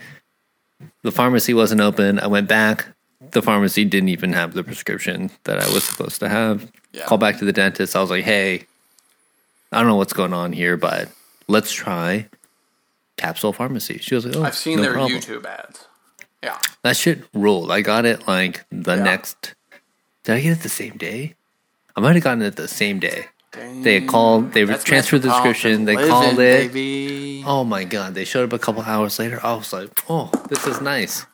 The 1.04 1.12
pharmacy 1.12 1.54
wasn't 1.54 1.82
open. 1.82 2.20
I 2.20 2.28
went 2.28 2.47
back. 2.47 2.88
The 3.22 3.41
pharmacy 3.41 3.84
didn't 3.86 4.09
even 4.09 4.34
have 4.34 4.53
the 4.53 4.63
prescription 4.63 5.30
that 5.43 5.59
I 5.59 5.67
was 5.74 5.84
supposed 5.84 6.20
to 6.22 6.30
have. 6.30 6.72
Yeah. 6.93 7.05
Called 7.05 7.20
back 7.22 7.38
to 7.39 7.45
the 7.45 7.51
dentist. 7.53 7.95
I 7.95 8.01
was 8.01 8.09
like, 8.09 8.24
"Hey, 8.24 8.65
I 9.72 9.78
don't 9.80 9.88
know 9.88 9.97
what's 9.97 10.13
going 10.13 10.34
on 10.34 10.53
here, 10.53 10.78
but 10.78 11.09
let's 11.47 11.72
try 11.72 12.28
Capsule 13.17 13.51
Pharmacy." 13.53 13.97
She 13.99 14.15
was 14.15 14.26
like, 14.26 14.36
"Oh, 14.38 14.43
I've 14.43 14.55
seen 14.55 14.78
no 14.78 14.84
their 14.84 14.93
problem." 14.93 15.20
YouTube 15.20 15.45
ads. 15.45 15.86
Yeah. 16.41 16.57
That 16.84 16.95
shit 16.95 17.26
ruled. 17.34 17.72
I 17.72 17.82
got 17.82 18.05
it 18.05 18.26
like 18.28 18.63
the 18.72 18.95
Yeah. 18.95 19.03
next. 19.03 19.53
Did 20.24 20.36
I 20.36 20.39
get 20.41 20.51
it 20.53 20.61
the 20.63 20.70
same 20.70 20.95
day? 20.97 21.36
I 21.95 21.99
might 22.01 22.15
have 22.15 22.24
gotten 22.24 22.41
it 22.41 22.55
the 22.55 22.67
same 22.70 22.99
day. 22.99 23.26
They 23.51 23.99
called. 23.99 24.53
They 24.53 24.63
That's 24.63 24.84
transferred 24.86 25.24
the 25.24 25.30
description. 25.30 25.84
They 25.86 25.95
living, 25.95 26.09
called 26.11 26.39
it. 26.39 26.72
Baby. 26.72 27.43
Oh 27.45 27.63
my 27.65 27.84
god! 27.84 28.13
They 28.13 28.24
showed 28.24 28.45
up 28.45 28.53
a 28.53 28.59
couple 28.59 28.84
hours 28.84 29.20
later. 29.20 29.39
I 29.43 29.53
was 29.55 29.74
like, 29.74 29.89
"Oh, 30.09 30.32
this 30.49 30.65
is 30.65 30.80
nice." 30.82 31.26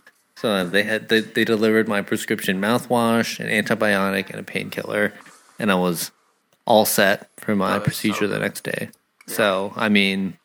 So 0.45 0.63
they 0.63 0.83
had 0.83 1.09
they, 1.09 1.21
they 1.21 1.43
delivered 1.43 1.87
my 1.87 2.03
prescription 2.03 2.61
mouthwash, 2.61 3.39
an 3.39 3.47
antibiotic, 3.47 4.29
and 4.29 4.39
a 4.39 4.43
painkiller, 4.43 5.11
and 5.57 5.71
I 5.71 5.75
was 5.75 6.11
all 6.67 6.85
set 6.85 7.29
for 7.37 7.55
my 7.55 7.77
Oh, 7.77 7.79
procedure 7.79 8.19
so 8.19 8.27
the 8.27 8.37
next 8.37 8.63
day. 8.63 8.89
So 9.25 9.73
I 9.75 9.89
mean, 9.89 10.37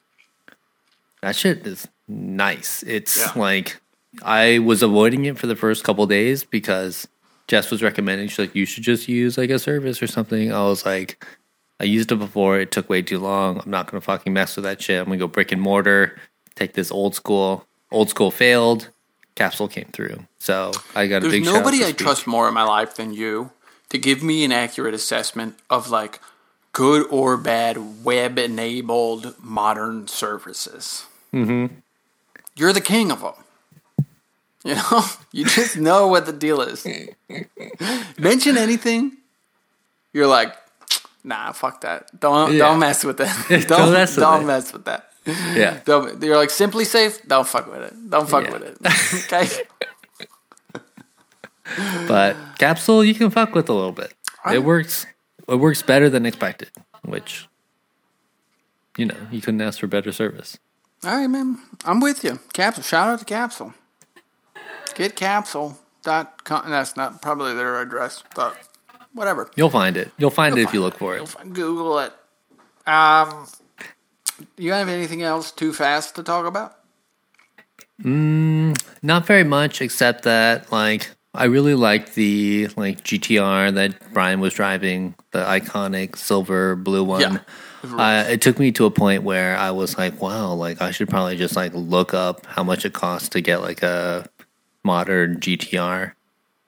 that 1.20 1.36
shit 1.36 1.66
is 1.66 1.86
nice. 2.08 2.82
It's 2.84 3.18
Yeah. 3.18 3.32
like 3.36 3.78
I 4.22 4.58
was 4.60 4.82
avoiding 4.82 5.26
it 5.26 5.36
for 5.36 5.46
the 5.46 5.54
first 5.54 5.84
couple 5.84 6.06
days 6.06 6.44
because 6.44 7.06
Jess 7.46 7.70
was 7.70 7.82
recommending. 7.82 8.28
She's 8.28 8.38
like, 8.38 8.54
"You 8.54 8.64
should 8.64 8.84
just 8.84 9.06
use 9.06 9.36
like 9.36 9.50
a 9.50 9.58
service 9.58 10.02
or 10.02 10.06
something." 10.06 10.50
I 10.50 10.62
was 10.64 10.86
like. 10.86 11.22
I 11.78 11.84
used 11.84 12.12
it 12.12 12.16
before. 12.16 12.58
It 12.60 12.72
took 12.72 12.90
way 12.90 13.00
too 13.02 13.18
long. 13.18 13.58
I'm 13.64 13.70
not 13.70 13.90
gonna 13.90 14.02
fucking 14.02 14.32
mess 14.34 14.54
with 14.56 14.64
that 14.64 14.82
shit. 14.82 14.98
I'm 15.00 15.06
gonna 15.06 15.16
go 15.16 15.26
brick 15.26 15.50
and 15.50 15.60
mortar. 15.62 16.18
Take 16.54 16.72
this 16.74 16.90
old 16.90 17.14
school. 17.14 17.66
Old 17.90 18.10
school 18.10 18.30
failed. 18.30 18.90
Capsule 19.34 19.68
came 19.68 19.86
through. 19.92 20.26
So 20.38 20.72
I 20.94 21.06
got 21.06 21.18
a 21.18 21.20
There's 21.20 21.32
big. 21.32 21.44
shout 21.44 21.54
nobody 21.54 21.84
I 21.84 21.92
trust 21.92 22.26
more 22.26 22.46
in 22.48 22.54
my 22.54 22.62
life 22.64 22.96
than 22.96 23.12
you 23.12 23.50
to 23.88 23.98
give 23.98 24.22
me 24.22 24.44
an 24.44 24.52
accurate 24.52 24.94
assessment 24.94 25.56
of 25.68 25.88
like 25.90 26.20
good 26.72 27.06
or 27.10 27.36
bad 27.36 28.04
web 28.04 28.38
enabled 28.38 29.34
modern 29.42 30.06
services. 30.08 31.06
Mm-hmm. 31.32 31.74
You're 32.56 32.72
the 32.72 32.80
king 32.80 33.10
of 33.10 33.20
them. 33.22 33.34
You 34.62 34.74
know, 34.74 35.04
you 35.32 35.44
just 35.46 35.76
know 35.78 36.06
what 36.08 36.26
the 36.26 36.32
deal 36.32 36.60
is. 36.60 36.86
Mention 38.18 38.58
anything, 38.58 39.16
you're 40.12 40.26
like, 40.26 40.54
nah, 41.24 41.52
fuck 41.52 41.80
that. 41.80 42.18
Don't 42.20 42.52
Yeah. 42.52 42.58
don't 42.66 42.78
mess 42.78 43.04
with 43.04 43.16
that. 43.18 43.46
don't 43.48 43.66
Don't 43.68 43.92
mess 43.92 44.16
with 44.16 44.24
don't 44.24 44.46
mess 44.46 44.72
with 44.72 44.84
that. 44.84 45.09
Yeah. 45.54 45.80
Don't, 45.84 46.22
you're 46.22 46.36
like 46.36 46.50
simply 46.50 46.84
safe. 46.84 47.26
Don't 47.26 47.46
fuck 47.46 47.70
with 47.70 47.82
it. 47.82 48.10
Don't 48.10 48.28
fuck 48.28 48.44
Yeah. 48.44 48.52
with 48.52 48.62
it. 48.62 48.78
Okay. 49.32 49.48
But 52.08 52.36
capsule, 52.58 53.04
you 53.04 53.14
can 53.14 53.30
fuck 53.30 53.54
with 53.54 53.68
a 53.68 53.72
little 53.72 53.92
bit. 53.92 54.12
It 54.52 54.64
works. 54.64 55.06
It 55.48 55.54
works 55.56 55.82
better 55.82 56.08
than 56.10 56.26
expected. 56.26 56.70
Which, 57.04 57.46
you 58.96 59.06
know, 59.06 59.14
you 59.30 59.40
couldn't 59.40 59.60
ask 59.60 59.78
for 59.78 59.86
better 59.86 60.10
service. 60.10 60.58
All 61.04 61.14
right, 61.16 61.28
man. 61.28 61.60
I'm 61.84 62.00
with 62.00 62.24
you. 62.24 62.40
Capsule. 62.52 62.82
Shout 62.82 63.08
out 63.08 63.18
to 63.20 63.24
Capsule. 63.24 63.72
Getcapsule.com. 64.86 66.70
That's 66.70 66.96
not 66.96 67.22
probably 67.22 67.54
their 67.54 67.80
address, 67.80 68.24
but 68.34 68.56
whatever. 69.14 69.48
You'll 69.54 69.70
find 69.70 69.96
it. 69.96 70.10
You'll 70.18 70.30
find 70.30 70.58
it 70.58 70.62
if 70.62 70.74
you 70.74 70.80
look 70.80 70.98
for 70.98 71.14
You'll 71.14 71.24
it. 71.24 71.28
find- 71.30 71.54
Google 71.54 72.00
it. 72.00 72.12
Um, 72.86 73.46
you 74.56 74.72
have 74.72 74.88
anything 74.88 75.22
else 75.22 75.50
2 75.52 75.72
Fast 75.72 76.14
to 76.16 76.22
talk 76.22 76.46
about? 76.46 76.76
Not 78.02 79.26
very 79.26 79.44
much, 79.44 79.80
except 79.82 80.24
that 80.24 80.70
like 80.72 81.10
I 81.34 81.44
really 81.44 81.74
liked 81.74 82.14
the 82.14 82.68
like 82.76 83.02
GTR 83.04 83.74
that 83.74 84.12
Brian 84.12 84.40
was 84.40 84.54
driving, 84.54 85.14
the 85.32 85.40
iconic 85.44 86.16
silver 86.16 86.76
blue 86.76 87.04
one. 87.04 87.20
Yeah. 87.20 87.38
Uh, 87.84 88.24
it 88.28 88.42
took 88.42 88.58
me 88.58 88.72
to 88.72 88.84
a 88.84 88.90
point 88.90 89.22
where 89.22 89.56
I 89.56 89.70
was 89.70 89.96
like, 89.96 90.20
wow, 90.20 90.52
like 90.52 90.82
I 90.82 90.90
should 90.90 91.08
probably 91.08 91.36
just 91.36 91.56
like 91.56 91.72
look 91.74 92.12
up 92.12 92.44
how 92.46 92.62
much 92.62 92.84
it 92.84 92.92
costs 92.92 93.28
to 93.30 93.40
get 93.40 93.60
like 93.62 93.82
a 93.82 94.26
modern 94.82 95.40
GTR. 95.40 96.12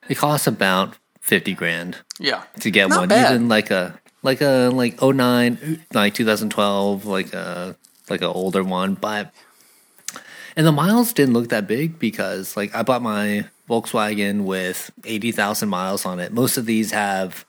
It 0.08 0.16
costs 0.16 0.46
about 0.46 0.96
fifty 1.20 1.54
grand 1.54 1.98
Yeah. 2.18 2.42
to 2.60 2.70
get 2.70 2.88
Not 2.88 2.98
one, 3.00 3.08
bad. 3.08 3.34
even 3.34 3.48
like 3.48 3.70
a 3.70 3.98
like 4.22 4.40
a 4.40 4.70
like 4.72 5.00
09, 5.02 5.84
like 5.92 6.14
2012, 6.14 7.06
like 7.06 7.32
a 7.32 7.76
like 8.08 8.22
a 8.22 8.28
older 8.28 8.62
one, 8.64 8.94
but 8.94 9.32
and 10.56 10.66
the 10.66 10.72
miles 10.72 11.12
didn't 11.12 11.34
look 11.34 11.48
that 11.48 11.66
big 11.66 11.98
because 11.98 12.56
like 12.56 12.74
I 12.74 12.82
bought 12.82 13.02
my 13.02 13.46
Volkswagen 13.68 14.44
with 14.44 14.90
eighty 15.04 15.32
thousand 15.32 15.68
miles 15.70 16.04
on 16.04 16.20
it. 16.20 16.32
Most 16.32 16.56
of 16.56 16.66
these 16.66 16.90
have 16.92 17.44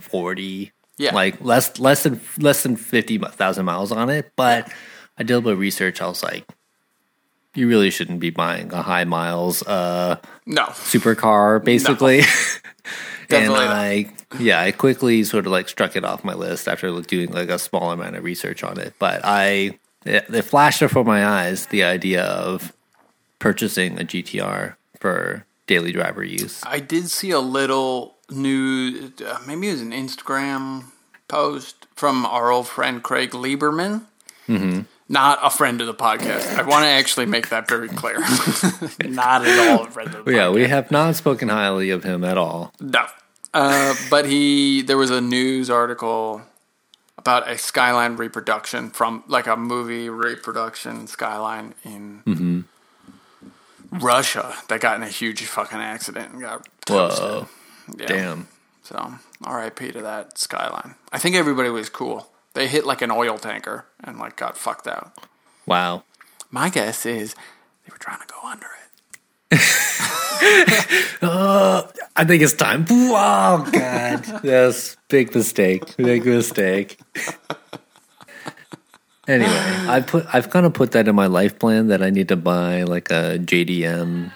forty, 0.00 0.72
Yeah. 0.98 1.14
like 1.14 1.40
less 1.40 1.78
less 1.78 2.02
than 2.04 2.20
less 2.38 2.62
than 2.62 2.76
fifty 2.76 3.18
thousand 3.18 3.64
miles 3.64 3.92
on 3.92 4.10
it. 4.10 4.32
But 4.36 4.70
I 5.18 5.22
did 5.22 5.34
a 5.36 5.40
bit 5.40 5.52
of 5.54 5.58
research. 5.58 6.00
I 6.00 6.06
was 6.08 6.22
like, 6.22 6.46
you 7.54 7.68
really 7.68 7.90
shouldn't 7.90 8.20
be 8.20 8.30
buying 8.30 8.72
a 8.72 8.82
high 8.82 9.04
miles 9.04 9.62
uh 9.62 10.16
No. 10.46 10.66
supercar, 10.66 11.62
basically. 11.62 12.20
and 12.20 12.26
Definitely 13.28 13.64
not. 13.64 13.76
I, 13.76 14.12
yeah, 14.38 14.60
I 14.60 14.72
quickly 14.72 15.24
sort 15.24 15.46
of 15.46 15.52
like 15.52 15.68
struck 15.68 15.96
it 15.96 16.04
off 16.04 16.24
my 16.24 16.34
list 16.34 16.68
after 16.68 16.90
like, 16.90 17.06
doing 17.06 17.30
like 17.32 17.48
a 17.48 17.58
small 17.58 17.92
amount 17.92 18.16
of 18.16 18.24
research 18.24 18.62
on 18.62 18.78
it. 18.78 18.94
But 18.98 19.20
I, 19.24 19.78
it, 20.04 20.26
it 20.32 20.42
flashed 20.42 20.80
before 20.80 21.04
my 21.04 21.24
eyes 21.26 21.66
the 21.66 21.84
idea 21.84 22.24
of 22.24 22.72
purchasing 23.38 24.00
a 24.00 24.04
GTR 24.04 24.76
for 25.00 25.44
daily 25.66 25.92
driver 25.92 26.24
use. 26.24 26.62
I 26.64 26.80
did 26.80 27.08
see 27.10 27.30
a 27.30 27.40
little 27.40 28.16
new, 28.30 29.12
uh, 29.26 29.38
maybe 29.46 29.68
it 29.68 29.72
was 29.72 29.80
an 29.80 29.92
Instagram 29.92 30.84
post 31.28 31.86
from 31.94 32.26
our 32.26 32.50
old 32.50 32.66
friend 32.68 33.02
Craig 33.02 33.30
Lieberman. 33.30 34.02
Mm-hmm. 34.48 34.80
Not 35.08 35.38
a 35.42 35.50
friend 35.50 35.80
of 35.80 35.86
the 35.86 35.94
podcast. 35.94 36.56
I 36.58 36.62
want 36.62 36.84
to 36.84 36.88
actually 36.88 37.26
make 37.26 37.50
that 37.50 37.68
very 37.68 37.88
clear. 37.88 38.18
Not 39.04 39.46
at 39.46 39.68
all 39.70 39.84
a 39.84 39.90
friend 39.90 40.14
of 40.14 40.24
the 40.24 40.32
Yeah, 40.32 40.46
podcast. 40.46 40.54
we 40.54 40.68
have 40.68 40.90
not 40.90 41.16
spoken 41.16 41.48
highly 41.50 41.90
of 41.90 42.02
him 42.04 42.24
at 42.24 42.38
all. 42.38 42.72
No. 42.80 43.04
Uh, 43.52 43.94
but 44.08 44.24
he, 44.24 44.80
there 44.80 44.96
was 44.96 45.10
a 45.10 45.20
news 45.20 45.68
article 45.68 46.40
about 47.18 47.46
a 47.50 47.58
Skyline 47.58 48.16
reproduction 48.16 48.88
from 48.90 49.22
like 49.26 49.46
a 49.46 49.56
movie 49.56 50.08
reproduction 50.08 51.06
Skyline 51.06 51.74
in 51.84 52.64
Russia 53.90 54.54
that 54.68 54.80
got 54.80 54.96
in 54.96 55.02
a 55.02 55.08
huge 55.08 55.42
fucking 55.44 55.78
accident 55.78 56.32
and 56.32 56.40
got. 56.40 56.66
Whoa, 56.88 57.48
Yeah. 57.98 58.06
damn. 58.06 58.48
So, 58.82 59.14
RIP 59.46 59.92
to 59.92 60.00
that 60.02 60.38
Skyline. 60.38 60.94
I 61.12 61.18
think 61.18 61.36
everybody 61.36 61.68
was 61.68 61.88
cool. 61.88 62.28
They 62.54 62.68
hit 62.68 62.84
like 62.84 63.02
an 63.02 63.10
oil 63.10 63.38
tanker 63.38 63.86
and 64.02 64.18
like 64.18 64.36
got 64.36 64.56
fucked 64.56 64.86
out. 64.86 65.12
Wow. 65.66 66.04
My 66.50 66.68
guess 66.68 67.06
is 67.06 67.34
they 67.34 67.90
were 67.90 67.98
trying 67.98 68.20
to 68.20 68.26
go 68.26 68.48
under 68.48 68.66
it. 69.50 69.60
Uh, 71.22 71.86
I 72.16 72.24
think 72.24 72.42
it's 72.42 72.52
time. 72.52 72.84
Oh 72.90 73.68
God, 73.70 74.44
yes, 74.44 74.96
big 75.08 75.32
mistake, 75.32 75.96
big 75.96 76.26
mistake. 76.26 76.98
Anyway, 79.28 79.48
I 79.48 80.00
put 80.00 80.26
I've 80.34 80.50
kind 80.50 80.66
of 80.66 80.74
put 80.74 80.90
that 80.92 81.06
in 81.06 81.14
my 81.14 81.26
life 81.26 81.60
plan 81.60 81.86
that 81.88 82.02
I 82.02 82.10
need 82.10 82.26
to 82.28 82.36
buy 82.36 82.82
like 82.82 83.10
a 83.12 83.38
JDM 83.38 84.32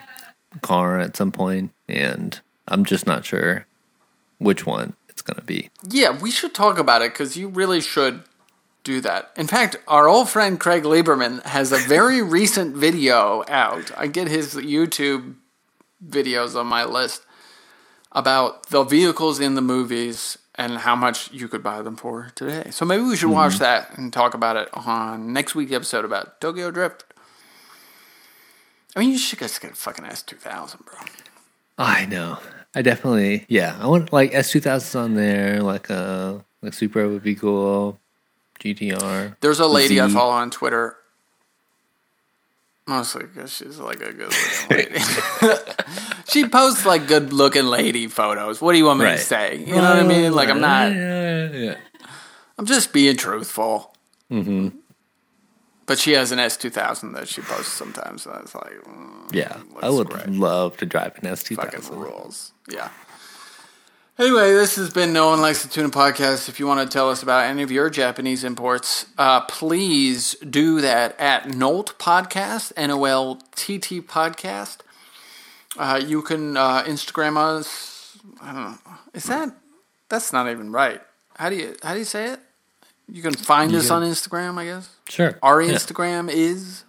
car 0.62 1.00
at 1.00 1.16
some 1.16 1.32
point, 1.32 1.72
and 1.88 2.38
I'm 2.68 2.84
just 2.84 3.04
not 3.04 3.24
sure 3.24 3.66
which 4.38 4.64
one 4.64 4.94
it's 5.26 5.34
gonna 5.34 5.44
be. 5.44 5.70
Yeah, 5.88 6.18
we 6.18 6.30
should 6.30 6.54
talk 6.54 6.78
about 6.78 7.02
it 7.02 7.12
because 7.12 7.36
you 7.36 7.48
really 7.48 7.80
should 7.80 8.22
do 8.84 9.00
that. 9.00 9.32
In 9.36 9.46
fact, 9.46 9.76
our 9.88 10.08
old 10.08 10.28
friend 10.28 10.60
Craig 10.60 10.84
Lieberman 10.84 11.42
has 11.44 11.72
a 11.72 11.78
very 11.78 12.22
recent 12.38 12.76
video 12.76 13.44
out. 13.48 13.90
I 13.96 14.06
get 14.06 14.28
his 14.28 14.54
YouTube 14.54 15.34
videos 16.06 16.58
on 16.58 16.66
my 16.66 16.84
list 16.84 17.22
about 18.12 18.66
the 18.66 18.84
vehicles 18.84 19.40
in 19.40 19.54
the 19.54 19.60
movies 19.60 20.38
and 20.54 20.78
how 20.78 20.96
much 20.96 21.30
you 21.32 21.48
could 21.48 21.62
buy 21.62 21.82
them 21.82 21.96
for 21.96 22.30
today. 22.34 22.70
So 22.70 22.84
maybe 22.84 23.02
we 23.02 23.16
should 23.16 23.30
watch 23.30 23.54
mm-hmm. 23.54 23.64
that 23.64 23.98
and 23.98 24.12
talk 24.12 24.34
about 24.34 24.56
it 24.56 24.68
on 24.72 25.32
next 25.32 25.54
week's 25.54 25.72
episode 25.72 26.04
about 26.04 26.40
Tokyo 26.40 26.70
Drift. 26.70 27.04
I 28.94 29.00
mean, 29.00 29.10
you 29.10 29.18
should 29.18 29.40
just 29.40 29.60
get 29.60 29.72
a 29.72 29.74
fucking 29.74 30.04
S2000, 30.04 30.86
bro. 30.86 30.98
I 31.76 32.06
know. 32.06 32.38
I 32.76 32.82
definitely, 32.82 33.46
yeah. 33.48 33.76
I 33.80 33.86
want 33.86 34.12
like 34.12 34.34
S 34.34 34.50
two 34.50 34.60
thousands 34.60 34.94
on 34.94 35.14
there, 35.14 35.62
like 35.62 35.88
a 35.90 36.44
like 36.62 36.74
Supra 36.74 37.08
would 37.08 37.22
be 37.22 37.34
cool. 37.34 37.98
GTR. 38.60 39.36
There's 39.40 39.60
a 39.60 39.66
lady 39.66 39.98
I 40.00 40.08
Z. 40.08 40.14
follow 40.14 40.32
on 40.32 40.50
Twitter. 40.50 40.96
Mostly 42.86 43.24
because 43.26 43.52
she's 43.52 43.78
like 43.78 44.00
a 44.00 44.12
good 44.12 44.30
looking 44.30 44.76
lady. 44.76 45.00
she 46.28 46.46
posts 46.48 46.86
like 46.86 47.06
good 47.08 47.32
looking 47.32 47.64
lady 47.66 48.06
photos. 48.06 48.60
What 48.60 48.72
do 48.72 48.78
you 48.78 48.84
want 48.84 49.00
me 49.00 49.06
Right. 49.06 49.16
to 49.18 49.24
say? 49.24 49.56
You 49.58 49.74
know 49.74 49.82
what 49.82 49.96
I 49.98 50.02
mean? 50.04 50.32
Like 50.32 50.48
I'm 50.50 50.60
not. 50.60 50.92
Yeah, 50.92 51.50
yeah. 51.52 51.76
I'm 52.58 52.64
just 52.66 52.92
being 52.92 53.16
truthful. 53.16 53.92
Mm-hmm. 54.30 54.68
But 55.86 55.98
she 55.98 56.12
has 56.12 56.32
an 56.32 56.38
S2000 56.40 57.14
that 57.14 57.28
she 57.28 57.40
posts 57.42 57.72
sometimes. 57.72 58.26
And 58.26 58.40
it's 58.42 58.54
like, 58.54 58.72
mm, 58.84 59.32
Yeah, 59.32 59.58
I 59.80 59.88
would 59.90 60.28
love 60.28 60.76
to 60.78 60.86
drive 60.86 61.16
an 61.18 61.26
S 61.26 61.42
two 61.44 61.54
fucking 61.56 61.80
thousand. 61.80 62.00
rules. 62.00 62.52
Yeah. 62.68 62.90
Anyway, 64.18 64.52
this 64.52 64.76
has 64.76 64.90
been 64.90 65.12
No 65.12 65.28
One 65.28 65.42
Likes 65.42 65.62
the 65.62 65.68
Tuna 65.68 65.90
podcast. 65.90 66.48
If 66.48 66.58
you 66.58 66.66
want 66.66 66.80
to 66.80 66.92
tell 66.92 67.10
us 67.10 67.22
about 67.22 67.44
any 67.44 67.62
of 67.62 67.70
your 67.70 67.90
Japanese 67.90 68.44
imports, 68.44 69.06
uh, 69.18 69.42
please 69.42 70.34
do 70.36 70.80
that 70.80 71.14
at 71.20 71.50
Nolt 71.50 71.98
Podcast, 71.98 72.72
N 72.76 72.90
O 72.90 73.04
L 73.04 73.40
T 73.54 73.78
T 73.78 74.00
Podcast. 74.00 74.78
Uh, 75.78 76.00
you 76.02 76.22
can 76.22 76.56
uh, 76.56 76.82
Instagram 76.84 77.36
us. 77.36 78.16
I 78.40 78.52
don't 78.52 78.62
know. 78.62 78.78
Is 79.12 79.24
that? 79.24 79.54
That's 80.08 80.32
not 80.32 80.48
even 80.50 80.72
right. 80.72 81.02
How 81.36 81.50
do 81.50 81.56
you 81.56 81.76
how 81.82 81.92
do 81.92 81.98
you 81.98 82.06
say 82.06 82.32
it? 82.32 82.40
You 83.08 83.22
can 83.22 83.34
find 83.34 83.74
us 83.74 83.88
can- 83.88 84.02
on 84.02 84.10
Instagram, 84.10 84.58
I 84.58 84.64
guess. 84.64 84.88
Sure. 85.08 85.38
Our 85.42 85.62
Yeah. 85.62 85.74
Instagram 85.74 86.28
is 86.30 86.84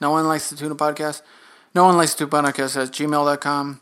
No 0.00 0.10
One 0.10 0.26
Likes 0.26 0.50
the 0.50 0.56
Tuna 0.56 0.74
Podcast. 0.74 1.22
No 1.74 1.84
One 1.84 1.96
Likes 1.96 2.14
the 2.14 2.26
Tuna 2.26 2.52
Podcast 2.52 2.80
at 2.80 2.88
gmail.com. 2.92 3.80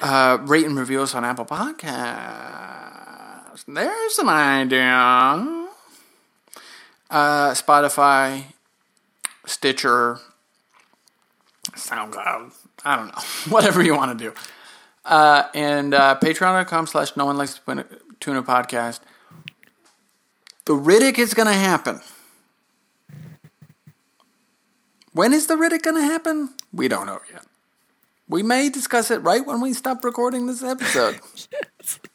Uh, 0.00 0.38
rate 0.42 0.66
and 0.66 0.78
review 0.78 1.02
us 1.02 1.14
on 1.14 1.24
Apple 1.24 1.46
Podcasts. 1.46 3.64
There's 3.66 4.18
an 4.18 4.28
idea. 4.28 5.66
Uh, 7.10 7.50
Spotify, 7.52 8.44
Stitcher, 9.46 10.18
SoundCloud. 11.72 12.52
I 12.84 12.96
don't 12.96 13.06
know. 13.08 13.22
Whatever 13.52 13.82
you 13.82 13.94
want 13.96 14.16
to 14.18 14.24
do. 14.24 14.32
Uh, 15.04 15.44
and 15.54 15.94
uh, 15.94 16.18
patreon.com 16.20 16.86
slash 16.86 17.16
no 17.16 17.24
one 17.26 17.36
likes 17.36 17.60
tuna 18.20 18.42
podcast. 18.42 19.00
The 20.66 20.74
Riddick 20.74 21.18
is 21.18 21.32
going 21.32 21.46
to 21.48 21.54
happen. 21.54 22.00
When 25.12 25.32
is 25.32 25.46
the 25.46 25.54
Riddick 25.54 25.82
going 25.82 25.96
to 25.96 26.02
happen? 26.02 26.50
We 26.72 26.88
don't 26.88 27.06
know 27.06 27.20
yet. 27.32 27.44
We 28.28 28.42
may 28.42 28.68
discuss 28.68 29.10
it 29.10 29.18
right 29.22 29.46
when 29.46 29.60
we 29.60 29.72
stop 29.72 30.04
recording 30.04 30.46
this 30.46 30.62
episode. 30.62 31.20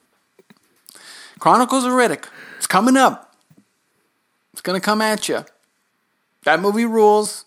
Chronicles 1.40 1.86
of 1.86 1.94
Riddick. 1.94 2.26
It's 2.58 2.68
coming 2.68 2.98
up. 2.98 3.34
It's 4.52 4.62
going 4.62 4.80
to 4.80 4.84
come 4.84 5.02
at 5.02 5.28
you. 5.30 5.46
That 6.44 6.60
movie 6.60 6.86
rules. 6.86 7.46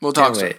We'll 0.00 0.12
talk 0.12 0.34
Can't 0.34 0.36
soon. 0.36 0.44
wait. 0.48 0.58